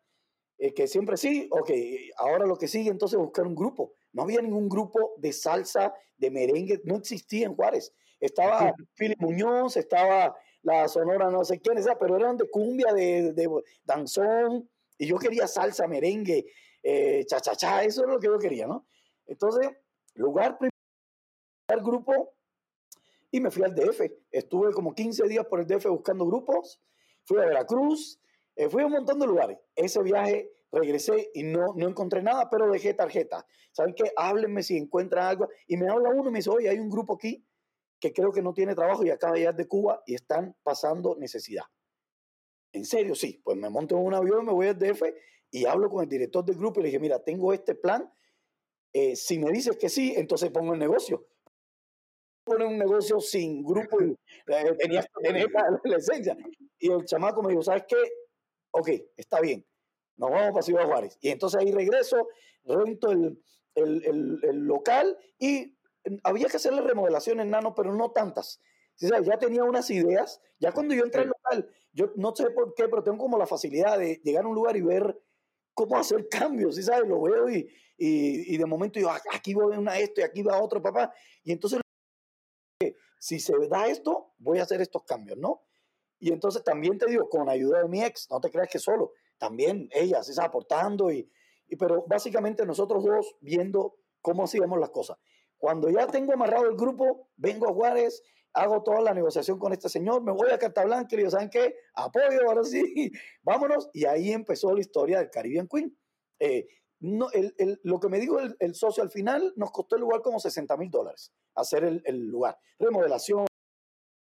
eh, 0.59 0.74
que 0.74 0.87
siempre 0.87 1.16
sí, 1.16 1.49
ok, 1.51 1.70
ahora 2.16 2.47
lo 2.47 2.57
que 2.57 2.68
sigue 2.68 2.91
entonces 2.91 3.18
buscar 3.18 3.47
un 3.47 3.55
grupo. 3.55 3.95
No 4.12 4.22
había 4.22 4.41
ningún 4.41 4.68
grupo 4.68 5.14
de 5.16 5.32
salsa, 5.32 5.95
de 6.16 6.30
merengue, 6.30 6.80
no 6.85 6.97
existía 6.97 7.47
en 7.47 7.55
Juárez. 7.55 7.93
Estaba 8.20 8.72
Philip 8.95 9.20
Muñoz, 9.20 9.76
estaba 9.76 10.37
la 10.65 10.89
Sonora 10.89 11.31
no 11.31 11.45
sé 11.45 11.61
quién, 11.61 11.79
pero 12.01 12.17
eran 12.17 12.37
de 12.37 12.49
cumbia, 12.51 12.93
de, 12.93 13.33
de 13.33 13.49
danzón, 13.85 14.69
y 14.99 15.07
yo 15.07 15.19
quería 15.19 15.47
salsa, 15.47 15.87
merengue, 15.87 16.47
eh, 16.83 17.25
cha, 17.27 17.41
cha, 17.41 17.55
cha, 17.55 17.85
eso 17.85 18.03
es 18.03 18.09
lo 18.09 18.19
que 18.19 18.27
yo 18.27 18.39
quería, 18.39 18.67
¿no? 18.67 18.87
Entonces, 19.27 19.71
lugar 20.15 20.59
primero, 20.59 21.85
grupo, 21.85 22.35
y 23.31 23.41
me 23.41 23.51
fui 23.51 23.62
al 23.62 23.75
DF. 23.75 24.01
Estuve 24.31 24.73
como 24.73 24.95
15 24.95 25.29
días 25.29 25.47
por 25.47 25.61
el 25.61 25.67
DF 25.67 25.87
buscando 25.89 26.25
grupos, 26.27 26.81
fui 27.25 27.39
a 27.41 27.47
Veracruz, 27.47 28.19
eh, 28.57 28.69
fui 28.69 28.83
a 28.83 28.87
un 28.87 28.93
montón 28.93 29.19
de 29.19 29.27
lugares. 29.27 29.59
Ese 29.75 30.03
viaje 30.03 30.51
regresé 30.73 31.31
y 31.35 31.43
no, 31.43 31.75
no 31.77 31.89
encontré 31.89 32.23
nada, 32.23 32.49
pero 32.49 32.71
dejé 32.71 32.95
tarjeta. 32.95 33.47
¿Saben 33.73 33.95
qué? 33.95 34.12
Háblenme 34.17 34.62
si 34.62 34.77
encuentran 34.77 35.27
algo. 35.27 35.49
Y 35.67 35.77
me 35.77 35.89
habla 35.89 36.11
uno 36.11 36.29
y 36.29 36.33
me 36.33 36.39
dice, 36.39 36.51
oye, 36.51 36.69
hay 36.69 36.79
un 36.79 36.89
grupo 36.89 37.15
aquí 37.15 37.45
que 38.05 38.12
creo 38.12 38.32
que 38.32 38.42
no 38.42 38.52
tiene 38.52 38.74
trabajo 38.74 39.02
y 39.02 39.11
acaba 39.11 39.32
de 39.32 39.38
llegar 39.40 39.57
de 39.57 39.66
Cuba 39.66 40.02
y 40.05 40.14
están 40.14 40.55
pasando 40.62 41.16
necesidad. 41.16 41.64
¿En 42.72 42.84
serio? 42.84 43.14
Sí. 43.14 43.40
Pues 43.42 43.57
me 43.57 43.70
monto 43.70 43.96
en 43.96 44.05
un 44.05 44.12
avión, 44.12 44.44
me 44.44 44.52
voy 44.52 44.66
al 44.66 44.78
DF 44.78 45.02
y 45.50 45.64
hablo 45.64 45.88
con 45.88 46.02
el 46.02 46.09
director 46.09 46.44
del 46.44 46.57
grupo 46.57 46.80
y 46.80 46.82
le 46.82 46.88
dije, 46.88 47.00
mira, 47.00 47.18
tengo 47.22 47.52
este 47.55 47.74
plan. 47.74 48.12
Eh, 48.92 49.16
si 49.16 49.38
me 49.38 49.50
dices 49.50 49.78
que 49.78 49.88
sí, 49.88 50.12
entonces 50.16 50.50
pongo 50.50 50.74
el 50.74 50.78
negocio 50.78 51.26
poner 52.44 52.66
un 52.66 52.78
negocio 52.78 53.20
sin 53.20 53.64
grupo 53.64 54.02
y 54.02 54.11
eh, 54.46 54.76
tenías 54.78 55.07
que 55.16 55.22
tener 55.22 55.48
la, 55.84 55.96
esencia. 55.96 56.36
Y 56.78 56.90
el 56.90 57.05
chamaco 57.05 57.42
me 57.42 57.50
dijo, 57.50 57.62
¿sabes 57.62 57.84
qué? 57.88 57.96
Ok, 58.70 58.90
está 59.16 59.40
bien, 59.40 59.64
nos 60.16 60.30
vamos 60.30 60.50
para 60.50 60.62
Ciudad 60.62 60.84
Juárez. 60.84 61.16
Y 61.20 61.30
entonces 61.30 61.61
ahí 61.61 61.72
regreso, 61.72 62.28
rento 62.64 63.11
el, 63.11 63.42
el, 63.74 64.40
el, 64.42 64.59
local 64.66 65.16
y 65.38 65.74
había 66.22 66.46
que 66.48 66.57
hacerle 66.57 66.82
remodelaciones, 66.82 67.46
nano, 67.46 67.74
pero 67.74 67.94
no 67.94 68.11
tantas. 68.11 68.61
Ya 68.98 69.38
tenía 69.38 69.64
unas 69.64 69.90
ideas. 69.90 70.40
Ya 70.59 70.72
cuando 70.72 70.94
yo 70.94 71.05
entré 71.05 71.22
al 71.22 71.28
local, 71.28 71.68
yo 71.92 72.12
no 72.16 72.34
sé 72.34 72.50
por 72.50 72.74
qué, 72.74 72.88
pero 72.88 73.02
tengo 73.02 73.18
como 73.18 73.38
la 73.38 73.46
facilidad 73.46 73.98
de 73.98 74.20
llegar 74.22 74.44
a 74.44 74.48
un 74.48 74.55
lugar 74.55 74.76
y 74.76 74.82
ver 74.82 75.20
cómo 75.74 75.96
hacer 75.96 76.28
cambios, 76.30 76.76
¿sí 76.76 76.82
sabes? 76.82 77.09
Lo 77.09 77.20
veo 77.22 77.48
y, 77.50 77.68
y, 77.98 78.55
y 78.55 78.57
de 78.57 78.66
momento 78.66 79.00
yo, 79.00 79.11
aquí 79.11 79.55
voy 79.55 79.74
a 79.74 79.78
una 79.78 79.98
esto 79.98 80.20
y 80.20 80.24
aquí 80.24 80.42
va 80.42 80.62
otro, 80.62 80.80
papá. 80.80 81.12
Y 81.42 81.52
entonces 81.52 81.80
si 83.24 83.40
se 83.40 83.55
da 83.68 83.86
esto, 83.86 84.34
voy 84.36 84.59
a 84.59 84.64
hacer 84.64 84.82
estos 84.82 85.02
cambios, 85.05 85.38
¿no? 85.38 85.62
Y 86.18 86.30
entonces 86.30 86.62
también 86.62 86.98
te 86.98 87.07
digo, 87.07 87.26
con 87.30 87.48
ayuda 87.48 87.82
de 87.82 87.88
mi 87.88 88.02
ex, 88.02 88.28
no 88.30 88.38
te 88.38 88.50
creas 88.50 88.68
que 88.68 88.78
solo, 88.78 89.12
también 89.38 89.88
ella 89.92 90.22
se 90.22 90.32
está 90.32 90.44
aportando, 90.44 91.11
y, 91.11 91.26
y, 91.66 91.76
pero 91.76 92.05
básicamente 92.07 92.66
nosotros 92.66 93.02
dos 93.02 93.34
viendo 93.40 93.96
cómo 94.20 94.44
hacíamos 94.44 94.78
las 94.78 94.90
cosas. 94.90 95.16
Cuando 95.65 95.89
ya 95.89 96.07
tengo 96.07 96.35
amarrado 96.35 96.69
el 96.69 96.77
grupo, 96.77 97.31
vengo 97.39 97.67
a 97.67 97.73
Juárez, 97.73 98.23
hago 98.53 98.83
toda 98.83 99.01
la 99.01 99.15
negociación 99.15 99.59
con 99.59 99.73
este 99.73 99.89
señor, 99.89 100.23
me 100.23 100.31
voy 100.31 100.51
a 100.51 100.59
Carta 100.59 100.85
Blanca 100.85 101.09
y 101.12 101.17
le 101.17 101.23
digo, 101.23 101.31
¿saben 101.31 101.49
qué? 101.49 101.75
Apoyo, 101.95 102.47
ahora 102.47 102.65
sí, 102.65 103.11
vámonos. 103.43 103.89
Y 103.95 104.05
ahí 104.05 104.31
empezó 104.33 104.75
la 104.75 104.81
historia 104.81 105.21
del 105.21 105.31
Caribbean 105.31 105.67
Queen. 105.67 105.97
Eh, 106.39 106.69
no, 107.01 107.31
el, 107.31 107.55
el, 107.57 107.81
lo 107.83 107.99
que 107.99 108.11
me 108.11 108.21
dijo 108.21 108.41
el, 108.41 108.55
el, 108.59 108.75
socio 108.75 109.03
al 109.03 109.09
final 109.09 109.55
nos 109.57 109.71
costó 109.71 109.97
el 109.97 110.03
lugar 110.03 110.21
como 110.21 110.39
60 110.39 110.77
mil 110.77 110.91
dólares, 110.91 111.33
hacer 111.55 111.83
el, 111.83 112.27
lugar. 112.27 112.59
Remodelación, 112.79 113.47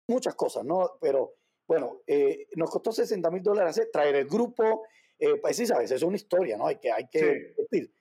muchas 0.09 0.37
cosas, 0.37 0.65
¿no? 0.65 0.93
Pero 1.01 1.35
bueno, 1.67 2.03
eh, 2.07 2.47
nos 2.55 2.71
costó 2.71 2.93
60 2.93 3.29
mil 3.33 3.43
dólares 3.43 3.71
hacer, 3.71 3.91
traer 3.93 4.15
el 4.15 4.29
grupo, 4.29 4.87
eh, 5.19 5.41
pues 5.41 5.57
sí, 5.57 5.67
sabes, 5.67 5.91
es 5.91 6.05
una 6.05 6.15
historia, 6.15 6.57
¿no? 6.57 6.69
Hay 6.69 6.77
que, 6.77 6.93
hay 6.93 7.09
que 7.09 7.53
decir. 7.59 7.93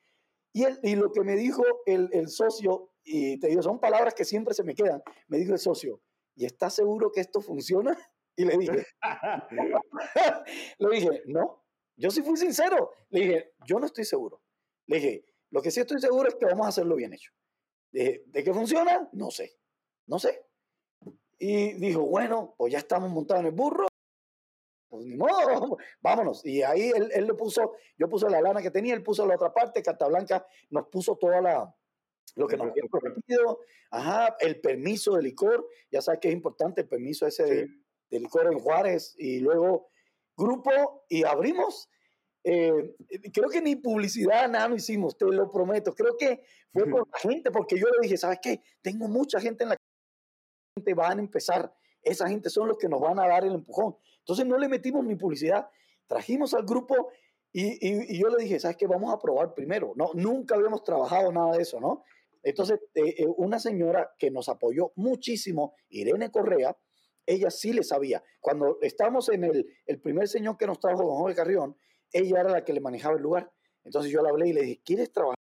Y, 0.54 0.64
el, 0.66 0.80
y 0.84 0.96
lo 0.96 1.12
que 1.12 1.22
me 1.22 1.36
dijo 1.36 1.64
el, 1.88 2.08
el 2.14 2.30
socio, 2.30 2.92
y 3.06 3.39
te 3.39 3.47
digo, 3.47 3.62
son 3.62 3.80
palabras 3.80 4.16
que 4.16 4.26
siempre 4.26 4.53
se 4.53 4.64
me 4.64 4.74
quedan, 4.74 5.01
me 5.28 5.38
dijo 5.38 5.53
el 5.53 5.60
socio, 5.60 6.01
¿y 6.36 6.45
estás 6.45 6.74
seguro 6.74 7.12
que 7.12 7.22
esto 7.22 7.39
funciona? 7.39 7.97
Y 8.38 8.43
le 8.43 8.58
dije, 8.58 8.86
le 10.78 10.89
dije, 10.89 11.22
no, 11.28 11.64
yo 11.95 12.12
sí 12.12 12.22
fui 12.22 12.36
sincero. 12.36 12.91
Le 13.10 13.20
dije, 13.22 13.53
yo 13.66 13.80
no 13.80 13.86
estoy 13.86 14.03
seguro. 14.03 14.41
Le 14.88 14.97
dije, 14.97 15.26
lo 15.51 15.62
que 15.62 15.72
sí 15.72 15.80
estoy 15.80 16.01
seguro 16.01 16.28
es 16.28 16.36
que 16.36 16.45
vamos 16.45 16.66
a 16.66 16.70
hacerlo 16.70 16.97
bien 16.97 17.14
hecho. 17.14 17.32
dije, 17.91 18.24
¿de 18.26 18.43
qué 18.43 18.53
funciona? 18.53 19.08
No 19.14 19.32
sé. 19.32 19.58
No 20.08 20.20
sé. 20.20 20.45
Y 21.39 21.76
dijo, 21.76 22.01
bueno, 22.01 22.56
pues 22.58 22.74
ya 22.74 22.80
estamos 22.80 23.10
montados 23.10 23.39
en 23.39 23.47
el 23.47 23.53
burro. 23.53 23.88
Pues 24.89 25.06
ni 25.06 25.16
modo, 25.16 25.78
vámonos. 26.01 26.45
Y 26.45 26.62
ahí 26.62 26.91
él, 26.93 27.10
él 27.14 27.28
le 27.28 27.34
puso, 27.36 27.76
yo 27.97 28.10
puse 28.10 28.30
la 28.30 28.41
lana 28.41 28.62
que 28.62 28.72
tenía, 28.72 28.93
él 28.93 29.01
puso 29.03 29.26
la 29.26 29.36
otra 29.36 29.53
parte, 29.53 29.82
Carta 29.82 30.08
Blanca 30.08 30.45
nos 30.72 30.89
puso 30.89 31.16
toda 31.16 31.39
la, 31.39 31.74
lo 32.36 32.48
que 32.48 32.58
nos 32.58 32.70
había 32.70 32.84
prometido, 32.92 33.60
ajá, 33.92 34.36
el 34.40 34.60
permiso 34.60 35.16
de 35.16 35.24
licor, 35.24 35.68
ya 35.92 36.02
sabes 36.02 36.20
que 36.20 36.28
es 36.28 36.34
importante 36.34 36.82
el 36.82 36.88
permiso 36.88 37.26
ese 37.26 37.44
de, 37.44 37.70
de, 38.10 38.20
licor 38.20 38.52
en 38.52 38.60
Juárez, 38.60 39.16
y 39.18 39.40
luego 39.40 39.90
grupo 40.36 41.06
y 41.10 41.24
abrimos. 41.24 41.90
Eh, 42.44 42.96
creo 43.34 43.50
que 43.50 43.62
ni 43.62 43.76
publicidad 43.76 44.48
nada 44.50 44.68
no 44.68 44.76
hicimos, 44.76 45.18
te 45.18 45.26
lo 45.26 45.52
prometo. 45.52 45.94
Creo 45.94 46.16
que 46.18 46.44
fue 46.72 46.88
por 46.88 47.08
la 47.12 47.20
gente, 47.20 47.52
porque 47.52 47.78
yo 47.78 47.88
le 47.88 48.04
dije, 48.04 48.18
¿sabes 48.18 48.40
qué? 48.42 48.62
Tengo 48.82 49.08
mucha 49.08 49.40
gente 49.40 49.64
en 49.64 49.70
la 49.72 49.78
gente 50.78 50.94
van 50.94 51.18
a 51.18 51.22
empezar. 51.22 51.74
Esa 52.04 52.28
gente 52.28 52.50
son 52.50 52.68
los 52.68 52.78
que 52.78 52.88
nos 52.88 53.02
van 53.02 53.20
a 53.20 53.28
dar 53.28 53.46
el 53.46 53.56
empujón. 53.56 53.96
Entonces 54.20 54.46
no 54.46 54.58
le 54.58 54.68
metimos 54.68 55.04
ni 55.06 55.16
publicidad. 55.16 55.68
Trajimos 56.06 56.54
al 56.54 56.66
grupo 56.66 57.10
y, 57.52 57.80
y, 57.82 58.20
yo 58.20 58.28
le 58.30 58.44
dije, 58.44 58.60
¿sabes 58.60 58.78
qué? 58.78 58.86
Vamos 58.86 59.12
a 59.12 59.18
probar 59.18 59.56
primero. 59.56 59.94
No, 59.96 60.12
nunca 60.14 60.56
habíamos 60.56 60.84
trabajado 60.84 61.32
nada 61.32 61.56
de 61.56 61.64
eso, 61.64 61.80
¿no? 61.80 62.04
Entonces, 62.46 62.80
eh, 62.93 63.16
eh, 63.18 63.26
una 63.38 63.58
señora 63.58 64.14
que 64.20 64.30
nos 64.30 64.50
apoyó 64.50 64.93
muchísimo, 64.96 65.76
Irene 65.89 66.30
Correa, 66.30 66.78
ella 67.26 67.50
sí 67.50 67.74
le 67.74 67.84
sabía. 67.84 68.24
Cuando 68.39 68.78
estábamos 68.82 69.30
en 69.30 69.46
el, 69.46 69.66
el 69.88 70.00
primer 70.00 70.28
señor 70.28 70.56
que 70.56 70.68
nos 70.68 70.80
trajo, 70.80 71.04
don 71.04 71.18
Jorge 71.18 71.36
Carrión, 71.36 71.76
ella 72.12 72.41
era 72.41 72.52
la 72.52 72.64
que 72.64 72.72
le 72.72 72.82
manejaba 72.82 73.16
el 73.16 73.24
lugar. 73.24 73.52
Entonces 73.84 74.12
yo 74.12 74.22
le 74.22 74.30
hablé 74.30 74.50
y 74.50 74.54
le 74.54 74.62
dije, 74.62 74.82
¿quieres 74.86 75.12
trabajar? 75.12 75.39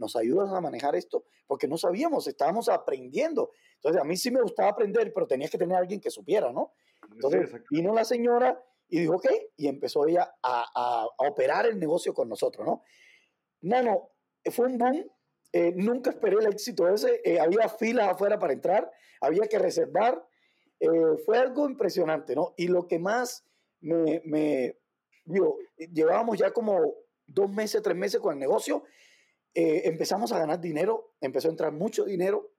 ¿Nos 0.00 0.16
ayudas 0.16 0.52
a 0.52 0.60
manejar 0.60 0.96
esto? 0.96 1.26
Porque 1.46 1.68
no 1.68 1.78
sabíamos, 1.78 2.26
estábamos 2.26 2.68
aprendiendo. 2.68 3.52
Entonces 3.76 4.02
a 4.02 4.04
mí 4.04 4.16
sí 4.16 4.32
me 4.32 4.42
gustaba 4.42 4.70
aprender, 4.70 5.12
pero 5.14 5.28
tenías 5.28 5.52
que 5.52 5.58
tener 5.58 5.76
a 5.76 5.78
alguien 5.78 6.00
que 6.00 6.10
supiera, 6.10 6.52
¿no? 6.52 6.72
Entonces 7.12 7.52
vino 7.70 7.94
la 7.94 8.04
señora 8.04 8.60
y 8.88 8.98
dijo, 8.98 9.14
ok, 9.14 9.26
y 9.56 9.68
empezó 9.68 10.08
ella 10.08 10.34
a, 10.42 10.64
a, 10.74 11.06
operar 11.28 11.66
el 11.66 11.78
negocio 11.78 12.12
con 12.12 12.28
nosotros, 12.28 12.66
¿no? 12.66 12.82
Nano, 13.60 14.10
fue 14.50 14.66
un 14.66 14.76
boom. 14.76 15.08
Eh, 15.52 15.72
nunca 15.74 16.10
esperé 16.10 16.36
el 16.36 16.46
éxito 16.46 16.88
ese. 16.88 17.20
Eh, 17.24 17.40
había 17.40 17.68
filas 17.68 18.08
afuera 18.08 18.38
para 18.38 18.52
entrar, 18.52 18.90
había 19.20 19.46
que 19.48 19.58
reservar. 19.58 20.24
Eh, 20.78 20.88
fue 21.24 21.38
algo 21.38 21.68
impresionante, 21.68 22.34
¿no? 22.34 22.54
Y 22.56 22.68
lo 22.68 22.86
que 22.86 22.98
más 22.98 23.44
me, 23.80 24.22
me 24.24 24.76
digo, 25.24 25.58
llevábamos 25.76 26.38
ya 26.38 26.52
como 26.52 26.94
dos 27.26 27.50
meses, 27.50 27.82
tres 27.82 27.96
meses 27.96 28.20
con 28.20 28.32
el 28.34 28.38
negocio, 28.38 28.84
eh, 29.54 29.82
empezamos 29.84 30.32
a 30.32 30.38
ganar 30.38 30.60
dinero, 30.60 31.14
empezó 31.20 31.48
a 31.48 31.52
entrar 31.52 31.72
mucho 31.72 32.04
dinero. 32.04 32.52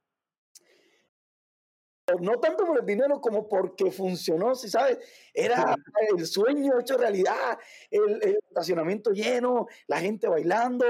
no 2.20 2.40
tanto 2.40 2.66
por 2.66 2.78
el 2.78 2.86
dinero 2.86 3.22
como 3.22 3.48
porque 3.48 3.90
funcionó, 3.92 4.54
si 4.56 4.70
sabes, 4.70 4.98
era 5.34 5.76
el 6.10 6.26
sueño 6.26 6.80
hecho 6.80 6.98
realidad, 6.98 7.58
el, 7.90 8.38
estacionamiento 8.50 9.12
lleno, 9.12 9.68
la 9.88 10.00
gente 10.00 10.28
bailando. 10.28 10.86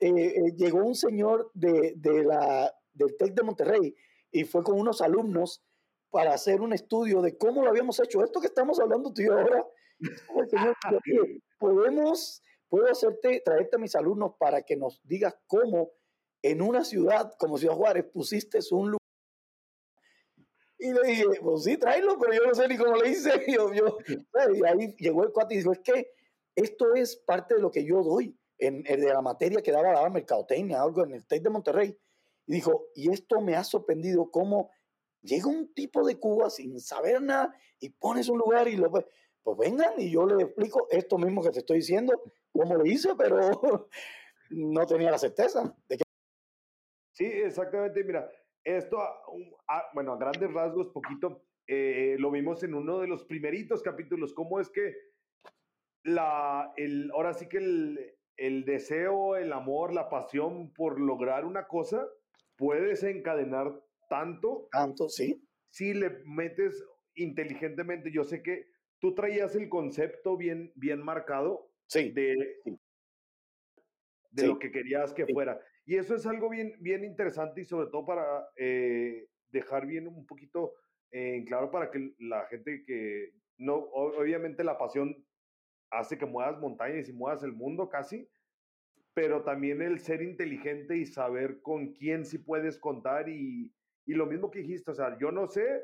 Eh, 0.00 0.10
eh, 0.10 0.54
llegó 0.56 0.84
un 0.84 0.94
señor 0.94 1.50
de, 1.54 1.94
de 1.96 2.24
la, 2.24 2.72
del 2.92 3.16
TEC 3.16 3.34
de 3.34 3.42
Monterrey 3.42 3.96
y 4.30 4.44
fue 4.44 4.62
con 4.62 4.78
unos 4.78 5.00
alumnos 5.00 5.64
para 6.10 6.34
hacer 6.34 6.60
un 6.60 6.72
estudio 6.72 7.20
de 7.20 7.36
cómo 7.36 7.62
lo 7.62 7.70
habíamos 7.70 7.98
hecho. 8.00 8.22
Esto 8.22 8.40
que 8.40 8.46
estamos 8.46 8.78
hablando 8.80 9.12
tú 9.12 9.22
y 9.22 9.26
ahora, 9.26 9.66
podemos, 11.58 12.42
puedo 12.68 12.90
hacerte, 12.90 13.42
traerte 13.44 13.76
a 13.76 13.80
mis 13.80 13.94
alumnos 13.94 14.34
para 14.38 14.62
que 14.62 14.76
nos 14.76 15.00
digas 15.04 15.36
cómo 15.46 15.92
en 16.42 16.62
una 16.62 16.84
ciudad 16.84 17.32
como 17.38 17.58
Ciudad 17.58 17.74
Juárez 17.74 18.06
pusiste 18.12 18.58
un 18.70 18.92
lugar. 18.92 18.98
Y 20.78 20.92
le 20.92 21.02
dije, 21.08 21.24
pues 21.42 21.64
sí, 21.64 21.76
tráelo, 21.76 22.16
pero 22.20 22.32
yo 22.32 22.46
no 22.46 22.54
sé 22.54 22.68
ni 22.68 22.76
cómo 22.76 22.94
le 22.96 23.10
hice. 23.10 23.30
Yo, 23.52 23.72
yo, 23.74 23.98
y 24.54 24.64
ahí 24.64 24.94
llegó 24.96 25.24
el 25.24 25.32
cuate 25.32 25.54
y 25.54 25.58
dijo, 25.58 25.72
es 25.72 25.80
que 25.80 26.12
esto 26.54 26.94
es 26.94 27.16
parte 27.16 27.56
de 27.56 27.60
lo 27.60 27.72
que 27.72 27.84
yo 27.84 28.02
doy, 28.02 28.37
en, 28.58 28.82
en 28.86 29.00
de 29.00 29.08
la 29.08 29.22
materia 29.22 29.62
que 29.62 29.72
daba, 29.72 29.92
daba 29.92 30.10
mercadotecnia, 30.10 30.82
algo 30.82 31.04
en 31.04 31.12
el 31.12 31.26
TEC 31.26 31.42
de 31.42 31.50
Monterrey. 31.50 31.98
Y 32.46 32.54
dijo, 32.54 32.86
y 32.94 33.10
esto 33.10 33.40
me 33.40 33.56
ha 33.56 33.64
sorprendido 33.64 34.30
cómo 34.30 34.70
llega 35.22 35.46
un 35.46 35.72
tipo 35.74 36.06
de 36.06 36.18
Cuba 36.18 36.50
sin 36.50 36.80
saber 36.80 37.20
nada 37.20 37.54
y 37.80 37.90
pones 37.90 38.28
un 38.28 38.38
lugar 38.38 38.68
y 38.68 38.76
lo 38.76 38.90
pues 38.90 39.56
vengan 39.56 39.94
y 39.98 40.10
yo 40.10 40.26
le 40.26 40.44
explico 40.44 40.86
esto 40.90 41.16
mismo 41.16 41.42
que 41.42 41.50
te 41.50 41.60
estoy 41.60 41.78
diciendo, 41.78 42.20
cómo 42.52 42.74
lo 42.74 42.84
hice, 42.84 43.14
pero 43.16 43.88
no 44.50 44.86
tenía 44.86 45.10
la 45.10 45.18
certeza 45.18 45.74
de 45.88 45.96
que... 45.96 46.04
Sí, 47.14 47.24
exactamente. 47.24 48.04
Mira, 48.04 48.30
esto, 48.64 48.98
bueno, 49.94 50.12
a 50.12 50.18
grandes 50.18 50.52
rasgos, 50.52 50.88
poquito, 50.88 51.44
eh, 51.66 52.16
lo 52.18 52.30
vimos 52.30 52.62
en 52.62 52.74
uno 52.74 53.00
de 53.00 53.08
los 53.08 53.24
primeritos 53.24 53.82
capítulos, 53.82 54.34
cómo 54.34 54.60
es 54.60 54.68
que 54.68 54.94
la, 56.04 56.72
el, 56.76 57.10
ahora 57.12 57.32
sí 57.34 57.48
que 57.48 57.58
el, 57.58 58.17
el 58.38 58.64
deseo, 58.64 59.36
el 59.36 59.52
amor, 59.52 59.92
la 59.92 60.08
pasión 60.08 60.72
por 60.72 61.00
lograr 61.00 61.44
una 61.44 61.66
cosa 61.66 62.08
puede 62.56 62.82
desencadenar 62.82 63.78
tanto. 64.08 64.68
Tanto, 64.70 65.08
sí. 65.08 65.44
Si 65.70 65.92
le 65.92 66.22
metes 66.24 66.82
inteligentemente, 67.14 68.10
yo 68.10 68.24
sé 68.24 68.42
que 68.42 68.66
tú 69.00 69.14
traías 69.14 69.54
el 69.56 69.68
concepto 69.68 70.36
bien, 70.36 70.72
bien 70.76 71.02
marcado 71.02 71.70
sí. 71.86 72.10
de, 72.10 72.62
de 74.30 74.46
lo 74.46 74.58
que 74.58 74.70
querías 74.70 75.12
que 75.12 75.26
fuera. 75.26 75.60
Y 75.84 75.96
eso 75.96 76.14
es 76.14 76.24
algo 76.26 76.48
bien, 76.48 76.74
bien 76.80 77.04
interesante 77.04 77.62
y 77.62 77.64
sobre 77.64 77.88
todo 77.88 78.06
para 78.06 78.48
eh, 78.56 79.28
dejar 79.50 79.86
bien 79.86 80.06
un 80.06 80.26
poquito 80.26 80.74
en 81.10 81.44
claro 81.44 81.70
para 81.70 81.90
que 81.90 82.14
la 82.18 82.46
gente 82.46 82.84
que 82.86 83.32
no, 83.56 83.74
obviamente 83.76 84.62
la 84.62 84.78
pasión 84.78 85.26
hace 85.90 86.18
que 86.18 86.26
muevas 86.26 86.58
montañas 86.58 87.08
y 87.08 87.12
muevas 87.12 87.42
el 87.42 87.52
mundo 87.52 87.88
casi, 87.88 88.28
pero 89.14 89.42
también 89.42 89.82
el 89.82 90.00
ser 90.00 90.22
inteligente 90.22 90.96
y 90.96 91.06
saber 91.06 91.60
con 91.62 91.92
quién 91.92 92.24
sí 92.24 92.38
puedes 92.38 92.78
contar 92.78 93.28
y, 93.28 93.72
y 94.06 94.14
lo 94.14 94.26
mismo 94.26 94.50
que 94.50 94.60
dijiste, 94.60 94.90
o 94.90 94.94
sea, 94.94 95.18
yo 95.18 95.32
no 95.32 95.46
sé, 95.46 95.82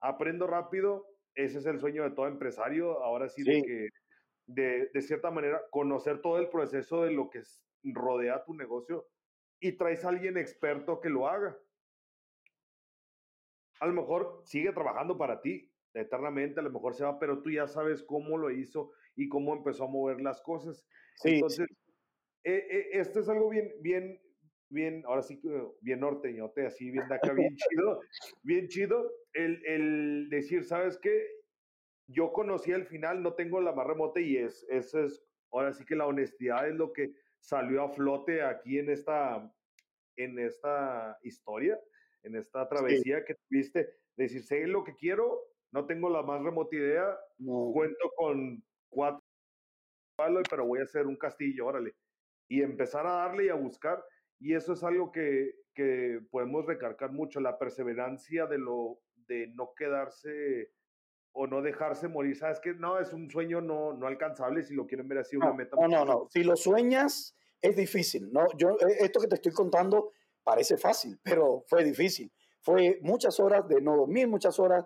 aprendo 0.00 0.46
rápido, 0.46 1.06
ese 1.34 1.58
es 1.58 1.66
el 1.66 1.78
sueño 1.78 2.04
de 2.04 2.12
todo 2.12 2.28
empresario, 2.28 3.02
ahora 3.02 3.28
sí, 3.28 3.42
de 3.42 3.62
que 3.62 3.88
de, 4.46 4.90
de, 4.94 5.02
cierta 5.02 5.30
manera 5.30 5.60
conocer 5.70 6.22
todo 6.22 6.38
el 6.38 6.48
proceso 6.48 7.02
de 7.02 7.10
lo 7.10 7.28
que 7.28 7.42
rodea 7.82 8.44
tu 8.44 8.54
negocio 8.54 9.08
y 9.60 9.72
traes 9.72 10.04
a 10.04 10.10
alguien 10.10 10.36
experto 10.36 11.00
que 11.00 11.10
lo 11.10 11.28
haga. 11.28 11.58
A 13.80 13.86
lo 13.86 13.92
mejor 13.92 14.40
sigue 14.44 14.72
trabajando 14.72 15.18
para 15.18 15.40
ti 15.42 15.70
eternamente, 15.92 16.60
a 16.60 16.62
lo 16.62 16.70
mejor 16.70 16.94
se 16.94 17.04
va, 17.04 17.18
pero 17.18 17.42
tú 17.42 17.50
ya 17.50 17.66
sabes 17.66 18.02
cómo 18.02 18.38
lo 18.38 18.50
hizo 18.50 18.92
y 19.16 19.28
cómo 19.28 19.54
empezó 19.54 19.84
a 19.84 19.88
mover 19.88 20.20
las 20.20 20.40
cosas. 20.42 20.86
Entonces, 21.24 21.66
eh, 22.44 22.66
eh, 22.70 22.88
esto 22.92 23.20
es 23.20 23.28
algo 23.28 23.48
bien, 23.48 23.72
bien, 23.80 24.20
bien, 24.68 25.02
ahora 25.06 25.22
sí 25.22 25.40
que 25.40 25.48
bien 25.80 26.00
norteñote, 26.00 26.66
así 26.66 26.90
bien 26.90 27.08
de 27.08 27.14
acá, 27.14 27.32
bien 27.32 27.56
chido, 27.56 28.00
bien 28.42 28.68
chido, 28.68 29.12
el, 29.32 29.64
el 29.66 30.28
decir, 30.30 30.64
¿sabes 30.64 30.98
qué? 30.98 31.26
Yo 32.08 32.32
conocí 32.32 32.72
al 32.72 32.86
final, 32.86 33.22
no 33.22 33.34
tengo 33.34 33.60
la 33.60 33.72
más 33.72 33.86
remota 33.86 34.20
y 34.20 34.36
es, 34.36 34.64
eso 34.68 35.02
es, 35.02 35.24
ahora 35.50 35.72
sí 35.72 35.84
que 35.84 35.96
la 35.96 36.06
honestidad 36.06 36.68
es 36.68 36.74
lo 36.74 36.92
que 36.92 37.12
salió 37.40 37.82
a 37.82 37.88
flote 37.88 38.42
aquí 38.42 38.78
en 38.78 38.90
esta, 38.90 39.52
en 40.16 40.38
esta 40.38 41.18
historia, 41.22 41.80
en 42.22 42.36
esta 42.36 42.68
travesía 42.68 43.24
que 43.24 43.34
tuviste, 43.48 43.88
decir, 44.16 44.42
sé 44.42 44.66
lo 44.66 44.84
que 44.84 44.94
quiero, 44.94 45.42
no 45.72 45.86
tengo 45.86 46.08
la 46.10 46.22
más 46.22 46.42
remota 46.42 46.76
idea, 46.76 47.18
cuento 47.38 48.12
con 48.16 48.62
cuatro 48.96 49.22
pero 50.48 50.66
voy 50.66 50.80
a 50.80 50.84
hacer 50.84 51.06
un 51.06 51.16
castillo, 51.16 51.66
órale. 51.66 51.94
Y 52.48 52.62
empezar 52.62 53.06
a 53.06 53.16
darle 53.16 53.46
y 53.46 53.48
a 53.50 53.54
buscar 53.54 54.02
y 54.38 54.54
eso 54.54 54.72
es 54.72 54.82
algo 54.82 55.12
que, 55.12 55.52
que 55.74 56.20
podemos 56.30 56.64
recargar 56.66 57.12
mucho, 57.12 57.40
la 57.40 57.58
perseverancia 57.58 58.46
de, 58.46 58.58
lo, 58.58 59.00
de 59.28 59.48
no 59.54 59.72
quedarse 59.76 60.72
o 61.32 61.46
no 61.46 61.62
dejarse 61.62 62.08
morir. 62.08 62.36
Sabes 62.36 62.60
que 62.60 62.74
no, 62.74 62.98
es 62.98 63.12
un 63.12 63.30
sueño 63.30 63.60
no, 63.60 63.92
no 63.92 64.06
alcanzable 64.06 64.62
si 64.62 64.74
lo 64.74 64.86
quieren 64.86 65.08
ver 65.08 65.18
así, 65.18 65.36
una 65.36 65.52
meta. 65.52 65.76
No, 65.78 65.88
no, 65.88 66.04
no. 66.04 66.26
Si 66.30 66.42
lo 66.44 66.56
sueñas, 66.56 67.36
es 67.60 67.76
difícil. 67.76 68.30
No, 68.32 68.46
yo, 68.56 68.70
eh, 68.70 68.96
esto 69.00 69.20
que 69.20 69.28
te 69.28 69.36
estoy 69.36 69.52
contando 69.52 70.12
parece 70.42 70.76
fácil, 70.76 71.18
pero 71.22 71.64
fue 71.66 71.84
difícil. 71.84 72.32
Fue 72.60 72.98
muchas 73.02 73.38
horas 73.40 73.68
de 73.68 73.80
no 73.80 73.96
dormir, 73.96 74.28
muchas 74.28 74.58
horas 74.58 74.84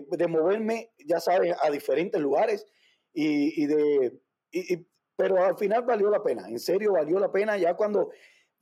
de, 0.00 0.16
de, 0.16 0.26
moverme, 0.28 0.92
ya 0.98 1.20
sabes, 1.20 1.54
a 1.62 1.70
diferentes 1.70 2.20
lugares 2.20 2.66
y, 3.12 3.62
y 3.62 3.66
de. 3.66 4.20
y, 4.50 4.86
pero 5.16 5.42
al 5.42 5.56
final 5.56 5.82
valió 5.82 6.10
la 6.10 6.22
pena, 6.22 6.48
en 6.48 6.58
serio 6.58 6.92
valió 6.92 7.18
la 7.18 7.32
pena. 7.32 7.56
Ya 7.56 7.74
cuando, 7.74 8.10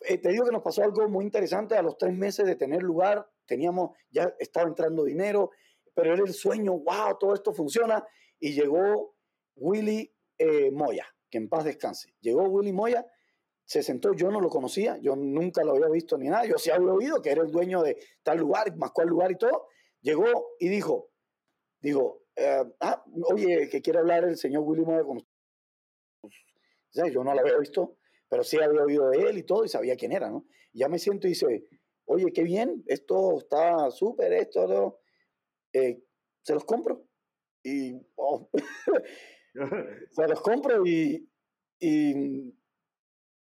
eh, 0.00 0.18
te 0.18 0.30
digo 0.30 0.44
que 0.44 0.52
nos 0.52 0.62
pasó 0.62 0.84
algo 0.84 1.08
muy 1.08 1.24
interesante, 1.24 1.76
a 1.76 1.82
los 1.82 1.98
tres 1.98 2.14
meses 2.14 2.46
de 2.46 2.54
tener 2.54 2.82
lugar, 2.82 3.28
teníamos, 3.46 3.96
ya 4.10 4.34
estaba 4.38 4.68
entrando 4.68 5.04
dinero, 5.04 5.50
pero 5.94 6.12
era 6.12 6.22
el 6.22 6.32
sueño, 6.32 6.72
wow, 6.78 7.18
todo 7.18 7.34
esto 7.34 7.52
funciona. 7.52 8.06
Y 8.38 8.52
llegó 8.52 9.16
Willy 9.56 10.14
eh, 10.38 10.70
Moya, 10.70 11.06
que 11.28 11.38
en 11.38 11.48
paz 11.48 11.64
descanse. 11.64 12.14
Llegó 12.20 12.44
Willy 12.44 12.72
Moya, 12.72 13.04
se 13.64 13.82
sentó, 13.82 14.12
yo 14.12 14.30
no 14.30 14.40
lo 14.40 14.48
conocía, 14.48 14.98
yo 14.98 15.16
nunca 15.16 15.64
lo 15.64 15.72
había 15.72 15.88
visto 15.88 16.18
ni 16.18 16.28
nada, 16.28 16.44
yo 16.44 16.58
sí 16.58 16.70
había 16.70 16.92
oído 16.92 17.22
que 17.22 17.30
era 17.30 17.42
el 17.42 17.50
dueño 17.50 17.82
de 17.82 17.96
tal 18.22 18.38
lugar, 18.38 18.76
más 18.76 18.92
cual 18.92 19.08
lugar 19.08 19.32
y 19.32 19.36
todo. 19.36 19.66
Llegó 20.02 20.26
y 20.60 20.68
dijo, 20.68 21.10
digo, 21.84 22.22
eh, 22.34 22.64
ah, 22.80 23.04
oye, 23.30 23.68
que 23.68 23.82
quiere 23.82 23.98
hablar 23.98 24.24
el 24.24 24.36
señor 24.36 24.62
Willy 24.62 24.84
Moya 24.84 25.04
con 25.04 25.22
yo 27.12 27.24
no 27.24 27.34
lo 27.34 27.40
había 27.40 27.58
visto, 27.58 27.98
pero 28.28 28.44
sí 28.44 28.56
había 28.56 28.82
oído 28.82 29.10
de 29.10 29.18
él 29.28 29.38
y 29.38 29.42
todo 29.42 29.64
y 29.64 29.68
sabía 29.68 29.96
quién 29.96 30.12
era, 30.12 30.30
¿no? 30.30 30.46
ya 30.72 30.88
me 30.88 30.98
siento 30.98 31.26
y 31.26 31.30
dice, 31.30 31.66
oye, 32.06 32.32
qué 32.32 32.42
bien, 32.42 32.82
esto 32.86 33.38
está 33.38 33.90
súper, 33.90 34.32
esto, 34.32 35.00
eh, 35.72 36.02
se 36.42 36.54
los 36.54 36.64
compro. 36.64 37.06
Y, 37.62 37.94
oh, 38.16 38.48
se 40.10 40.28
los 40.28 40.40
compro 40.40 40.86
y, 40.86 41.28
y, 41.80 42.54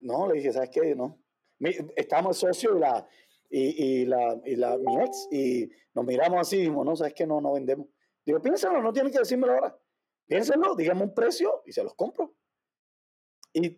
no, 0.01 0.29
le 0.29 0.35
dije, 0.35 0.53
¿sabes 0.53 0.71
qué? 0.71 0.95
No. 0.95 1.21
Estábamos 1.97 2.39
socios 2.39 2.77
y 2.77 2.81
la, 2.81 3.09
y, 3.49 3.85
y, 3.85 4.05
la, 4.07 4.41
y 4.45 4.57
la, 4.57 4.77
mi 4.77 4.95
y 5.31 5.71
nos 5.95 6.05
miramos 6.05 6.41
así 6.41 6.57
y 6.57 6.61
dijimos, 6.61 6.85
no, 6.85 6.97
¿sabes 6.97 7.15
qué? 7.15 7.27
No, 7.27 7.41
no 7.41 7.55
vendemos. 7.55 7.87
Digo, 8.25 8.41
piénsalo, 8.41 8.81
no 8.81 8.93
tienen 8.93 9.13
que 9.13 9.19
decírmelo 9.19 9.55
ahora. 9.55 9.79
Piénsenlo, 10.27 10.75
digamos 10.75 11.09
un 11.09 11.15
precio 11.15 11.63
y 11.67 11.73
se 11.73 11.83
los 11.83 11.95
compro. 11.95 12.35
Y 13.53 13.77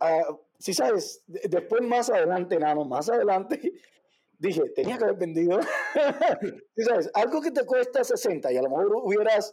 uh, 0.00 0.38
si 0.58 0.72
sabes, 0.72 1.22
después 1.26 1.82
más 1.82 2.10
adelante, 2.10 2.58
nada 2.58 2.74
más 2.84 3.08
adelante, 3.08 3.60
dije, 4.38 4.70
tenía 4.70 4.96
que 4.96 5.04
haber 5.04 5.16
vendido. 5.16 5.60
si 6.76 6.82
sabes, 6.82 7.10
algo 7.14 7.40
que 7.40 7.50
te 7.50 7.64
cuesta 7.66 8.02
60 8.02 8.52
y 8.52 8.56
a 8.56 8.62
lo 8.62 8.70
mejor 8.70 8.96
hubieras 9.02 9.52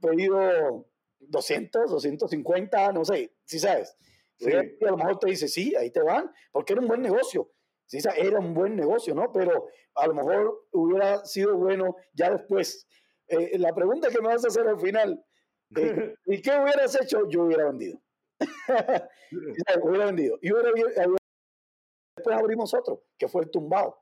pedido 0.00 0.88
200, 1.20 1.90
250, 1.90 2.92
no 2.92 3.04
sé, 3.04 3.34
si 3.44 3.58
sabes. 3.58 3.96
Y 4.38 4.52
a 4.52 4.90
lo 4.90 4.96
mejor 4.96 5.20
te 5.20 5.28
dice, 5.28 5.46
sí, 5.46 5.74
ahí 5.76 5.90
te 5.92 6.02
van, 6.02 6.30
porque 6.50 6.72
era 6.72 6.82
un 6.82 6.88
buen 6.88 7.00
negocio. 7.00 7.52
Era 7.92 8.38
un 8.38 8.54
buen 8.54 8.76
negocio, 8.76 9.14
¿no? 9.14 9.32
Pero 9.32 9.68
a 9.94 10.06
lo 10.06 10.14
mejor 10.14 10.66
hubiera 10.72 11.24
sido 11.24 11.56
bueno 11.56 11.96
ya 12.12 12.30
después. 12.30 12.86
Eh, 13.28 13.58
la 13.58 13.74
pregunta 13.74 14.08
que 14.08 14.20
me 14.20 14.28
vas 14.28 14.44
a 14.44 14.48
hacer 14.48 14.66
al 14.66 14.80
final, 14.80 15.24
¿Y 16.26 16.42
qué 16.42 16.50
hubieras 16.50 17.00
hecho? 17.00 17.28
Yo 17.28 17.44
hubiera 17.44 17.64
vendido. 17.66 18.00
hubiera 19.82 20.06
vendido. 20.06 20.38
Y 20.42 20.50
después 22.16 22.36
abrimos 22.36 22.74
otro, 22.74 23.04
que 23.16 23.28
fue 23.28 23.42
el 23.42 23.50
tumbado. 23.50 23.98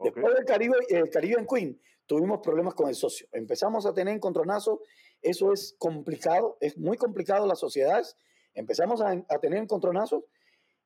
Después 0.00 0.34
del 0.34 0.44
Caribe, 0.44 0.76
el 0.88 1.10
Caribe 1.10 1.38
en 1.38 1.46
Queen, 1.46 1.80
tuvimos 2.06 2.40
problemas 2.40 2.74
con 2.74 2.88
el 2.88 2.96
socio. 2.96 3.28
Empezamos 3.30 3.86
a 3.86 3.94
tener 3.94 4.14
encontronazos. 4.14 4.80
Eso 5.20 5.52
es 5.52 5.76
complicado, 5.78 6.56
es 6.60 6.76
muy 6.76 6.96
complicado 6.96 7.46
las 7.46 7.60
sociedades. 7.60 8.16
Empezamos 8.54 9.00
a, 9.00 9.10
a 9.10 9.38
tener 9.38 9.62
encontronazos 9.62 10.24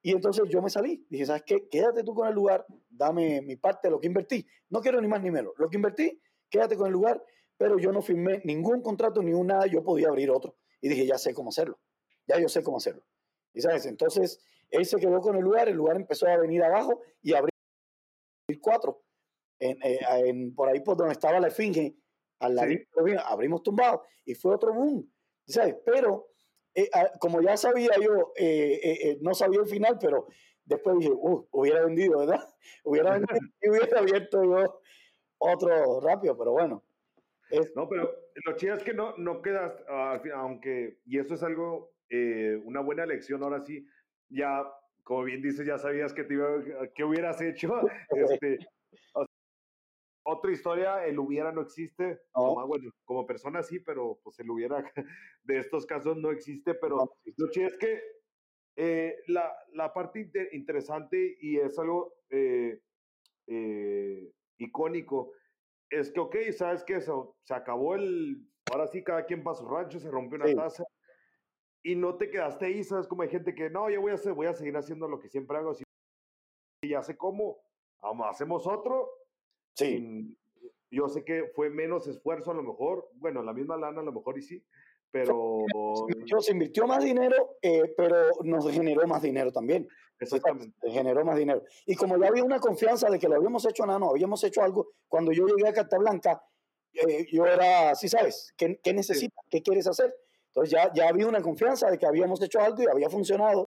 Y 0.06 0.12
entonces 0.12 0.44
yo 0.48 0.62
me 0.62 0.70
salí. 0.70 1.04
Dije, 1.10 1.26
¿sabes 1.26 1.42
qué? 1.44 1.68
Quédate 1.68 2.04
tú 2.04 2.14
con 2.14 2.28
el 2.28 2.34
lugar, 2.34 2.64
dame 2.88 3.42
mi 3.42 3.56
parte 3.56 3.88
de 3.88 3.90
lo 3.90 3.98
que 3.98 4.06
invertí. 4.06 4.46
No 4.68 4.80
quiero 4.80 5.00
ni 5.00 5.08
más 5.08 5.20
ni 5.20 5.32
menos. 5.32 5.52
Lo 5.56 5.68
que 5.68 5.78
invertí, 5.78 6.22
quédate 6.48 6.76
con 6.76 6.86
el 6.86 6.92
lugar, 6.92 7.20
pero 7.56 7.76
yo 7.76 7.90
no 7.90 8.00
firmé 8.00 8.40
ningún 8.44 8.82
contrato 8.82 9.20
ni 9.20 9.32
un 9.32 9.48
nada, 9.48 9.66
yo 9.66 9.82
podía 9.82 10.06
abrir 10.06 10.30
otro. 10.30 10.54
Y 10.80 10.88
dije, 10.90 11.06
ya 11.06 11.18
sé 11.18 11.34
cómo 11.34 11.48
hacerlo. 11.48 11.80
Ya 12.28 12.38
yo 12.38 12.48
sé 12.48 12.62
cómo 12.62 12.76
hacerlo. 12.76 13.04
Y 13.52 13.60
sabes, 13.62 13.84
entonces 13.86 14.38
él 14.70 14.86
se 14.86 14.96
quedó 14.98 15.20
con 15.20 15.34
el 15.34 15.42
lugar, 15.42 15.68
el 15.68 15.74
lugar 15.74 15.96
empezó 15.96 16.28
a 16.28 16.36
venir 16.36 16.62
abajo 16.62 17.00
y 17.20 17.34
abrir 17.34 17.50
cuatro. 18.60 19.02
En, 19.58 19.76
eh, 19.82 19.98
en, 20.24 20.54
por 20.54 20.68
ahí 20.68 20.78
por 20.82 20.96
donde 20.96 21.14
estaba 21.14 21.40
la 21.40 21.48
esfinge, 21.48 21.96
al 22.38 22.54
lado, 22.54 22.70
abrimos 23.24 23.60
tumbado 23.60 24.04
y 24.24 24.36
fue 24.36 24.54
otro 24.54 24.72
boom. 24.72 25.12
¿Sabes? 25.48 25.74
Pero 25.84 26.28
eh, 26.76 26.90
ah, 26.92 27.10
como 27.18 27.40
ya 27.40 27.56
sabía 27.56 27.92
yo, 27.98 28.34
eh, 28.36 28.78
eh, 28.82 29.18
no 29.22 29.32
sabía 29.32 29.60
el 29.60 29.66
final, 29.66 29.96
pero 29.98 30.26
después 30.66 30.98
dije, 30.98 31.10
uh, 31.10 31.48
hubiera 31.50 31.82
vendido, 31.86 32.18
¿verdad? 32.18 32.46
Hubiera 32.84 33.12
vendido 33.12 33.38
y 33.62 33.70
hubiera 33.70 33.98
abierto 33.98 34.44
yo 34.44 34.80
otro 35.38 36.00
rápido, 36.00 36.36
pero 36.36 36.52
bueno. 36.52 36.84
No, 37.74 37.88
pero 37.88 38.14
lo 38.44 38.56
chido 38.56 38.74
es 38.74 38.82
que 38.82 38.92
no, 38.92 39.16
no 39.16 39.40
quedas, 39.40 39.72
aunque, 40.34 40.98
y 41.06 41.18
eso 41.18 41.34
es 41.34 41.42
algo, 41.44 41.92
una 42.64 42.80
buena 42.80 43.06
lección 43.06 43.42
ahora 43.42 43.64
sí, 43.64 43.86
ya, 44.28 44.64
como 45.04 45.22
bien 45.22 45.40
dices, 45.42 45.64
ya 45.64 45.78
sabías 45.78 46.12
que, 46.12 46.24
te 46.24 46.34
que 46.94 47.04
hubieras 47.04 47.40
hecho, 47.40 47.72
este, 48.10 48.58
otra 50.26 50.50
historia, 50.50 51.06
el 51.06 51.18
hubiera 51.18 51.52
no 51.52 51.62
existe. 51.62 52.20
Como, 52.32 52.66
bueno, 52.66 52.90
como 53.04 53.24
persona 53.26 53.62
sí, 53.62 53.78
pero 53.78 54.18
pues 54.22 54.38
el 54.40 54.50
hubiera 54.50 54.82
de 55.44 55.58
estos 55.58 55.86
casos 55.86 56.16
no 56.16 56.30
existe. 56.30 56.74
Pero 56.74 57.16
lo 57.36 57.50
que 57.50 57.66
es 57.66 57.78
que 57.78 58.02
eh, 58.76 59.16
la, 59.28 59.56
la, 59.72 59.92
parte 59.92 60.28
interesante 60.52 61.38
y 61.40 61.58
es 61.58 61.78
algo 61.78 62.14
eh, 62.30 62.80
eh, 63.46 64.32
icónico 64.58 65.32
es 65.88 66.10
que, 66.10 66.20
ok, 66.20 66.36
sabes 66.52 66.82
que 66.82 66.96
eso, 66.96 67.36
se 67.44 67.54
acabó 67.54 67.94
el. 67.94 68.44
Ahora 68.72 68.88
sí, 68.88 69.04
cada 69.04 69.24
quien 69.24 69.44
para 69.44 69.56
su 69.56 69.68
rancho, 69.68 70.00
se 70.00 70.10
rompió 70.10 70.36
una 70.36 70.52
taza 70.52 70.82
y 71.84 71.94
no 71.94 72.16
te 72.16 72.28
quedaste 72.30 72.66
ahí, 72.66 72.82
sabes 72.82 73.06
como 73.06 73.22
hay 73.22 73.28
gente 73.28 73.54
que 73.54 73.70
no, 73.70 73.88
yo 73.88 74.00
voy 74.00 74.10
a, 74.10 74.14
hacer, 74.14 74.32
voy 74.32 74.48
a 74.48 74.54
seguir 74.54 74.76
haciendo 74.76 75.06
lo 75.06 75.20
que 75.20 75.28
siempre 75.28 75.56
hago. 75.56 75.72
Y 76.82 76.88
ya 76.88 77.00
sé 77.00 77.16
cómo, 77.16 77.62
vamos, 78.02 78.26
hacemos 78.28 78.66
otro 78.66 79.08
Sí. 79.76 80.36
yo 80.90 81.08
sé 81.08 81.22
que 81.24 81.50
fue 81.54 81.68
menos 81.68 82.06
esfuerzo 82.06 82.50
a 82.50 82.54
lo 82.54 82.62
mejor, 82.62 83.10
bueno, 83.16 83.42
la 83.42 83.52
misma 83.52 83.76
lana 83.76 84.00
a 84.00 84.04
lo 84.04 84.12
mejor 84.12 84.38
y 84.38 84.42
sí, 84.42 84.64
pero... 85.10 85.64
Se 86.40 86.52
invirtió, 86.52 86.86
más 86.86 87.04
dinero, 87.04 87.56
eh, 87.62 87.94
pero 87.96 88.30
nos 88.42 88.70
generó 88.70 89.06
más 89.06 89.22
dinero 89.22 89.52
también. 89.52 89.88
Exactamente. 90.18 90.90
Generó 90.90 91.24
más 91.24 91.36
dinero. 91.36 91.62
Y 91.86 91.94
como 91.94 92.18
ya 92.18 92.28
había 92.28 92.42
una 92.42 92.58
confianza 92.58 93.08
de 93.10 93.18
que 93.18 93.28
lo 93.28 93.36
habíamos 93.36 93.66
hecho, 93.66 93.84
no, 93.86 93.98
no, 93.98 94.10
habíamos 94.10 94.42
hecho 94.44 94.62
algo, 94.62 94.92
cuando 95.08 95.32
yo 95.32 95.46
llegué 95.46 95.68
a 95.68 95.72
Carta 95.72 95.98
Blanca, 95.98 96.42
eh, 96.92 97.26
yo 97.30 97.46
era, 97.46 97.94
sí 97.94 98.08
sabes, 98.08 98.52
¿qué, 98.56 98.80
qué 98.82 98.94
necesitas? 98.94 99.44
¿Qué 99.50 99.62
quieres 99.62 99.86
hacer? 99.86 100.14
Entonces 100.48 100.70
ya, 100.70 100.90
ya 100.94 101.08
había 101.08 101.26
una 101.26 101.42
confianza 101.42 101.90
de 101.90 101.98
que 101.98 102.06
habíamos 102.06 102.40
hecho 102.42 102.60
algo 102.60 102.82
y 102.82 102.86
había 102.86 103.10
funcionado 103.10 103.68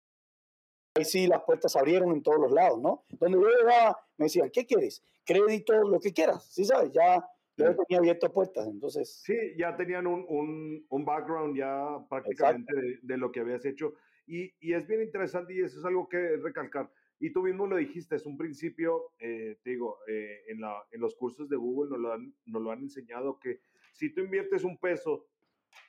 ahí 0.97 1.05
sí 1.05 1.27
las 1.27 1.43
puertas 1.43 1.71
se 1.71 1.79
abrieron 1.79 2.11
en 2.11 2.23
todos 2.23 2.39
los 2.39 2.51
lados, 2.51 2.81
¿no? 2.81 3.05
Donde 3.19 3.37
yo 3.39 3.47
llegaba, 3.47 3.97
me 4.17 4.25
decían, 4.25 4.49
¿qué 4.51 4.65
quieres? 4.65 5.03
Crédito, 5.25 5.73
lo 5.73 5.99
que 5.99 6.13
quieras, 6.13 6.45
¿sí 6.51 6.65
sabes? 6.65 6.91
Ya, 6.91 7.23
ya 7.57 7.75
tenía 7.75 7.99
abiertas 7.99 8.31
puertas, 8.31 8.67
entonces... 8.67 9.21
Sí, 9.23 9.35
ya 9.57 9.75
tenían 9.75 10.07
un, 10.07 10.25
un, 10.27 10.85
un 10.89 11.05
background 11.05 11.57
ya 11.57 11.97
prácticamente 12.09 12.75
de, 12.75 12.99
de, 13.01 13.17
lo 13.17 13.31
que 13.31 13.39
habías 13.39 13.65
hecho. 13.65 13.93
Y, 14.25 14.53
y, 14.59 14.73
es 14.73 14.87
bien 14.87 15.01
interesante 15.01 15.53
y 15.53 15.61
eso 15.61 15.79
es 15.79 15.85
algo 15.85 16.07
que 16.07 16.37
recalcar. 16.37 16.91
Y 17.19 17.31
tú 17.31 17.41
mismo 17.41 17.65
lo 17.65 17.77
dijiste, 17.77 18.15
es 18.15 18.25
un 18.25 18.37
principio, 18.37 19.11
eh, 19.19 19.57
te 19.63 19.71
digo, 19.71 19.99
eh, 20.07 20.43
en, 20.49 20.61
la, 20.61 20.83
en 20.91 21.01
los 21.01 21.15
cursos 21.15 21.49
de 21.49 21.55
Google 21.55 21.89
nos 21.89 21.99
lo, 21.99 22.13
han, 22.13 22.35
nos 22.45 22.61
lo 22.61 22.71
han 22.71 22.81
enseñado 22.81 23.39
que 23.39 23.61
si 23.93 24.13
tú 24.13 24.21
inviertes 24.21 24.63
un 24.63 24.77
peso 24.77 25.27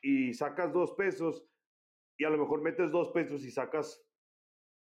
y 0.03 0.33
sacas 0.33 0.73
dos 0.73 0.93
pesos 0.95 1.47
y 2.17 2.25
a 2.25 2.31
lo 2.31 2.39
mejor 2.39 2.63
metes 2.63 2.91
dos 2.91 3.11
pesos 3.11 3.45
y 3.45 3.51
sacas 3.51 4.03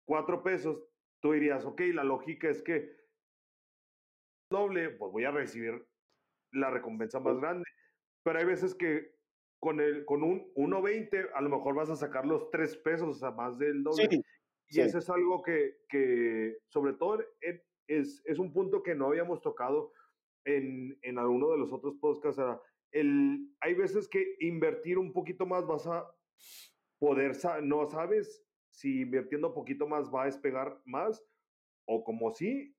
cuatro 0.05 0.43
pesos, 0.43 0.85
tú 1.21 1.33
dirías, 1.33 1.65
ok, 1.65 1.81
la 1.93 2.05
lógica 2.05 2.49
es 2.49 2.63
que 2.63 2.97
doble, 4.51 4.91
pues 4.91 5.13
voy 5.13 5.25
a 5.25 5.31
recibir 5.31 5.87
la 6.53 6.71
recompensa 6.71 7.21
más 7.21 7.39
grande. 7.39 7.65
Pero 8.23 8.39
hay 8.39 8.45
veces 8.45 8.75
que 8.75 9.15
con, 9.61 9.81
el, 9.81 10.05
con 10.05 10.23
un 10.23 10.53
1.20 10.55 11.31
a 11.35 11.41
lo 11.41 11.51
mejor 11.51 11.75
vas 11.75 11.91
a 11.91 11.97
sacar 11.97 12.27
los 12.27 12.51
tres 12.51 12.77
pesos, 12.77 13.17
o 13.17 13.19
sea, 13.19 13.31
más 13.31 13.59
del 13.59 13.83
doble. 13.83 14.09
y 14.69 14.81
eso 14.81 14.99
es 14.99 15.11
algo 15.11 15.43
que, 15.43 15.79
que 15.89 16.59
sobre 16.69 16.95
todo, 16.95 17.25
es, 17.87 18.23
es 18.25 18.39
un 18.39 18.53
punto 18.53 18.83
que 18.83 18.95
no 18.95 19.07
habíamos 19.07 19.41
tocado 19.41 19.93
en, 20.45 20.99
en 21.03 21.19
alguno 21.19 21.51
de 21.51 21.59
los 21.59 21.73
otros 21.73 21.97
podcasts. 21.97 22.41
El, 22.93 23.51
hay 23.61 23.75
veces 23.75 24.09
que 24.09 24.37
invertir 24.41 24.99
un 24.99 25.13
poquito 25.13 25.47
más 25.47 25.67
vas 25.67 25.87
a 25.87 26.07
poder, 26.99 27.33
no 27.63 27.87
sabes 27.87 28.45
si 28.75 29.03
invirtiendo 29.03 29.49
un 29.49 29.55
poquito 29.55 29.87
más 29.87 30.13
va 30.13 30.23
a 30.23 30.27
despegar 30.27 30.81
más, 30.85 31.23
o 31.87 32.03
como 32.03 32.33
sí, 32.33 32.75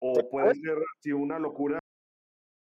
o 0.00 0.14
puede 0.30 0.54
ser 0.54 0.78
si 1.00 1.12
una 1.12 1.38
locura. 1.38 1.78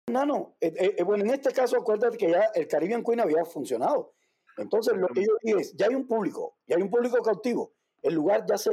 No, 0.09 0.25
no, 0.25 0.55
eh, 0.61 0.73
eh, 0.77 0.95
eh, 0.97 1.03
bueno, 1.03 1.25
en 1.25 1.31
este 1.31 1.51
caso 1.51 1.77
acuérdate 1.77 2.17
que 2.17 2.31
ya 2.31 2.43
el 2.55 2.67
Caribbean 2.67 3.03
Queen 3.03 3.19
había 3.19 3.43
funcionado. 3.43 4.13
Entonces 4.57 4.95
lo 4.95 5.07
que 5.07 5.25
yo 5.25 5.33
dije 5.43 5.59
es, 5.59 5.75
ya 5.75 5.87
hay 5.87 5.95
un 5.95 6.07
público, 6.07 6.57
ya 6.65 6.77
hay 6.77 6.81
un 6.81 6.89
público 6.89 7.21
cautivo. 7.21 7.73
El 8.01 8.15
lugar 8.15 8.45
ya 8.47 8.57
se, 8.57 8.71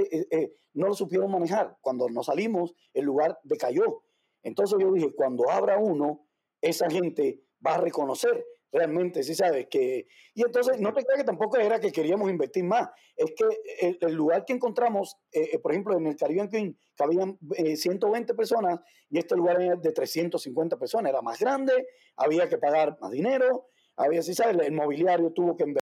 no 0.74 0.86
lo 0.86 0.94
supieron 0.94 1.30
manejar. 1.30 1.76
Cuando 1.80 2.08
nos 2.08 2.26
salimos, 2.26 2.74
el 2.92 3.04
lugar 3.04 3.38
decayó. 3.42 4.04
Entonces 4.42 4.78
yo 4.80 4.92
dije, 4.92 5.12
cuando 5.14 5.50
abra 5.50 5.78
uno, 5.78 6.26
esa 6.60 6.88
gente 6.88 7.42
va 7.66 7.74
a 7.74 7.78
reconocer 7.78 8.44
realmente, 8.74 9.22
sí 9.22 9.34
sabes 9.34 9.68
que... 9.70 10.08
Y 10.34 10.42
entonces, 10.42 10.80
no 10.80 10.92
te 10.92 11.04
creas 11.04 11.20
que 11.20 11.24
tampoco 11.24 11.56
era 11.58 11.78
que 11.78 11.92
queríamos 11.92 12.28
invertir 12.28 12.64
más, 12.64 12.90
es 13.16 13.32
que 13.36 13.96
el, 14.00 14.12
lugar 14.14 14.44
que 14.44 14.52
encontramos, 14.52 15.16
eh, 15.30 15.50
eh, 15.52 15.58
por 15.60 15.70
ejemplo, 15.70 15.96
en 15.96 16.08
el 16.08 16.16
Caribbean 16.16 16.48
Queen, 16.48 16.76
cabían 16.96 17.38
120 17.76 18.32
eh, 18.32 18.34
personas 18.34 18.80
y 19.08 19.18
este 19.18 19.36
lugar 19.36 19.62
era 19.62 19.76
de 19.76 19.92
350 19.92 20.76
personas, 20.76 21.10
era 21.10 21.22
más 21.22 21.38
grande, 21.38 21.86
había 22.16 22.48
que 22.48 22.58
pagar 22.58 22.98
más 23.00 23.12
dinero, 23.12 23.68
había, 23.94 24.22
sí 24.22 24.34
sabes, 24.34 24.56
el 24.66 24.72
mobiliario 24.72 25.30
tuvo 25.32 25.56
que 25.56 25.62
invertir 25.62 25.88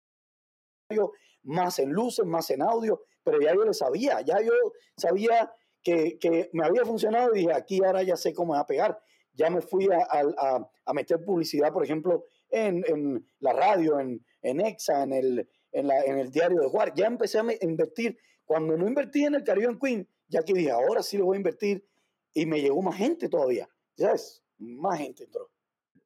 más 1.41 1.79
en 1.79 1.89
luces, 1.89 2.23
más 2.23 2.51
en 2.51 2.61
audio, 2.61 3.01
pero 3.23 3.41
ya 3.41 3.53
yo 3.55 3.65
lo 3.65 3.73
sabía, 3.73 4.21
ya 4.21 4.39
yo 4.41 4.53
sabía 4.95 5.51
que, 5.81 6.19
que 6.19 6.51
me 6.53 6.63
había 6.63 6.86
funcionado 6.86 7.33
y 7.33 7.39
dije, 7.39 7.53
aquí 7.53 7.83
ahora 7.83 8.03
ya 8.03 8.15
sé 8.15 8.31
cómo 8.31 8.53
va 8.53 8.59
a 8.59 8.67
pegar. 8.67 8.99
Ya 9.33 9.49
me 9.49 9.61
fui 9.61 9.89
a, 9.91 10.07
a, 10.09 10.69
a 10.86 10.93
meter 10.93 11.21
publicidad, 11.23 11.73
por 11.73 11.83
ejemplo, 11.83 12.25
en, 12.55 13.27
la 13.39 13.53
radio, 13.53 13.99
en, 13.99 14.25
en 14.41 14.61
EXA, 14.61 15.03
en 15.03 15.13
el, 15.13 15.49
en, 15.71 15.87
la, 15.87 16.01
en 16.03 16.17
el 16.17 16.31
diario 16.31 16.61
de 16.61 16.67
Juárez. 16.67 16.93
Ya 16.95 17.07
empecé 17.07 17.39
a 17.39 17.45
invertir. 17.61 18.17
Cuando 18.45 18.77
no 18.77 18.87
invertí 18.87 19.25
en 19.25 19.35
el 19.35 19.43
Caribbean 19.43 19.79
Queen, 19.79 20.07
ya 20.27 20.43
que 20.43 20.53
dije, 20.53 20.71
ahora 20.71 21.01
sí 21.01 21.17
lo 21.17 21.25
voy 21.25 21.35
a 21.35 21.37
invertir, 21.37 21.85
y 22.33 22.45
me 22.45 22.61
llegó 22.61 22.81
más 22.81 22.95
gente 22.95 23.27
todavía. 23.29 23.67
¿Sabes? 23.97 24.43
Más 24.57 24.99
gente 24.99 25.23
entró. 25.23 25.49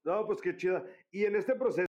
No, 0.03 0.25
pues 0.25 0.41
qué 0.41 0.55
chida. 0.55 0.83
Y 1.11 1.25
en 1.25 1.35
este 1.35 1.55
proceso, 1.55 1.87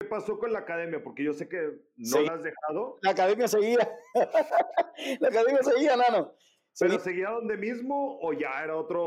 ¿qué 0.00 0.06
pasó 0.08 0.38
con 0.38 0.52
la 0.52 0.60
academia? 0.60 1.02
Porque 1.02 1.24
yo 1.24 1.32
sé 1.32 1.48
que 1.48 1.58
no 1.96 2.20
la 2.22 2.34
has 2.34 2.42
dejado. 2.42 2.98
La 3.02 3.10
academia 3.10 3.48
seguía. 3.48 3.88
la 5.20 5.28
academia 5.28 5.62
seguía, 5.62 5.96
Nano. 5.96 6.34
¿Pero 6.78 6.98
seguía 6.98 7.30
donde 7.30 7.56
mismo 7.56 8.18
o 8.20 8.32
ya 8.32 8.62
era 8.64 8.76
otro? 8.76 9.02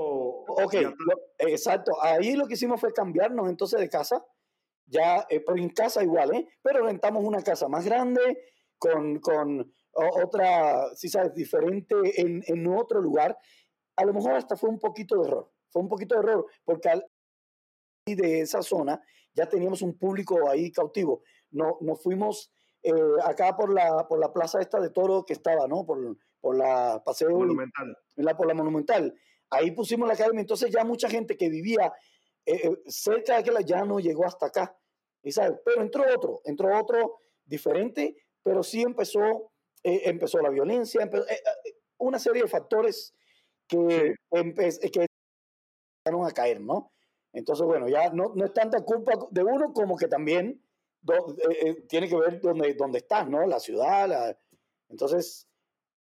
Ok, 0.48 0.76
exacto. 1.40 1.92
Ahí 2.02 2.36
lo 2.36 2.48
que 2.48 2.54
hicimos 2.54 2.80
fue 2.80 2.94
cambiarnos 2.94 3.50
entonces 3.50 3.80
de 3.80 3.90
casa 3.90 4.24
ya, 4.88 5.28
eh, 5.30 5.42
pero 5.46 5.58
en 5.58 5.70
casa 5.70 6.04
igual, 6.04 6.34
¿eh? 6.34 6.48
Pero 6.62 6.86
rentamos 6.86 7.24
una 7.24 7.44
casa 7.44 7.68
más 7.68 7.86
grande, 7.86 8.22
con, 8.78 9.20
con 9.20 9.74
otra, 9.92 10.96
si 10.96 11.10
sabes, 11.10 11.34
diferente 11.34 11.96
en, 12.22 12.44
en, 12.48 12.68
otro 12.68 13.02
lugar. 13.02 13.38
A 13.96 14.06
lo 14.06 14.14
mejor 14.14 14.34
hasta 14.34 14.56
fue 14.56 14.70
un 14.70 14.80
poquito 14.80 15.22
de 15.22 15.28
error. 15.28 15.52
Fue 15.70 15.82
un 15.82 15.90
poquito 15.90 16.16
de 16.16 16.22
error, 16.22 16.46
porque 16.64 16.90
al, 16.90 17.06
de 18.06 18.42
esa 18.42 18.62
zona 18.62 19.02
ya 19.34 19.48
teníamos 19.48 19.82
un 19.82 19.98
público 19.98 20.50
ahí 20.50 20.72
cautivo. 20.72 21.24
No, 21.52 21.78
nos 21.82 22.02
fuimos 22.02 22.52
eh, 22.84 22.92
acá 23.24 23.56
por 23.56 23.74
la, 23.74 24.08
por 24.08 24.20
la 24.20 24.32
plaza 24.32 24.62
esta 24.62 24.80
de 24.80 24.90
toro 24.90 25.26
que 25.26 25.34
estaba, 25.34 25.68
¿no? 25.68 25.86
Por, 25.86 26.18
por 26.40 26.56
la 26.56 27.04
paseo 27.04 27.32
monumental. 27.32 27.98
la, 28.16 28.38
por 28.38 28.48
la 28.48 28.54
monumental. 28.54 29.14
Ahí 29.50 29.72
pusimos 29.72 30.08
la 30.08 30.14
academia, 30.14 30.42
entonces 30.42 30.72
ya 30.72 30.84
mucha 30.84 31.10
gente 31.10 31.38
que 31.38 31.50
vivía 31.50 31.94
eh, 32.46 32.62
eh, 32.64 32.78
cerca 32.88 33.34
de 33.34 33.40
aquella 33.40 33.62
ya 33.62 33.84
no 33.84 34.00
llegó 34.00 34.26
hasta 34.26 34.48
acá. 34.48 34.77
Y 35.28 35.32
sabes, 35.34 35.60
pero 35.66 35.82
entró 35.82 36.06
otro, 36.16 36.40
entró 36.46 36.80
otro 36.80 37.20
diferente, 37.44 38.16
pero 38.44 38.64
sí 38.64 38.82
empezó, 38.82 39.52
eh, 39.84 40.04
empezó 40.06 40.40
la 40.40 40.50
violencia, 40.50 41.02
una 41.98 42.18
serie 42.18 42.44
de 42.44 42.48
factores 42.48 43.14
que, 43.68 44.16
que 44.32 45.06
empezaron 46.06 46.26
a 46.26 46.32
caer, 46.32 46.62
¿no? 46.62 46.94
Entonces, 47.34 47.66
bueno, 47.66 47.90
ya 47.90 48.10
no, 48.12 48.32
no 48.36 48.46
es 48.46 48.54
tanta 48.54 48.80
culpa 48.86 49.12
de 49.30 49.44
uno 49.44 49.74
como 49.74 49.98
que 49.98 50.08
también 50.08 50.64
tiene 51.90 52.08
que 52.08 52.16
ver 52.16 52.40
dónde, 52.40 52.74
dónde 52.76 53.00
estás, 53.00 53.28
¿no? 53.28 53.46
La 53.46 53.60
ciudad, 53.60 54.08
la, 54.08 54.40
entonces, 54.88 55.46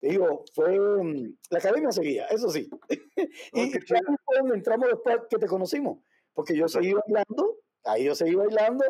te 0.00 0.10
digo, 0.10 0.44
fue, 0.54 0.78
mm, 0.78 1.38
la 1.50 1.58
academia 1.58 1.90
seguía, 1.90 2.26
eso 2.26 2.50
sí. 2.50 2.70
y, 3.52 3.72
fue 3.80 4.00
donde 4.38 4.54
entramos 4.54 4.88
después 4.90 5.22
que 5.28 5.38
te 5.38 5.48
conocimos, 5.48 5.98
porque 6.34 6.56
yo 6.56 6.68
seguí 6.68 6.92
bailando, 6.92 7.56
ahí 7.84 8.04
yo 8.04 8.14
seguí 8.14 8.34
bailando, 8.34 8.84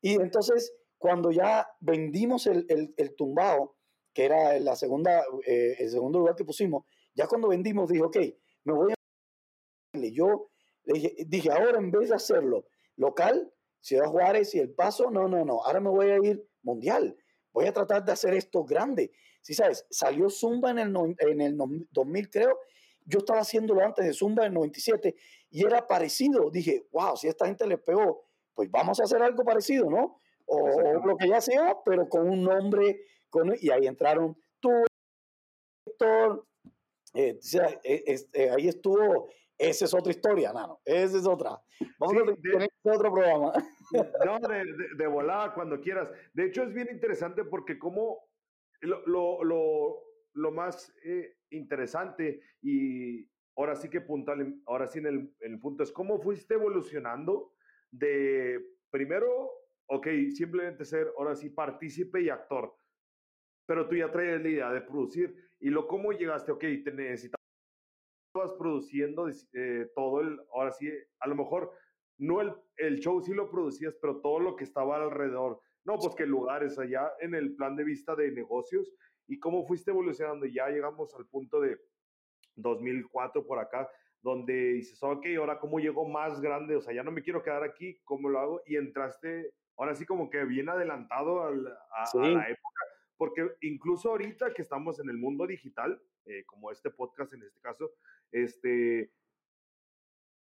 y 0.00 0.14
entonces 0.14 0.74
cuando 0.98 1.30
ya 1.30 1.68
vendimos 1.80 2.46
el, 2.46 2.66
el, 2.68 3.16
tumbao, 3.16 3.76
que 4.12 4.24
era 4.24 4.58
la 4.58 4.76
segunda, 4.76 5.24
eh, 5.46 5.76
el 5.78 5.90
segundo 5.90 6.18
lugar 6.18 6.34
que 6.36 6.44
pusimos, 6.44 6.84
ya 7.14 7.26
cuando 7.26 7.48
vendimos 7.48 7.88
dije, 7.88 8.02
ok, 8.02 8.16
me 8.64 8.72
voy 8.72 8.92
a... 8.92 8.96
Yo 10.12 10.50
dije, 10.84 11.14
dije, 11.26 11.50
ahora 11.50 11.78
en 11.78 11.90
vez 11.90 12.10
de 12.10 12.16
hacerlo 12.16 12.66
local, 12.96 13.52
Ciudad 13.80 14.06
Juárez 14.06 14.54
y 14.54 14.58
El 14.58 14.74
Paso, 14.74 15.10
no, 15.10 15.28
no, 15.28 15.44
no, 15.44 15.62
ahora 15.64 15.80
me 15.80 15.90
voy 15.90 16.10
a 16.10 16.16
ir 16.16 16.46
mundial. 16.62 17.16
Voy 17.52 17.66
a 17.66 17.72
tratar 17.72 18.04
de 18.04 18.12
hacer 18.12 18.34
esto 18.34 18.64
grande. 18.64 19.12
Si 19.40 19.54
sabes, 19.54 19.86
salió 19.90 20.28
Zumba 20.28 20.72
en 20.72 20.78
el, 20.78 21.16
en 21.18 21.40
el 21.40 21.56
2000, 21.56 22.30
creo. 22.30 22.58
Yo 23.06 23.20
estaba 23.20 23.40
haciéndolo 23.40 23.82
antes 23.82 24.04
de 24.04 24.12
Zumba 24.12 24.42
en 24.42 24.48
el 24.48 24.54
97 24.54 25.14
y 25.50 25.64
era 25.64 25.86
parecido. 25.86 26.50
Dije, 26.50 26.86
wow, 26.92 27.16
si 27.16 27.28
a 27.28 27.30
esta 27.30 27.46
gente 27.46 27.66
le 27.66 27.78
pegó, 27.78 28.24
pues 28.54 28.70
vamos 28.70 29.00
a 29.00 29.04
hacer 29.04 29.22
algo 29.22 29.44
parecido, 29.44 29.88
¿no? 29.88 30.20
O, 30.44 31.04
lo 31.04 31.16
que 31.16 31.28
ya 31.28 31.40
sea, 31.40 31.76
pero 31.84 32.08
con 32.08 32.28
un 32.28 32.42
nombre. 32.42 33.00
Con, 33.30 33.54
y 33.60 33.70
ahí 33.70 33.86
entraron 33.86 34.36
tú, 34.60 34.70
Héctor. 35.86 36.46
Eh, 37.14 37.38
eh, 37.84 38.26
eh, 38.34 38.50
ahí 38.50 38.68
estuvo 38.68 39.28
esa 39.58 39.86
es 39.86 39.94
otra 39.94 40.10
historia, 40.10 40.52
Nano. 40.52 40.80
Esa 40.84 41.18
es 41.18 41.26
otra. 41.26 41.60
Vamos 41.98 42.22
a 42.22 42.34
tener 42.36 42.68
otro 42.82 43.12
programa. 43.12 43.52
No, 44.26 44.40
de, 44.40 44.64
de, 44.96 45.06
volada, 45.06 45.54
cuando 45.54 45.80
quieras. 45.80 46.10
De 46.34 46.46
hecho, 46.46 46.64
es 46.64 46.74
bien 46.74 46.88
interesante 46.90 47.44
porque 47.44 47.78
como 47.78 48.18
lo, 48.80 49.06
lo, 49.06 49.44
lo, 49.44 50.02
lo 50.36 50.52
más 50.52 50.94
eh, 51.04 51.36
interesante 51.50 52.40
y 52.62 53.28
ahora 53.56 53.74
sí 53.74 53.88
que 53.88 54.00
puntual, 54.00 54.60
ahora 54.66 54.86
sí 54.86 54.98
en 54.98 55.06
el, 55.40 55.60
punto 55.60 55.82
es 55.82 55.90
cómo 55.90 56.18
fuiste 56.18 56.54
evolucionando 56.54 57.54
de 57.90 58.62
primero, 58.90 59.50
ok, 59.86 60.06
simplemente 60.34 60.84
ser 60.84 61.12
ahora 61.18 61.34
sí 61.34 61.50
partícipe 61.50 62.20
y 62.20 62.28
actor, 62.28 62.76
pero 63.66 63.88
tú 63.88 63.96
ya 63.96 64.10
traes 64.10 64.42
la 64.42 64.48
idea 64.48 64.72
de 64.72 64.82
producir 64.82 65.34
y 65.58 65.70
lo 65.70 65.88
cómo 65.88 66.12
llegaste, 66.12 66.52
ok, 66.52 66.60
te 66.84 66.92
necesitas 66.92 67.40
produciendo 68.58 69.28
eh, 69.54 69.90
todo 69.94 70.20
el, 70.20 70.38
ahora 70.52 70.70
sí, 70.70 70.90
a 71.20 71.28
lo 71.28 71.34
mejor 71.34 71.72
no 72.18 72.42
el, 72.42 72.52
el 72.76 73.00
show 73.00 73.22
sí 73.22 73.32
lo 73.32 73.50
producías, 73.50 73.96
pero 74.00 74.20
todo 74.20 74.40
lo 74.40 74.56
que 74.56 74.64
estaba 74.64 74.96
alrededor. 74.96 75.60
No, 75.86 75.98
pues 75.98 76.16
que 76.16 76.26
lugares 76.26 76.78
allá 76.78 77.12
en 77.20 77.34
el 77.34 77.54
plan 77.54 77.76
de 77.76 77.84
vista 77.84 78.16
de 78.16 78.32
negocios 78.32 78.92
y 79.26 79.38
cómo 79.38 79.66
fuiste 79.66 79.90
evolucionando. 79.90 80.46
Ya 80.46 80.68
llegamos 80.68 81.14
al 81.14 81.26
punto 81.26 81.60
de 81.60 81.78
2004 82.56 83.46
por 83.46 83.58
acá, 83.58 83.88
donde 84.22 84.72
dices, 84.72 85.02
ok, 85.02 85.26
ahora 85.38 85.58
cómo 85.58 85.78
llego 85.78 86.08
más 86.08 86.40
grande, 86.40 86.76
o 86.76 86.80
sea, 86.80 86.94
ya 86.94 87.02
no 87.02 87.10
me 87.10 87.22
quiero 87.22 87.42
quedar 87.42 87.62
aquí, 87.62 88.00
¿cómo 88.04 88.28
lo 88.28 88.40
hago? 88.40 88.62
Y 88.66 88.76
entraste, 88.76 89.52
ahora 89.76 89.94
sí 89.94 90.04
como 90.06 90.30
que 90.30 90.44
bien 90.44 90.68
adelantado 90.68 91.42
a, 91.42 91.48
a 91.48 92.16
la 92.16 92.48
época, 92.48 92.82
porque 93.16 93.50
incluso 93.60 94.10
ahorita 94.10 94.52
que 94.52 94.62
estamos 94.62 95.00
en 95.00 95.10
el 95.10 95.18
mundo 95.18 95.46
digital, 95.46 96.00
eh, 96.26 96.44
como 96.44 96.72
este 96.72 96.90
podcast 96.90 97.32
en 97.34 97.42
este 97.44 97.60
caso, 97.60 97.92
este, 98.32 99.12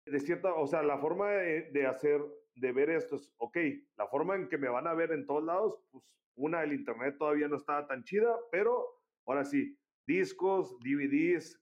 de 0.06 0.20
cierta, 0.20 0.54
o 0.54 0.66
sea, 0.66 0.82
la 0.82 0.98
forma 0.98 1.30
de, 1.30 1.86
hacer, 1.86 2.24
de 2.58 2.72
ver 2.72 2.90
esto 2.90 3.16
es, 3.16 3.32
ok, 3.38 3.56
la 3.96 4.06
forma 4.08 4.34
en 4.34 4.48
que 4.48 4.58
me 4.58 4.68
van 4.68 4.86
a 4.86 4.94
ver 4.94 5.12
en 5.12 5.26
todos 5.26 5.44
lados, 5.44 5.80
pues 5.90 6.16
una, 6.34 6.62
el 6.62 6.72
internet 6.72 7.16
todavía 7.18 7.48
no 7.48 7.56
estaba 7.56 7.86
tan 7.86 8.04
chida, 8.04 8.36
pero 8.50 8.86
ahora 9.26 9.44
sí, 9.44 9.78
discos, 10.06 10.78
DVDs, 10.80 11.60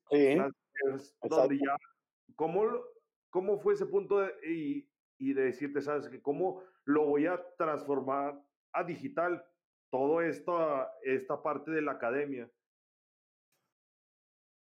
donde 1.22 1.58
ya, 1.58 1.76
¿cómo, 2.34 2.64
¿cómo 3.30 3.58
fue 3.58 3.74
ese 3.74 3.86
punto 3.86 4.20
de, 4.20 4.32
y, 4.46 4.88
y 5.18 5.32
de 5.32 5.44
decirte, 5.44 5.80
sabes, 5.80 6.08
que 6.08 6.20
cómo 6.20 6.62
lo 6.84 7.06
voy 7.06 7.26
a 7.26 7.42
transformar 7.56 8.40
a 8.72 8.84
digital, 8.84 9.44
todo 9.90 10.20
esto, 10.20 10.86
esta 11.02 11.42
parte 11.42 11.70
de 11.70 11.82
la 11.82 11.92
academia? 11.92 12.50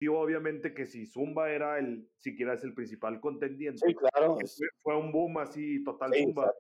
Obviamente 0.08 0.74
que 0.74 0.86
si 0.86 1.06
Zumba 1.06 1.50
era 1.50 1.80
el, 1.80 2.10
siquiera 2.18 2.54
es 2.54 2.64
el 2.64 2.74
principal 2.74 3.20
contendiente. 3.20 3.86
Sí, 3.86 3.96
claro. 3.96 4.38
Fue, 4.82 4.98
un 4.98 5.12
boom 5.12 5.38
así 5.40 5.84
total 5.84 6.12
Zumba. 6.14 6.54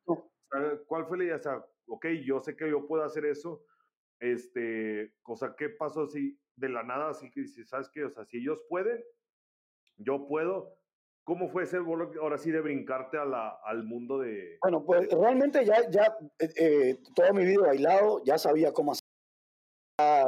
¿Cuál 0.87 1.05
fue 1.05 1.17
la 1.17 1.23
idea? 1.25 1.35
O 1.35 1.39
sea, 1.39 1.65
ok, 1.87 2.07
yo 2.23 2.39
sé 2.39 2.55
que 2.55 2.69
yo 2.69 2.87
puedo 2.87 3.03
hacer 3.03 3.25
eso. 3.25 3.63
Este, 4.19 5.13
cosa, 5.21 5.55
¿qué 5.57 5.69
pasó 5.69 6.07
si 6.07 6.39
de 6.55 6.69
la 6.69 6.83
nada, 6.83 7.09
así 7.09 7.29
que 7.31 7.47
si 7.47 7.65
sabes 7.65 7.89
qué? 7.93 8.05
O 8.05 8.09
sea, 8.09 8.25
si 8.25 8.37
ellos 8.37 8.63
pueden, 8.69 9.03
yo 9.97 10.27
puedo. 10.27 10.77
¿Cómo 11.25 11.49
fue 11.49 11.63
ese 11.63 11.77
ahora 11.77 12.37
sí 12.37 12.51
de 12.51 12.61
brincarte 12.61 13.17
a 13.17 13.25
la, 13.25 13.59
al 13.65 13.83
mundo 13.83 14.19
de... 14.19 14.59
Bueno, 14.61 14.85
pues 14.85 15.09
realmente 15.09 15.65
ya, 15.65 15.89
ya 15.89 16.15
eh, 16.37 16.49
eh, 16.55 16.99
toda 17.15 17.33
mi 17.33 17.43
vida 17.43 17.61
bailado, 17.65 18.23
ya 18.23 18.37
sabía 18.37 18.71
cómo 18.71 18.91
hacer 18.91 19.04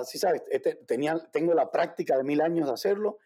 sí 0.06 0.18
sabes, 0.18 0.44
este, 0.50 0.76
tenía, 0.76 1.18
tengo 1.32 1.54
la 1.54 1.72
práctica 1.72 2.18
de 2.18 2.24
mil 2.24 2.42
años 2.42 2.68
de 2.68 2.74
hacerlo 2.74 3.18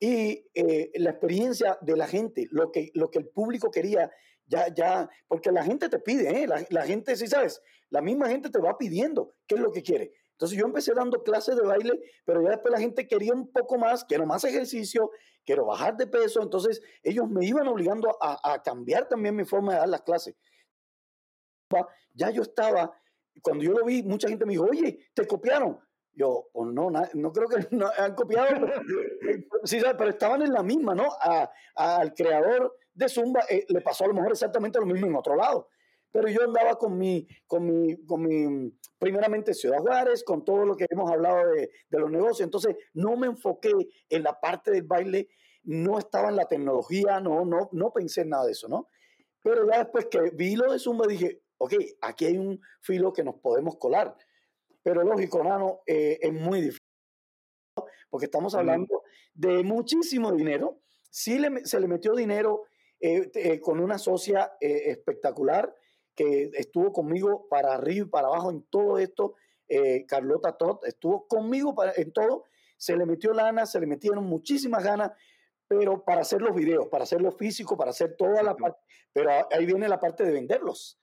y 0.00 0.46
eh, 0.54 0.90
la 0.94 1.10
experiencia 1.10 1.78
de 1.80 1.96
la 1.96 2.06
gente, 2.06 2.46
lo 2.50 2.72
que, 2.72 2.90
lo 2.94 3.10
que 3.10 3.18
el 3.18 3.28
público 3.28 3.70
quería, 3.70 4.10
ya, 4.46 4.72
ya, 4.74 5.08
porque 5.28 5.52
la 5.52 5.64
gente 5.64 5.88
te 5.88 5.98
pide, 5.98 6.42
¿eh? 6.42 6.46
la, 6.46 6.64
la, 6.70 6.86
gente, 6.86 7.16
sí 7.16 7.26
sabes, 7.26 7.62
la 7.90 8.00
misma 8.02 8.28
gente 8.28 8.50
te 8.50 8.58
va 8.58 8.76
pidiendo 8.76 9.34
qué 9.46 9.54
es 9.54 9.60
lo 9.60 9.72
que 9.72 9.82
quiere. 9.82 10.12
Entonces 10.32 10.58
yo 10.58 10.66
empecé 10.66 10.92
dando 10.94 11.22
clases 11.22 11.56
de 11.56 11.62
baile, 11.62 12.00
pero 12.24 12.42
ya 12.42 12.50
después 12.50 12.72
la 12.72 12.80
gente 12.80 13.06
quería 13.06 13.32
un 13.32 13.52
poco 13.52 13.78
más, 13.78 14.04
quiero 14.04 14.26
más 14.26 14.44
ejercicio, 14.44 15.10
quiero 15.44 15.66
bajar 15.66 15.96
de 15.96 16.06
peso, 16.06 16.42
entonces 16.42 16.82
ellos 17.02 17.28
me 17.28 17.46
iban 17.46 17.68
obligando 17.68 18.16
a, 18.20 18.52
a 18.52 18.62
cambiar 18.62 19.08
también 19.08 19.36
mi 19.36 19.44
forma 19.44 19.74
de 19.74 19.78
dar 19.78 19.88
las 19.88 20.02
clases. 20.02 20.34
Ya 22.12 22.30
yo 22.30 22.42
estaba 22.42 22.92
cuando 23.42 23.64
yo 23.64 23.72
lo 23.72 23.84
vi, 23.84 24.02
mucha 24.02 24.28
gente 24.28 24.46
me 24.46 24.52
dijo, 24.52 24.64
oye, 24.64 24.98
te 25.14 25.26
copiaron. 25.26 25.78
Yo, 26.16 26.48
pues 26.52 26.72
no, 26.72 26.90
no 26.90 27.32
creo 27.32 27.48
que 27.48 27.56
han 27.98 28.14
copiado, 28.14 28.48
sí, 29.64 29.80
pero 29.98 30.10
estaban 30.10 30.42
en 30.42 30.52
la 30.52 30.62
misma, 30.62 30.94
¿no? 30.94 31.08
al 31.74 32.14
creador 32.14 32.76
de 32.94 33.08
Zumba 33.08 33.40
eh, 33.50 33.64
le 33.68 33.80
pasó 33.80 34.04
a 34.04 34.08
lo 34.08 34.14
mejor 34.14 34.30
exactamente 34.30 34.78
lo 34.78 34.86
mismo 34.86 35.06
en 35.06 35.16
otro 35.16 35.34
lado. 35.34 35.68
Pero 36.12 36.28
yo 36.28 36.44
andaba 36.44 36.78
con 36.78 36.96
mi, 36.96 37.26
con 37.44 37.66
mi, 37.66 37.96
con 38.06 38.22
mi, 38.22 38.72
primeramente 39.00 39.52
Ciudad 39.52 39.80
Juárez, 39.80 40.22
con 40.22 40.44
todo 40.44 40.64
lo 40.64 40.76
que 40.76 40.86
hemos 40.88 41.10
hablado 41.10 41.48
de, 41.48 41.70
de 41.88 41.98
los 41.98 42.08
negocios. 42.08 42.42
Entonces, 42.42 42.76
no 42.92 43.16
me 43.16 43.26
enfoqué 43.26 43.72
en 44.08 44.22
la 44.22 44.38
parte 44.38 44.70
del 44.70 44.84
baile, 44.84 45.28
no 45.64 45.98
estaba 45.98 46.28
en 46.28 46.36
la 46.36 46.46
tecnología, 46.46 47.18
no, 47.18 47.44
no, 47.44 47.68
no 47.72 47.92
pensé 47.92 48.20
en 48.20 48.28
nada 48.28 48.46
de 48.46 48.52
eso, 48.52 48.68
¿no? 48.68 48.86
Pero 49.42 49.68
ya 49.68 49.78
después 49.78 50.06
que 50.06 50.30
vi 50.30 50.54
lo 50.54 50.72
de 50.72 50.78
Zumba, 50.78 51.06
dije, 51.08 51.42
ok, 51.64 51.74
aquí 52.02 52.26
hay 52.26 52.36
un 52.36 52.60
filo 52.80 53.12
que 53.12 53.24
nos 53.24 53.36
podemos 53.36 53.76
colar. 53.76 54.16
Pero 54.82 55.02
lógico, 55.02 55.42
Nano, 55.42 55.80
eh, 55.86 56.18
es 56.20 56.32
muy 56.32 56.60
difícil, 56.60 56.86
porque 58.10 58.26
estamos 58.26 58.54
hablando 58.54 59.02
de 59.32 59.62
muchísimo 59.62 60.30
dinero. 60.32 60.80
Sí 61.10 61.38
se 61.64 61.80
le 61.80 61.88
metió 61.88 62.14
dinero 62.14 62.64
eh, 63.00 63.30
eh, 63.34 63.60
con 63.60 63.80
una 63.80 63.98
socia 63.98 64.52
espectacular 64.60 65.74
que 66.14 66.50
estuvo 66.54 66.92
conmigo 66.92 67.48
para 67.48 67.74
arriba 67.74 68.06
y 68.06 68.10
para 68.10 68.28
abajo 68.28 68.50
en 68.50 68.62
todo 68.64 68.98
esto. 68.98 69.34
Carlota 70.06 70.56
Todd 70.56 70.84
estuvo 70.84 71.26
conmigo 71.26 71.74
para, 71.74 71.92
en 71.96 72.12
todo. 72.12 72.44
Se 72.76 72.96
le 72.96 73.06
metió 73.06 73.32
lana, 73.32 73.64
se 73.64 73.80
le 73.80 73.86
metieron 73.86 74.24
muchísimas 74.24 74.84
ganas, 74.84 75.12
pero 75.66 76.04
para 76.04 76.20
hacer 76.20 76.42
los 76.42 76.54
videos, 76.54 76.88
para 76.88 77.04
hacer 77.04 77.22
los 77.22 77.36
físicos, 77.36 77.78
para 77.78 77.90
hacer 77.90 78.16
toda 78.16 78.42
la 78.42 78.54
parte. 78.54 78.80
Pero 79.12 79.30
ahí 79.50 79.64
viene 79.64 79.88
la 79.88 79.98
parte 79.98 80.24
de 80.24 80.32
venderlos. 80.32 81.00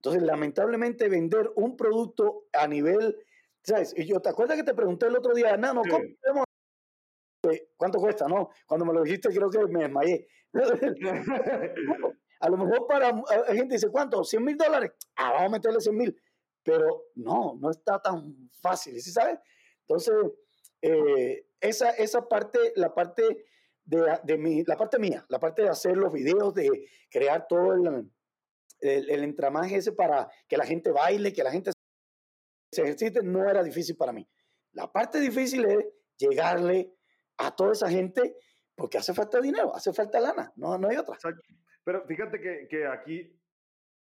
Entonces, 0.00 0.22
lamentablemente, 0.22 1.10
vender 1.10 1.52
un 1.56 1.76
producto 1.76 2.46
a 2.54 2.66
nivel, 2.66 3.22
¿sabes? 3.62 3.92
Y 3.94 4.06
yo, 4.06 4.18
¿te 4.20 4.30
acuerdas 4.30 4.56
que 4.56 4.64
te 4.64 4.72
pregunté 4.72 5.06
el 5.06 5.16
otro 5.16 5.34
día, 5.34 5.58
Nano, 5.58 5.82
¿cuánto 7.76 7.98
cuesta? 7.98 8.26
No, 8.26 8.48
cuando 8.66 8.86
me 8.86 8.94
lo 8.94 9.02
dijiste 9.02 9.28
creo 9.28 9.50
que 9.50 9.58
me 9.66 9.82
desmayé. 9.82 10.26
a 12.40 12.48
lo 12.48 12.56
mejor 12.56 12.86
para 12.86 13.12
la 13.12 13.54
gente 13.54 13.74
dice, 13.74 13.90
¿cuánto? 13.90 14.22
¿100 14.22 14.40
mil 14.40 14.56
dólares? 14.56 14.92
Ah, 15.16 15.32
vamos 15.32 15.48
a 15.48 15.50
meterle 15.50 15.80
100 15.80 15.94
mil. 15.94 16.18
Pero 16.62 17.08
no, 17.16 17.58
no 17.60 17.70
está 17.70 18.00
tan 18.00 18.50
fácil, 18.62 18.98
¿sí 19.02 19.10
sabes? 19.10 19.38
Entonces, 19.82 20.14
eh, 20.80 21.46
esa, 21.60 21.90
esa 21.90 22.26
parte, 22.26 22.72
la 22.74 22.94
parte 22.94 23.44
de, 23.84 24.18
de 24.24 24.38
mi, 24.38 24.64
la 24.64 24.78
parte 24.78 24.98
mía, 24.98 25.26
la 25.28 25.38
parte 25.38 25.60
de 25.60 25.68
hacer 25.68 25.98
los 25.98 26.10
videos, 26.10 26.54
de 26.54 26.88
crear 27.10 27.46
todo 27.46 27.74
el, 27.74 28.10
el, 28.80 29.24
entramaje 29.24 29.76
ese 29.76 29.92
para 29.92 30.28
que 30.48 30.56
la 30.56 30.64
gente 30.64 30.90
baile, 30.90 31.32
que 31.32 31.42
la 31.42 31.50
gente 31.50 31.72
se 32.72 32.82
ejercite, 32.82 33.22
no 33.22 33.48
era 33.48 33.62
difícil 33.62 33.96
para 33.96 34.12
mí. 34.12 34.28
La 34.72 34.90
parte 34.90 35.20
difícil 35.20 35.64
es 35.64 35.78
llegarle 36.16 36.92
a 37.38 37.54
toda 37.54 37.72
esa 37.72 37.88
gente 37.88 38.36
porque 38.74 38.98
hace 38.98 39.12
falta 39.12 39.40
dinero, 39.40 39.74
hace 39.74 39.92
falta 39.92 40.20
lana, 40.20 40.52
no, 40.56 40.78
no 40.78 40.88
hay 40.88 40.96
otra. 40.96 41.16
Pero 41.84 42.06
fíjate 42.06 42.40
que, 42.40 42.66
que 42.68 42.86
aquí, 42.86 43.38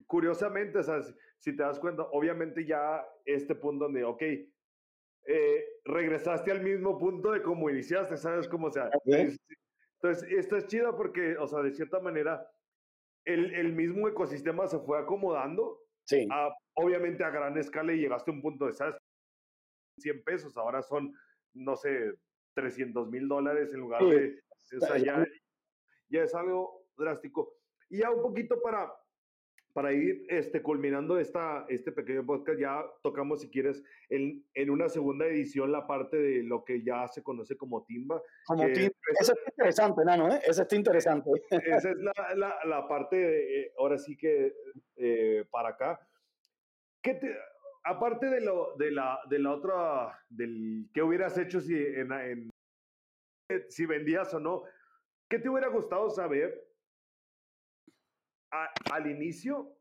curiosamente, 0.07 0.79
o 0.79 0.83
sea, 0.83 1.01
si 1.37 1.55
te 1.55 1.63
das 1.63 1.79
cuenta, 1.79 2.03
obviamente 2.11 2.65
ya 2.65 3.05
este 3.25 3.55
punto 3.55 3.85
donde, 3.85 4.03
ok, 4.03 4.21
eh, 5.25 5.65
regresaste 5.85 6.51
al 6.51 6.61
mismo 6.61 6.97
punto 6.97 7.31
de 7.31 7.41
cómo 7.41 7.69
iniciaste, 7.69 8.17
¿sabes? 8.17 8.47
cómo 8.47 8.71
sea. 8.71 8.89
Entonces, 9.05 10.29
esto 10.31 10.57
es 10.57 10.67
chido 10.67 10.95
porque, 10.95 11.37
o 11.37 11.47
sea, 11.47 11.61
de 11.61 11.71
cierta 11.71 11.99
manera, 11.99 12.45
el, 13.25 13.53
el 13.53 13.73
mismo 13.73 14.07
ecosistema 14.07 14.67
se 14.67 14.79
fue 14.79 14.99
acomodando. 14.99 15.79
Sí. 16.05 16.27
obviamente 16.75 17.23
a 17.23 17.29
gran 17.29 17.57
escala 17.57 17.93
y 17.93 17.99
llegaste 17.99 18.29
a 18.29 18.33
un 18.33 18.41
punto 18.41 18.65
de, 18.65 18.73
¿sabes? 18.73 18.95
100 19.99 20.23
pesos, 20.23 20.57
ahora 20.57 20.81
son, 20.81 21.13
no 21.53 21.77
sé, 21.77 22.13
300 22.55 23.09
mil 23.09 23.27
dólares 23.27 23.73
en 23.73 23.79
lugar 23.79 24.03
de... 24.03 24.39
O 24.75 24.85
sea, 24.85 24.97
ya, 24.97 25.25
ya 26.09 26.23
es 26.23 26.35
algo 26.35 26.85
drástico. 26.97 27.55
Y 27.89 27.99
ya 27.99 28.11
un 28.11 28.21
poquito 28.21 28.61
para, 28.61 28.91
para 29.73 29.91
ir 29.91 30.25
este, 30.29 30.61
culminando 30.61 31.17
esta, 31.17 31.65
este 31.67 31.91
pequeño 31.91 32.25
podcast, 32.25 32.59
ya 32.59 32.85
tocamos, 33.01 33.41
si 33.41 33.49
quieres, 33.49 33.83
en, 34.09 34.45
en 34.53 34.69
una 34.69 34.87
segunda 34.87 35.25
edición 35.25 35.71
la 35.71 35.87
parte 35.87 36.17
de 36.17 36.43
lo 36.43 36.63
que 36.63 36.83
ya 36.83 37.07
se 37.07 37.23
conoce 37.23 37.57
como 37.57 37.83
timba. 37.83 38.21
Como 38.45 38.65
timba. 38.71 38.91
Eso 39.19 39.33
está 39.33 39.49
interesante, 39.49 40.05
Nano, 40.05 40.31
¿eh? 40.31 40.39
Eso 40.47 40.61
está 40.61 40.75
interesante. 40.75 41.29
Esa 41.49 41.89
es 41.89 41.97
la, 41.97 42.13
la, 42.35 42.55
la 42.65 42.87
parte, 42.87 43.15
de, 43.15 43.61
eh, 43.61 43.73
ahora 43.77 43.97
sí 43.97 44.15
que 44.15 44.53
eh, 44.95 45.43
para 45.49 45.69
acá. 45.69 46.07
¿Qué 47.01 47.15
te, 47.15 47.35
aparte 47.83 48.27
de, 48.27 48.41
lo, 48.41 48.75
de, 48.77 48.91
la, 48.91 49.19
de 49.29 49.39
la 49.39 49.51
otra, 49.51 50.19
del 50.29 50.87
qué 50.93 51.01
hubieras 51.01 51.37
hecho 51.37 51.59
si, 51.59 51.75
en, 51.75 52.11
en, 52.11 52.49
si 53.69 53.85
vendías 53.85 54.33
o 54.33 54.39
no, 54.39 54.63
¿qué 55.27 55.39
te 55.39 55.49
hubiera 55.49 55.67
gustado 55.67 56.09
saber 56.09 56.63
al 58.91 59.07
inicio 59.07 59.75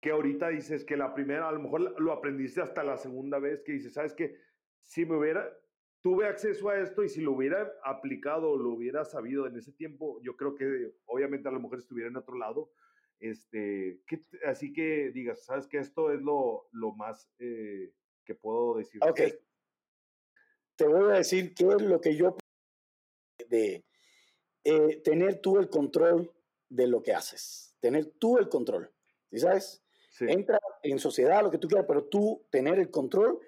que 0.00 0.10
ahorita 0.10 0.48
dices 0.48 0.84
que 0.84 0.96
la 0.96 1.14
primera, 1.14 1.48
a 1.48 1.52
lo 1.52 1.60
mejor 1.60 2.00
lo 2.00 2.12
aprendiste 2.12 2.60
hasta 2.60 2.84
la 2.84 2.96
segunda 2.96 3.38
vez, 3.38 3.62
que 3.62 3.72
dices, 3.72 3.94
¿sabes 3.94 4.14
qué? 4.14 4.36
Si 4.82 5.04
me 5.04 5.16
hubiera, 5.16 5.50
tuve 6.00 6.26
acceso 6.26 6.68
a 6.68 6.78
esto 6.78 7.02
y 7.02 7.08
si 7.08 7.20
lo 7.20 7.32
hubiera 7.32 7.72
aplicado 7.82 8.56
lo 8.56 8.70
hubiera 8.70 9.04
sabido 9.04 9.46
en 9.46 9.56
ese 9.56 9.72
tiempo, 9.72 10.20
yo 10.22 10.36
creo 10.36 10.54
que 10.54 10.94
obviamente 11.06 11.48
a 11.48 11.52
lo 11.52 11.60
mejor 11.60 11.78
estuviera 11.78 12.08
en 12.08 12.16
otro 12.16 12.36
lado. 12.36 12.70
Este, 13.18 14.00
así 14.46 14.72
que 14.72 15.10
digas, 15.10 15.44
¿sabes 15.44 15.66
qué? 15.66 15.78
Esto 15.78 16.12
es 16.12 16.22
lo, 16.22 16.68
lo 16.70 16.92
más 16.92 17.28
eh, 17.40 17.92
que 18.24 18.36
puedo 18.36 18.76
decir. 18.76 19.00
Ok. 19.02 19.20
Te 20.76 20.86
voy 20.86 21.10
a 21.10 21.16
decir 21.16 21.52
qué 21.54 21.66
es 21.66 21.82
lo 21.82 22.00
que 22.00 22.14
yo 22.14 22.36
de 23.48 23.84
eh, 24.62 25.02
tener 25.02 25.40
tú 25.40 25.58
el 25.58 25.68
control 25.68 26.32
de 26.68 26.86
lo 26.86 27.02
que 27.02 27.12
haces 27.12 27.67
tener 27.80 28.06
tú 28.18 28.38
el 28.38 28.48
control. 28.48 28.92
¿Sí 29.30 29.38
sabes? 29.38 29.82
Entra 30.20 30.58
en 30.82 30.98
sociedad, 30.98 31.42
lo 31.42 31.50
que 31.50 31.58
tú 31.58 31.68
quieras, 31.68 31.86
pero 31.86 32.04
tú 32.04 32.46
tener 32.50 32.78
el 32.78 32.90
control 32.90 33.38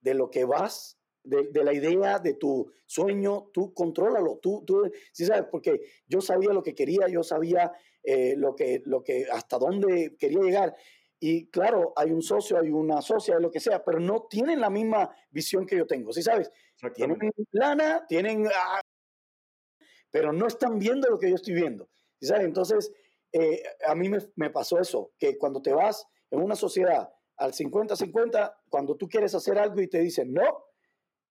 de 0.00 0.14
lo 0.14 0.30
que 0.30 0.44
vas, 0.44 0.98
de, 1.22 1.64
la 1.64 1.72
idea, 1.72 2.18
de 2.18 2.34
tu 2.34 2.70
sueño, 2.86 3.50
tú 3.52 3.72
contrólalo, 3.74 4.38
tú, 4.38 4.64
tú, 4.66 4.90
¿sí 5.12 5.26
sabes? 5.26 5.44
Porque 5.50 5.80
yo 6.06 6.20
sabía 6.20 6.52
lo 6.52 6.62
que 6.62 6.74
quería, 6.74 7.08
yo 7.08 7.22
sabía 7.22 7.72
eh, 8.02 8.34
lo, 8.36 8.54
que, 8.54 8.82
lo 8.84 9.02
que, 9.02 9.26
hasta 9.30 9.58
dónde 9.58 10.16
quería 10.18 10.40
llegar. 10.40 10.76
Y 11.20 11.48
claro, 11.48 11.92
hay 11.96 12.12
un 12.12 12.22
socio, 12.22 12.58
hay 12.58 12.70
una 12.70 13.02
socia, 13.02 13.38
lo 13.38 13.50
que 13.50 13.60
sea, 13.60 13.84
pero 13.84 13.98
no 13.98 14.26
tienen 14.30 14.60
la 14.60 14.70
misma 14.70 15.10
visión 15.30 15.66
que 15.66 15.76
yo 15.76 15.86
tengo, 15.86 16.12
¿sí 16.12 16.22
sabes? 16.22 16.50
Tienen 16.94 17.18
lana, 17.50 18.06
tienen... 18.06 18.46
Ah, 18.46 18.80
pero 20.10 20.32
no 20.32 20.46
están 20.46 20.78
viendo 20.78 21.10
lo 21.10 21.18
que 21.18 21.28
yo 21.28 21.34
estoy 21.34 21.54
viendo, 21.54 21.90
¿sí 22.20 22.26
sabes? 22.28 22.44
Entonces, 22.44 22.92
eh, 23.32 23.62
a 23.86 23.94
mí 23.94 24.10
me, 24.36 24.50
pasó 24.50 24.78
eso, 24.78 25.12
que 25.18 25.36
cuando 25.36 25.60
te 25.60 25.72
vas 25.72 26.06
en 26.30 26.40
una 26.40 26.54
sociedad 26.54 27.12
al 27.36 27.52
50-50, 27.52 28.54
cuando 28.68 28.96
tú 28.96 29.08
quieres 29.08 29.34
hacer 29.34 29.58
algo 29.58 29.80
y 29.80 29.88
te 29.88 30.00
dicen 30.00 30.32
no, 30.32 30.64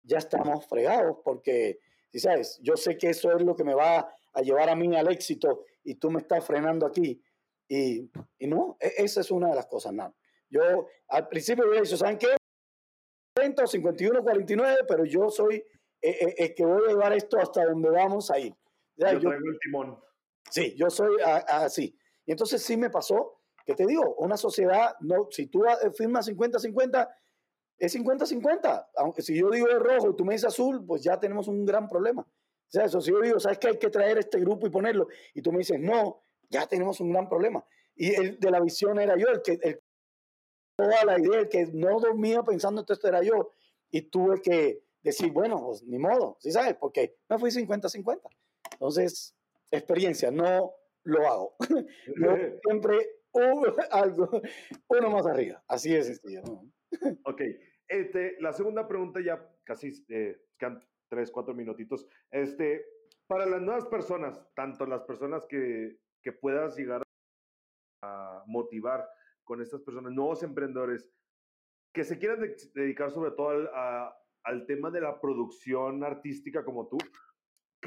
ya 0.03 0.17
estamos 0.17 0.65
fregados 0.67 1.17
porque, 1.23 1.79
si 2.11 2.19
sabes, 2.19 2.59
yo 2.61 2.77
sé 2.77 2.97
que 2.97 3.09
eso 3.09 3.35
es 3.35 3.43
lo 3.43 3.55
que 3.55 3.63
me 3.63 3.73
va 3.73 4.13
a 4.33 4.41
llevar 4.41 4.69
a 4.69 4.75
mí 4.75 4.95
al 4.95 5.11
éxito 5.11 5.65
y 5.83 5.95
tú 5.95 6.09
me 6.11 6.19
estás 6.19 6.45
frenando 6.45 6.85
aquí. 6.85 7.21
Y, 7.67 8.09
y 8.39 8.47
no, 8.47 8.77
e, 8.79 8.93
esa 8.97 9.21
es 9.21 9.31
una 9.31 9.49
de 9.49 9.55
las 9.55 9.65
cosas, 9.65 9.93
no. 9.93 10.15
Yo 10.49 10.87
al 11.09 11.27
principio 11.27 11.65
hubiera 11.65 11.83
dicho, 11.83 11.97
¿saben 11.97 12.17
qué? 12.17 12.27
51, 13.35 14.23
49, 14.23 14.79
pero 14.87 15.05
yo 15.05 15.29
soy 15.29 15.63
el, 16.01 16.11
eh, 16.11 16.35
eh, 16.37 16.55
que 16.55 16.65
voy 16.65 16.81
a 16.85 16.89
llevar 16.89 17.13
esto 17.13 17.39
hasta 17.39 17.65
donde 17.65 17.89
vamos 17.89 18.31
a 18.31 18.39
ir. 18.39 18.53
yo, 18.95 19.11
yo 19.11 19.19
traigo 19.19 19.49
el 19.49 19.59
timón. 19.59 20.06
Sí, 20.49 20.75
yo 20.75 20.89
soy 20.89 21.17
así. 21.21 21.97
Y 22.25 22.31
entonces 22.31 22.61
sí 22.61 22.77
me 22.77 22.89
pasó, 22.89 23.39
que 23.65 23.75
te 23.75 23.85
digo, 23.85 24.15
una 24.15 24.37
sociedad, 24.37 24.95
no, 25.01 25.27
si 25.31 25.47
tú 25.47 25.63
firmas 25.93 26.27
50-50, 26.29 27.09
es 27.77 27.95
50-50. 27.95 28.87
Aunque 28.95 29.21
si 29.21 29.35
yo 29.37 29.49
digo 29.49 29.67
rojo 29.67 30.11
y 30.11 30.15
tú 30.15 30.25
me 30.25 30.33
dices 30.33 30.47
azul, 30.47 30.85
pues 30.85 31.03
ya 31.03 31.19
tenemos 31.19 31.47
un 31.47 31.65
gran 31.65 31.87
problema. 31.87 32.21
O 32.21 32.69
sea, 32.69 32.85
eso, 32.85 32.99
si 32.99 33.11
yo 33.11 33.21
digo, 33.21 33.39
¿sabes 33.39 33.59
que 33.59 33.67
hay 33.69 33.77
que 33.77 33.89
traer 33.89 34.17
este 34.17 34.39
grupo 34.39 34.67
y 34.67 34.69
ponerlo? 34.69 35.07
Y 35.33 35.41
tú 35.41 35.51
me 35.51 35.59
dices, 35.59 35.79
no, 35.79 36.21
ya 36.49 36.67
tenemos 36.67 36.99
un 36.99 37.11
gran 37.11 37.29
problema. 37.29 37.65
Y 37.95 38.13
el 38.13 38.39
de 38.39 38.51
la 38.51 38.59
visión 38.59 38.99
era 38.99 39.17
yo, 39.17 39.27
el 39.27 39.41
que 39.41 39.59
el, 39.61 39.81
toda 40.77 41.05
la 41.05 41.19
idea, 41.19 41.39
el 41.39 41.49
que 41.49 41.65
no 41.67 41.99
dormía 41.99 42.43
pensando 42.43 42.81
en 42.81 42.85
esto 42.89 43.07
era 43.07 43.23
yo. 43.23 43.51
Y 43.89 44.01
tuve 44.03 44.41
que 44.41 44.83
decir, 45.01 45.31
bueno, 45.31 45.63
pues 45.65 45.83
ni 45.83 45.97
modo, 45.97 46.37
¿sí 46.39 46.51
sabes? 46.51 46.75
Porque 46.75 47.15
me 47.29 47.39
fui 47.39 47.51
50-50. 47.51 48.19
Entonces, 48.73 49.33
experiencia, 49.71 50.31
no 50.31 50.73
lo 51.03 51.27
hago. 51.27 51.55
Yo 52.15 52.35
siempre 52.63 52.97
algo, 53.91 54.41
uno 54.87 55.09
más 55.09 55.27
arriba, 55.27 55.63
así 55.67 55.95
es 55.95 56.07
sencillo. 56.07 56.41
Ok, 57.23 57.41
este, 57.87 58.37
la 58.41 58.53
segunda 58.53 58.87
pregunta 58.87 59.19
ya 59.21 59.47
casi 59.63 59.91
eh, 60.09 60.41
quedan 60.57 60.79
tres, 61.09 61.31
cuatro 61.31 61.53
minutitos. 61.53 62.07
Este, 62.31 62.85
para 63.27 63.45
las 63.45 63.61
nuevas 63.61 63.85
personas, 63.85 64.41
tanto 64.55 64.85
las 64.85 65.03
personas 65.03 65.45
que, 65.45 65.99
que 66.23 66.31
puedas 66.31 66.77
llegar 66.77 67.03
a 68.03 68.43
motivar 68.47 69.07
con 69.43 69.61
estas 69.61 69.81
personas, 69.81 70.13
nuevos 70.13 70.43
emprendedores, 70.43 71.09
que 71.93 72.03
se 72.03 72.17
quieran 72.17 72.39
dedicar 72.73 73.11
sobre 73.11 73.31
todo 73.31 73.49
al, 73.49 74.13
al 74.43 74.65
tema 74.65 74.91
de 74.91 75.01
la 75.01 75.19
producción 75.19 76.03
artística 76.03 76.63
como 76.63 76.87
tú, 76.87 76.97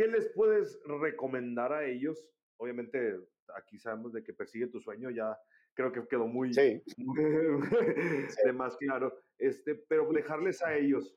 ¿Qué 0.01 0.09
les 0.09 0.31
puedes 0.31 0.81
recomendar 0.87 1.75
a 1.75 1.85
ellos? 1.85 2.27
Obviamente, 2.57 3.21
aquí 3.55 3.79
sabemos 3.79 4.15
de 4.15 4.25
que 4.25 4.33
persigue 4.33 4.67
tu 4.69 4.81
sueño, 4.81 5.11
ya 5.11 5.39
creo 5.75 5.93
que 5.93 6.09
quedó 6.09 6.27
muy, 6.27 6.55
sí. 6.55 6.83
de 8.47 8.53
más 8.55 8.79
claro, 8.79 9.15
este, 9.37 9.75
pero 9.75 10.11
dejarles 10.11 10.63
a 10.63 10.75
ellos. 10.75 11.15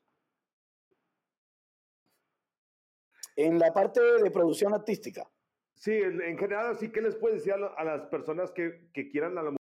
En 3.37 3.57
la 3.57 3.71
parte 3.71 4.01
de 4.01 4.29
producción 4.29 4.73
artística. 4.73 5.31
Sí, 5.75 5.93
en, 5.93 6.37
general, 6.37 6.71
así 6.71 6.91
que 6.91 7.01
les 7.01 7.15
puedes 7.15 7.37
decir 7.37 7.53
a, 7.53 7.83
las 7.85 8.07
personas 8.07 8.51
que, 8.51 8.89
que, 8.91 9.07
quieran 9.07 9.37
a 9.37 9.43
la 9.43 9.55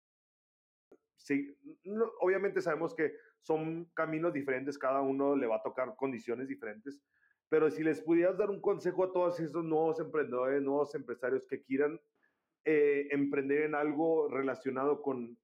Sí, 1.16 1.58
obviamente 2.20 2.60
sabemos 2.60 2.94
que 2.94 3.14
son 3.40 3.86
caminos 3.94 4.32
diferentes, 4.32 4.78
cada 4.78 5.00
uno 5.00 5.34
le 5.34 5.48
va 5.48 5.56
a 5.56 5.62
tocar 5.62 5.96
condiciones 5.96 6.46
diferentes, 6.46 7.02
pero 7.48 7.70
si 7.70 7.82
les 7.82 8.00
pudieras 8.00 8.36
dar 8.36 8.50
un 8.50 8.60
consejo 8.60 9.04
a 9.04 9.12
todos 9.12 9.40
esos 9.40 9.64
nuevos 9.64 10.00
emprendedores, 10.00 10.62
nuevos 10.62 10.94
empresarios 10.94 11.46
que 11.46 11.62
quieran 11.62 12.00
eh, 12.64 13.08
emprender 13.10 13.62
en 13.62 13.74
algo 13.74 14.28
relacionado 14.28 15.02
con, 15.02 15.38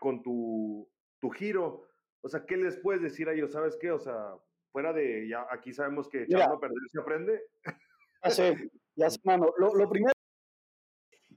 con 0.00 0.22
tu, 0.22 0.88
tu 1.20 1.30
giro, 1.30 1.86
o 2.22 2.28
sea, 2.28 2.44
¿qué 2.46 2.56
les 2.56 2.76
puedes 2.78 3.02
decir 3.02 3.28
a 3.28 3.34
ellos? 3.34 3.52
¿Sabes 3.52 3.76
qué? 3.80 3.90
O 3.90 3.98
sea, 3.98 4.34
fuera 4.72 4.92
de, 4.92 5.28
ya 5.28 5.46
aquí 5.50 5.72
sabemos 5.72 6.08
que 6.08 6.22
echando 6.22 6.56
a 6.56 6.60
perder 6.60 6.78
se 6.90 7.00
aprende. 7.00 7.42
Ya 8.24 8.30
sé, 8.30 8.70
ya 8.96 9.10
sé, 9.10 9.20
mano. 9.24 9.52
Lo, 9.58 9.74
lo 9.74 9.88
primero, 9.88 10.14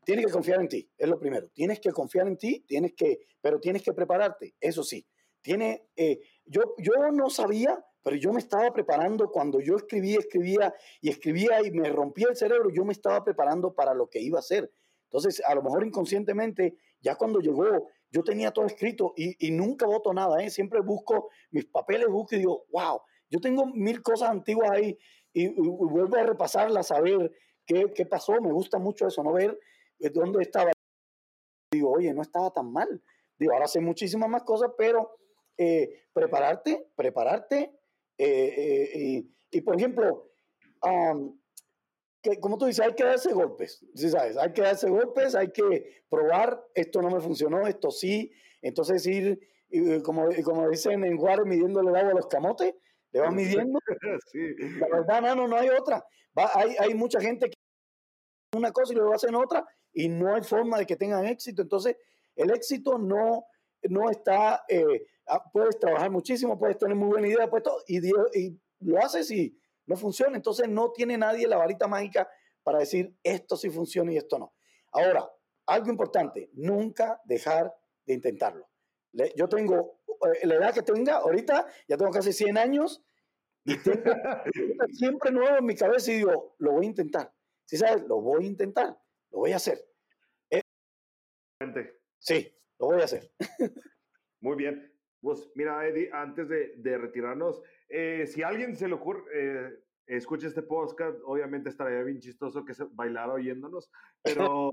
tienes 0.05 0.25
que 0.25 0.31
confiar 0.31 0.61
en 0.61 0.69
ti, 0.69 0.89
es 0.97 1.09
lo 1.09 1.19
primero. 1.19 1.49
Tienes 1.49 1.81
que 1.81 1.91
confiar 1.91 2.27
en 2.27 2.37
ti, 2.37 2.63
tienes 2.65 2.93
que, 2.93 3.19
pero 3.41 3.59
tienes 3.59 3.83
que 3.83 3.93
prepararte, 3.93 4.55
eso 4.59 4.81
sí. 4.81 5.05
Tiene, 5.41 5.89
eh, 5.95 6.19
yo, 6.45 6.73
yo 6.77 6.93
no 7.11 7.29
sabía 7.29 7.83
pero 8.03 8.15
yo 8.15 8.31
me 8.31 8.39
estaba 8.39 8.71
preparando 8.71 9.31
cuando 9.31 9.59
yo 9.59 9.75
escribía, 9.75 10.19
escribía 10.19 10.73
y 11.01 11.09
escribía 11.09 11.61
y 11.65 11.71
me 11.71 11.89
rompía 11.89 12.27
el 12.29 12.35
cerebro, 12.35 12.69
yo 12.69 12.85
me 12.85 12.93
estaba 12.93 13.23
preparando 13.23 13.73
para 13.73 13.93
lo 13.93 14.09
que 14.09 14.19
iba 14.19 14.37
a 14.37 14.39
hacer. 14.39 14.71
Entonces, 15.03 15.41
a 15.45 15.55
lo 15.55 15.63
mejor 15.63 15.85
inconscientemente, 15.85 16.77
ya 17.01 17.15
cuando 17.15 17.39
llegó, 17.39 17.89
yo 18.11 18.23
tenía 18.23 18.51
todo 18.51 18.65
escrito 18.65 19.13
y, 19.15 19.51
nunca 19.51 19.85
voto 19.85 20.13
nada, 20.13 20.43
¿eh? 20.43 20.49
siempre 20.49 20.81
busco 20.81 21.29
mis 21.51 21.65
papeles, 21.65 22.07
busco 22.07 22.35
y 22.35 22.39
digo, 22.39 22.65
wow, 22.71 23.01
yo 23.29 23.39
tengo 23.39 23.65
mil 23.65 24.01
cosas 24.01 24.29
antiguas 24.29 24.71
ahí 24.71 24.97
y, 25.33 25.47
vuelvo 25.59 26.17
a 26.17 26.23
repasarlas, 26.23 26.91
a 26.91 27.01
ver 27.01 27.31
qué, 27.65 27.91
qué, 27.93 28.05
pasó, 28.05 28.39
me 28.41 28.51
gusta 28.51 28.79
mucho 28.79 29.07
eso, 29.07 29.23
no 29.23 29.33
ver 29.33 29.57
eh, 29.99 30.09
dónde 30.09 30.41
estaba. 30.41 30.71
Digo, 31.71 31.91
oye, 31.91 32.13
no 32.13 32.21
estaba 32.21 32.51
tan 32.51 32.71
mal. 32.71 33.01
Digo, 33.37 33.53
ahora 33.53 33.67
sé 33.67 33.81
muchísimas 33.81 34.29
más 34.29 34.43
cosas, 34.43 34.71
pero 34.77 35.17
eh, 35.57 36.05
prepararte, 36.13 36.91
prepararte 36.95 37.76
eh, 38.17 38.91
eh, 38.93 39.25
y, 39.51 39.61
por 39.61 39.75
ejemplo, 39.75 40.31
que, 42.21 42.39
como 42.39 42.57
tú 42.57 42.65
dices, 42.65 42.85
hay 42.85 42.93
que 42.93 43.03
darse 43.03 43.33
golpes, 43.33 43.85
¿sí 43.95 44.09
sabes? 44.09 44.37
Hay 44.37 44.53
que 44.53 44.61
darse 44.61 44.89
golpes, 44.89 45.35
hay 45.35 45.51
que 45.51 46.03
probar, 46.09 46.63
esto 46.73 47.01
no 47.01 47.09
me 47.09 47.21
funcionó, 47.21 47.67
esto 47.67 47.91
sí. 47.91 48.31
Entonces 48.61 49.05
ir, 49.05 49.39
como, 50.03 50.27
como 50.43 50.69
dicen 50.69 51.03
en 51.03 51.17
Juárez, 51.17 51.45
midiendo 51.45 51.81
el 51.81 51.87
agua 51.87 52.11
a 52.11 52.15
los 52.15 52.27
camotes, 52.27 52.73
te 53.11 53.19
vas 53.19 53.33
midiendo. 53.71 53.79
La 54.79 54.87
verdad, 54.87 55.21
Nano, 55.21 55.47
no 55.47 55.55
hay 55.55 55.69
otra. 55.69 56.03
hay, 56.55 56.75
hay 56.79 56.93
mucha 56.93 57.19
gente 57.21 57.49
que 57.49 57.57
una 58.57 58.71
cosa 58.71 58.93
y 58.93 58.95
luego 58.95 59.13
hacen 59.13 59.35
otra 59.35 59.65
y 59.93 60.09
no 60.09 60.35
hay 60.35 60.43
forma 60.43 60.77
de 60.77 60.85
que 60.85 60.95
tengan 60.95 61.25
éxito. 61.25 61.61
Entonces, 61.61 61.97
el 62.35 62.51
éxito 62.51 62.97
no, 62.97 63.45
no 63.83 64.09
está, 64.09 64.63
eh, 64.67 65.05
puedes 65.51 65.79
trabajar 65.79 66.09
muchísimo, 66.11 66.57
puedes 66.57 66.77
tener 66.77 66.95
muy 66.95 67.09
buena 67.09 67.27
idea, 67.27 67.49
pues 67.49 67.63
y, 67.87 67.99
y 68.39 68.59
lo 68.79 68.99
haces 68.99 69.29
y 69.31 69.57
no 69.85 69.95
funciona. 69.95 70.35
Entonces, 70.35 70.67
no 70.69 70.91
tiene 70.91 71.17
nadie 71.17 71.47
la 71.47 71.57
varita 71.57 71.87
mágica 71.87 72.29
para 72.63 72.79
decir 72.79 73.15
esto 73.23 73.55
sí 73.55 73.69
funciona 73.69 74.11
y 74.11 74.17
esto 74.17 74.37
no. 74.37 74.53
Ahora, 74.91 75.29
algo 75.67 75.89
importante, 75.89 76.49
nunca 76.53 77.21
dejar 77.25 77.73
de 78.05 78.13
intentarlo. 78.13 78.67
Yo 79.35 79.47
tengo, 79.47 80.01
eh, 80.41 80.47
la 80.47 80.55
edad 80.55 80.73
que 80.73 80.81
tenga, 80.81 81.17
ahorita 81.17 81.65
ya 81.87 81.97
tengo 81.97 82.11
casi 82.11 82.33
100 82.33 82.57
años 82.57 83.03
y 83.63 83.77
tengo 83.77 84.03
siempre 84.91 85.31
nuevo 85.31 85.57
en 85.57 85.65
mi 85.65 85.75
cabeza 85.75 86.11
y 86.11 86.17
digo, 86.17 86.55
lo 86.59 86.73
voy 86.73 86.85
a 86.85 86.89
intentar. 86.89 87.33
Si 87.65 87.77
sabes, 87.77 88.03
lo 88.03 88.21
voy 88.21 88.45
a 88.45 88.47
intentar, 88.47 88.97
lo 89.31 89.39
voy 89.39 89.51
a 89.51 89.57
hacer. 89.57 89.83
Sí, 92.19 92.53
lo 92.79 92.87
voy 92.87 93.01
a 93.01 93.05
hacer. 93.05 93.31
Muy 94.41 94.55
bien. 94.55 94.96
Pues 95.21 95.49
mira, 95.55 95.85
Eddie, 95.87 96.09
antes 96.13 96.47
de, 96.47 96.97
retirarnos, 96.97 97.61
eh, 97.89 98.25
si 98.27 98.43
a 98.43 98.49
alguien 98.49 98.75
se 98.75 98.87
le 98.87 98.93
ocurre, 98.93 99.23
eh, 99.33 99.69
escucha 100.05 100.47
este 100.47 100.61
podcast, 100.61 101.17
obviamente 101.25 101.69
estaría 101.69 102.03
bien 102.03 102.19
chistoso 102.19 102.63
que 102.63 102.73
se 102.73 102.85
bailara 102.91 103.33
oyéndonos, 103.33 103.91
pero 104.21 104.71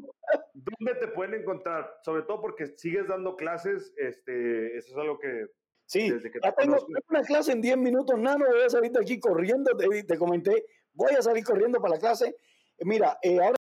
¿dónde 0.52 1.00
te 1.00 1.08
pueden 1.08 1.40
encontrar? 1.40 1.98
Sobre 2.02 2.22
todo 2.22 2.40
porque 2.40 2.66
sigues 2.66 3.08
dando 3.08 3.36
clases, 3.36 3.92
este, 3.96 4.76
eso 4.76 4.92
es 4.92 4.96
algo 4.96 5.18
que... 5.18 5.46
Sí, 5.86 6.10
desde 6.10 6.30
que 6.30 6.40
tengo, 6.40 6.76
una 7.10 7.22
clase 7.22 7.52
en 7.52 7.60
10 7.60 7.76
minutos, 7.76 8.18
nano, 8.18 8.46
voy 8.46 8.62
a 8.62 8.70
salir 8.70 8.90
de 8.90 9.00
aquí 9.00 9.20
corriendo, 9.20 9.76
te, 9.76 10.02
te 10.04 10.18
comenté, 10.18 10.64
voy 10.94 11.12
a 11.12 11.20
salir 11.20 11.44
corriendo 11.44 11.78
para 11.78 11.94
la 11.94 12.00
clase 12.00 12.34
Mira, 12.80 13.18
eh, 13.22 13.38
ahora, 13.40 13.56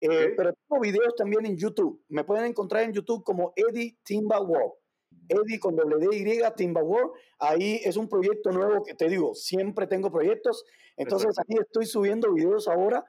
eh, 0.00 0.34
pero 0.36 0.52
tengo 0.52 0.80
videos 0.80 1.14
también 1.16 1.46
en 1.46 1.56
YouTube. 1.56 2.04
Me 2.08 2.24
pueden 2.24 2.46
encontrar 2.46 2.84
en 2.84 2.92
YouTube 2.92 3.22
como 3.22 3.52
Eddie 3.56 3.98
Timba 4.02 4.40
World. 4.40 4.72
Eddie 5.28 5.58
con 5.58 5.76
doble 5.76 5.96
D 5.98 6.16
Y, 6.16 6.40
Timba 6.56 6.82
World. 6.82 7.12
Ahí 7.38 7.80
es 7.84 7.96
un 7.96 8.08
proyecto 8.08 8.50
nuevo 8.52 8.82
que 8.82 8.94
te 8.94 9.08
digo, 9.08 9.34
siempre 9.34 9.86
tengo 9.86 10.10
proyectos. 10.10 10.64
Entonces 10.96 11.36
ahí 11.38 11.56
estoy 11.60 11.86
subiendo 11.86 12.32
videos 12.32 12.68
ahora 12.68 13.04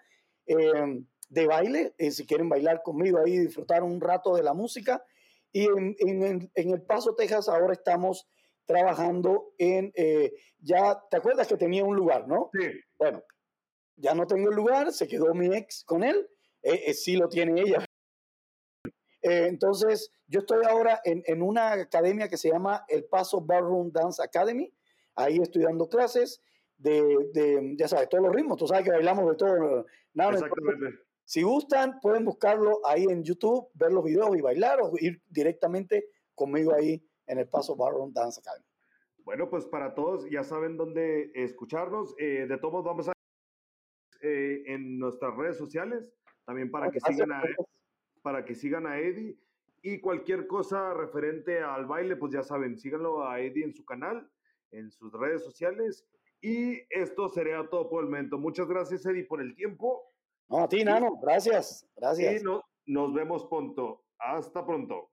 em, 0.45 1.05
de 1.29 1.47
baile. 1.47 1.93
Eh, 1.97 2.11
si 2.11 2.25
quieren 2.25 2.49
bailar 2.49 2.81
conmigo 2.83 3.19
ahí, 3.19 3.37
disfrutar 3.37 3.83
un 3.83 4.01
rato 4.01 4.35
de 4.35 4.43
la 4.43 4.53
música. 4.53 5.03
Y 5.51 5.65
en, 5.65 5.95
en, 5.99 6.51
en 6.53 6.69
El 6.69 6.81
Paso, 6.81 7.15
Texas, 7.15 7.47
ahora 7.47 7.73
estamos 7.73 8.27
trabajando 8.65 9.53
en, 9.57 9.93
ya, 10.59 10.99
¿te 11.11 11.17
acuerdas 11.17 11.47
que 11.47 11.55
tenía 11.55 11.85
un 11.85 11.95
lugar, 11.95 12.27
no? 12.27 12.49
Sí. 12.51 12.67
Bueno, 12.97 13.23
ya 13.95 14.13
no 14.13 14.25
tengo 14.25 14.49
el 14.49 14.55
lugar, 14.55 14.91
se 14.91 15.07
quedó 15.07 15.33
mi 15.33 15.55
ex 15.55 15.83
con 15.85 16.03
él, 16.03 16.27
eh, 16.63 16.83
eh, 16.87 16.93
sí 16.93 17.15
lo 17.15 17.29
tiene 17.29 17.61
ella. 17.61 17.84
Eh, 19.25 19.47
entonces, 19.47 20.11
yo 20.27 20.41
estoy 20.41 20.63
ahora 20.65 21.01
en, 21.03 21.23
en, 21.25 21.41
una 21.41 21.73
academia 21.73 22.29
que 22.29 22.37
se 22.37 22.49
llama 22.49 22.85
El 22.87 23.05
Paso 23.05 23.41
Ballroom 23.41 23.91
Dance 23.91 24.21
Academy. 24.21 24.71
Ahí 25.15 25.39
estoy 25.39 25.63
dando 25.63 25.89
clases 25.89 26.43
de, 26.77 27.01
de 27.33 27.75
ya 27.75 27.87
sabes, 27.87 28.07
todos 28.07 28.23
los 28.23 28.35
ritmos. 28.35 28.57
Tú 28.57 28.67
sabes 28.67 28.83
que 28.83 28.91
bailamos 28.91 29.27
de 29.31 29.35
todo. 29.35 29.85
Nada, 30.13 30.33
Exactamente. 30.33 30.99
si 31.23 31.41
gustan, 31.41 31.99
pueden 32.01 32.23
buscarlo 32.23 32.85
ahí 32.85 33.05
en 33.05 33.23
YouTube, 33.23 33.67
ver 33.73 33.91
los 33.91 34.03
videos 34.03 34.37
y 34.37 34.41
bailar 34.41 34.79
o 34.81 34.91
ir 34.99 35.19
directamente 35.27 36.07
conmigo 36.35 36.73
ahí 36.75 37.03
en 37.25 37.39
El 37.39 37.47
Paso 37.47 37.75
Ballroom 37.75 38.13
Dance 38.13 38.39
Academy. 38.39 38.65
Bueno, 39.23 39.49
pues 39.49 39.65
para 39.65 39.95
todos 39.95 40.29
ya 40.29 40.43
saben 40.43 40.77
dónde 40.77 41.31
escucharnos. 41.33 42.15
de 42.15 42.57
todos 42.61 42.83
vamos 42.83 43.09
a 43.09 43.13
eh, 44.21 44.63
en 44.67 44.99
nuestras 44.99 45.35
redes 45.35 45.57
sociales, 45.57 46.13
también 46.45 46.69
para 46.69 46.91
que, 46.91 46.99
sigan 46.99 47.31
a, 47.31 47.41
para 48.25 48.43
que 48.43 48.55
sigan 48.55 48.87
a 48.87 48.97
Eddie. 48.97 49.37
Y 49.83 49.99
cualquier 49.99 50.47
cosa 50.47 50.95
referente 50.95 51.61
al 51.61 51.85
baile, 51.85 52.15
pues 52.15 52.33
ya 52.33 52.41
saben, 52.41 52.75
síganlo 52.75 53.23
a 53.23 53.39
Eddie 53.39 53.65
en 53.65 53.75
su 53.75 53.85
canal, 53.85 54.27
en 54.71 54.89
sus 54.89 55.13
redes 55.13 55.43
sociales. 55.43 56.07
Y 56.41 56.81
esto 56.89 57.29
sería 57.29 57.63
todo 57.69 57.87
por 57.87 58.03
el 58.03 58.09
momento. 58.09 58.39
Muchas 58.39 58.67
gracias, 58.67 59.05
Eddie, 59.05 59.25
por 59.25 59.43
el 59.43 59.53
tiempo. 59.53 60.11
No, 60.49 60.63
a 60.63 60.67
ti, 60.67 60.83
Nano. 60.83 61.19
Gracias. 61.21 61.87
Gracias. 61.95 62.41
Y 62.41 62.91
nos 62.91 63.13
vemos 63.13 63.45
pronto. 63.45 64.03
Hasta 64.17 64.65
pronto. 64.65 65.11